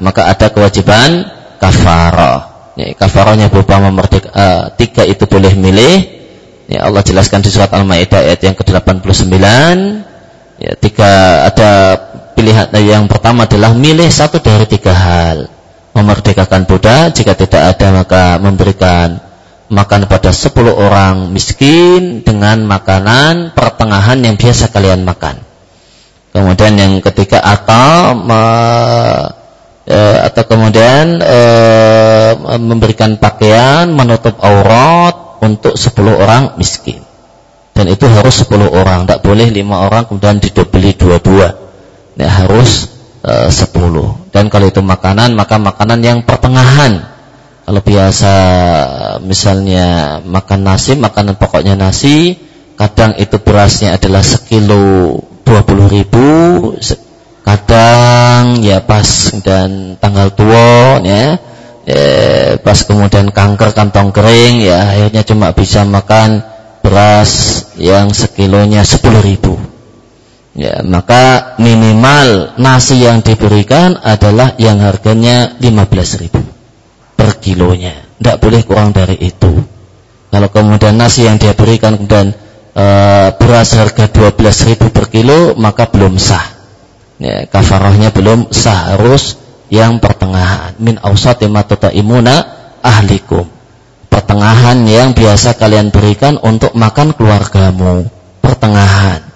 maka 0.00 0.32
ada 0.32 0.48
kewajiban 0.52 1.37
kafarah 1.58 2.72
ya, 2.78 2.94
kafarahnya 2.94 3.50
berupa 3.50 3.82
memerdeka 3.82 4.30
uh, 4.30 4.64
tiga 4.78 5.02
itu 5.02 5.26
boleh 5.26 5.52
milih. 5.58 5.96
Ya 6.68 6.84
Allah 6.84 7.00
jelaskan 7.00 7.40
di 7.40 7.48
surat 7.48 7.72
Al-Maidah 7.72 8.28
ayat 8.28 8.44
yang 8.44 8.52
ke-89 8.52 9.40
ya 10.60 10.72
tiga 10.76 11.10
ada 11.48 11.70
pilihan 12.36 12.68
yang 12.76 13.08
pertama 13.08 13.48
adalah 13.48 13.72
milih 13.72 14.06
satu 14.12 14.38
dari 14.38 14.68
tiga 14.68 14.92
hal. 14.92 15.50
Memerdekakan 15.96 16.68
budak 16.68 17.16
jika 17.16 17.34
tidak 17.34 17.74
ada 17.74 17.90
maka 17.90 18.22
memberikan 18.38 19.18
makan 19.68 20.08
pada 20.08 20.30
10 20.30 20.54
orang 20.70 21.28
miskin 21.34 22.22
dengan 22.24 22.62
makanan 22.64 23.52
pertengahan 23.52 24.20
yang 24.22 24.36
biasa 24.38 24.70
kalian 24.70 25.02
makan. 25.02 25.42
Kemudian 26.32 26.76
yang 26.76 26.92
ketiga 27.02 27.40
atau 27.40 28.14
e, 29.88 29.98
atau 30.28 30.44
kemudian 30.44 31.16
e, 31.18 31.38
memberikan 32.60 33.16
pakaian 33.16 33.88
menutup 33.88 34.36
aurat 34.44 35.40
untuk 35.40 35.74
10 35.74 35.96
orang 36.12 36.42
miskin. 36.60 37.00
Dan 37.72 37.88
itu 37.88 38.04
harus 38.04 38.44
10 38.44 38.68
orang, 38.68 39.08
tidak 39.08 39.24
boleh 39.24 39.48
5 39.48 39.86
orang 39.88 40.02
kemudian 40.04 40.36
didobeli 40.36 40.92
dua-dua. 40.92 41.48
Ya, 42.20 42.28
harus 42.28 42.92
e, 43.24 43.48
10. 43.48 44.28
Dan 44.28 44.52
kalau 44.52 44.68
itu 44.68 44.84
makanan, 44.84 45.32
maka 45.32 45.56
makanan 45.56 46.04
yang 46.04 46.20
pertengahan 46.22 47.16
Kalau 47.68 47.84
biasa 47.84 48.32
misalnya 49.28 50.16
makan 50.24 50.64
nasi, 50.64 50.96
makanan 50.96 51.36
pokoknya 51.36 51.76
nasi, 51.76 52.32
kadang 52.80 53.12
itu 53.20 53.36
berasnya 53.44 54.00
adalah 54.00 54.24
sekilo 54.24 55.20
20 55.44 55.92
ribu, 55.92 56.28
kadang 57.42 58.60
ya 58.62 58.82
pas 58.84 59.34
dan 59.42 60.00
tanggal 60.00 60.34
tua 60.34 61.02
ya, 61.04 61.38
eh, 61.88 62.60
pas 62.60 62.78
kemudian 62.84 63.32
kanker 63.32 63.72
kantong 63.72 64.12
kering 64.12 64.60
ya 64.62 64.88
akhirnya 64.92 65.22
cuma 65.24 65.54
bisa 65.56 65.86
makan 65.88 66.44
beras 66.82 67.64
yang 67.76 68.10
sekilonya 68.12 68.80
10 68.82 69.20
ribu. 69.20 69.60
Ya, 70.58 70.82
maka 70.82 71.54
minimal 71.62 72.58
nasi 72.58 73.06
yang 73.06 73.22
diberikan 73.22 73.94
adalah 74.02 74.58
yang 74.58 74.82
harganya 74.82 75.54
15 75.62 76.18
ribu 76.18 76.42
per 77.14 77.38
kilonya. 77.38 77.94
Tidak 78.18 78.36
boleh 78.42 78.66
kurang 78.66 78.90
dari 78.90 79.14
itu. 79.22 79.54
Kalau 80.28 80.48
kemudian 80.50 80.98
nasi 80.98 81.30
yang 81.30 81.38
dia 81.38 81.54
berikan 81.54 81.94
kemudian 81.94 82.34
e, 82.74 82.84
beras 83.38 83.78
harga 83.78 84.10
12 84.10 84.68
ribu 84.74 84.90
per 84.90 85.06
kilo, 85.06 85.54
maka 85.54 85.86
belum 85.86 86.18
sah. 86.18 86.57
Ya, 87.18 87.46
kafarahnya 87.50 88.14
belum 88.14 88.54
sah. 88.54 88.94
Harus 88.94 89.36
yang 89.68 89.98
pertengahan. 89.98 90.78
Min 90.78 90.98
awsati 91.02 91.50
imuna 91.94 92.34
ahlikum. 92.80 93.46
Pertengahan 94.08 94.78
yang 94.86 95.12
biasa 95.12 95.58
kalian 95.58 95.90
berikan 95.90 96.38
untuk 96.38 96.72
makan 96.78 97.12
keluargamu. 97.12 98.06
Pertengahan 98.38 99.28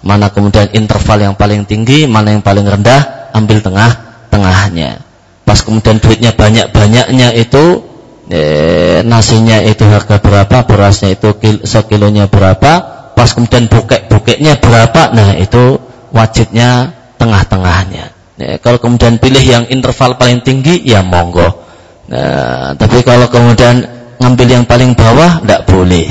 Mana 0.00 0.32
kemudian 0.32 0.72
interval 0.72 1.20
yang 1.20 1.34
paling 1.36 1.68
tinggi, 1.68 2.08
mana 2.08 2.32
yang 2.32 2.40
paling 2.40 2.64
rendah, 2.64 3.32
ambil 3.36 3.60
tengah-tengahnya. 3.60 5.04
Pas 5.44 5.60
kemudian 5.60 6.00
duitnya 6.00 6.32
banyak-banyaknya 6.32 7.36
itu, 7.36 7.84
eh, 8.32 9.04
nasinya 9.04 9.60
itu 9.60 9.84
harga 9.84 10.16
berapa, 10.16 10.64
berasnya 10.64 11.20
itu 11.20 11.36
kil, 11.36 11.56
sekilonya 11.68 12.32
berapa, 12.32 12.72
pas 13.12 13.28
kemudian 13.36 13.68
bukek-bukeknya 13.68 14.56
berapa, 14.56 15.12
nah 15.12 15.36
itu 15.36 15.76
wajibnya 16.16 16.96
tengah-tengahnya. 17.20 18.06
Eh, 18.40 18.56
kalau 18.64 18.80
kemudian 18.80 19.20
pilih 19.20 19.44
yang 19.44 19.64
interval 19.68 20.16
paling 20.16 20.40
tinggi, 20.40 20.80
ya 20.80 21.04
monggo. 21.04 21.68
Nah, 22.08 22.72
tapi 22.74 23.04
kalau 23.04 23.28
kemudian 23.28 23.84
ngambil 24.16 24.48
yang 24.48 24.64
paling 24.64 24.96
bawah, 24.96 25.44
tidak 25.44 25.68
boleh 25.68 26.10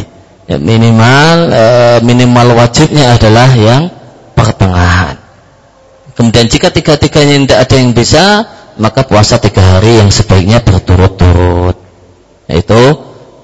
ya, 0.49 0.57
minimal 0.57 1.36
e, 1.53 1.64
minimal 2.01 2.57
wajibnya 2.57 3.14
adalah 3.14 3.53
yang 3.53 3.91
pertengahan. 4.34 5.20
Kemudian 6.18 6.49
jika 6.49 6.74
tiga-tiganya 6.74 7.36
tidak 7.45 7.60
ada 7.70 7.76
yang 7.80 7.91
bisa, 7.93 8.24
maka 8.82 9.05
puasa 9.05 9.39
tiga 9.39 9.78
hari 9.78 10.01
yang 10.03 10.10
sebaiknya 10.10 10.60
berturut-turut. 10.66 11.78
Yaitu 12.49 12.82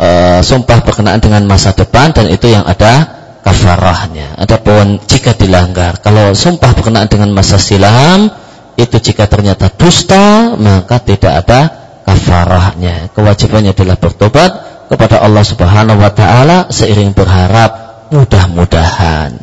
e, 0.02 0.10
sumpah 0.42 0.82
berkenaan 0.82 1.22
dengan 1.22 1.46
masa 1.46 1.72
depan 1.72 2.12
dan 2.12 2.28
itu 2.28 2.50
yang 2.50 2.66
ada 2.66 3.25
kafarahnya. 3.46 4.42
Adapun 4.42 4.98
jika 5.06 5.38
dilanggar, 5.38 6.02
kalau 6.02 6.34
sumpah 6.34 6.74
berkenaan 6.74 7.06
dengan 7.06 7.30
masa 7.30 7.62
silam, 7.62 8.34
itu 8.74 8.98
jika 8.98 9.30
ternyata 9.30 9.70
dusta, 9.70 10.58
maka 10.58 10.98
tidak 11.06 11.46
ada 11.46 11.62
kafarahnya. 12.10 13.14
Kewajibannya 13.14 13.78
adalah 13.78 14.02
bertobat 14.02 14.52
kepada 14.90 15.22
Allah 15.22 15.46
Subhanahu 15.46 16.02
wa 16.02 16.10
taala 16.10 16.74
seiring 16.74 17.14
berharap 17.14 18.10
mudah-mudahan. 18.10 19.38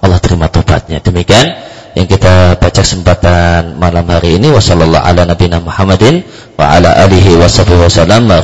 Allah 0.00 0.18
terima 0.20 0.48
tobatnya. 0.48 1.04
Demikian 1.04 1.46
yang 1.96 2.06
kita 2.08 2.60
baca 2.60 2.80
kesempatan 2.80 3.76
malam 3.80 4.04
hari 4.08 4.40
ini. 4.40 4.52
Wasallallahu 4.52 5.00
ala 5.00 5.28
nabiyina 5.28 5.60
Muhammadin 5.60 6.24
wa 6.56 6.76
ala 6.76 6.92
alihi 7.04 7.36
wasallam 7.40 8.28
wa 8.28 8.40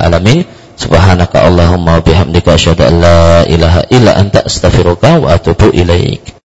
alamin 0.00 0.59
subhanaka 0.80 1.44
allahumma 1.44 2.00
bihamdika 2.00 2.56
asyhadu 2.56 2.88
an 2.88 2.94
la 3.04 3.44
ilaha 3.44 3.84
illa 3.92 4.16
anta 4.16 4.40
astaghfiruka 4.48 5.20
wa 5.20 5.36
atubu 5.36 5.68
ilaik 5.76 6.29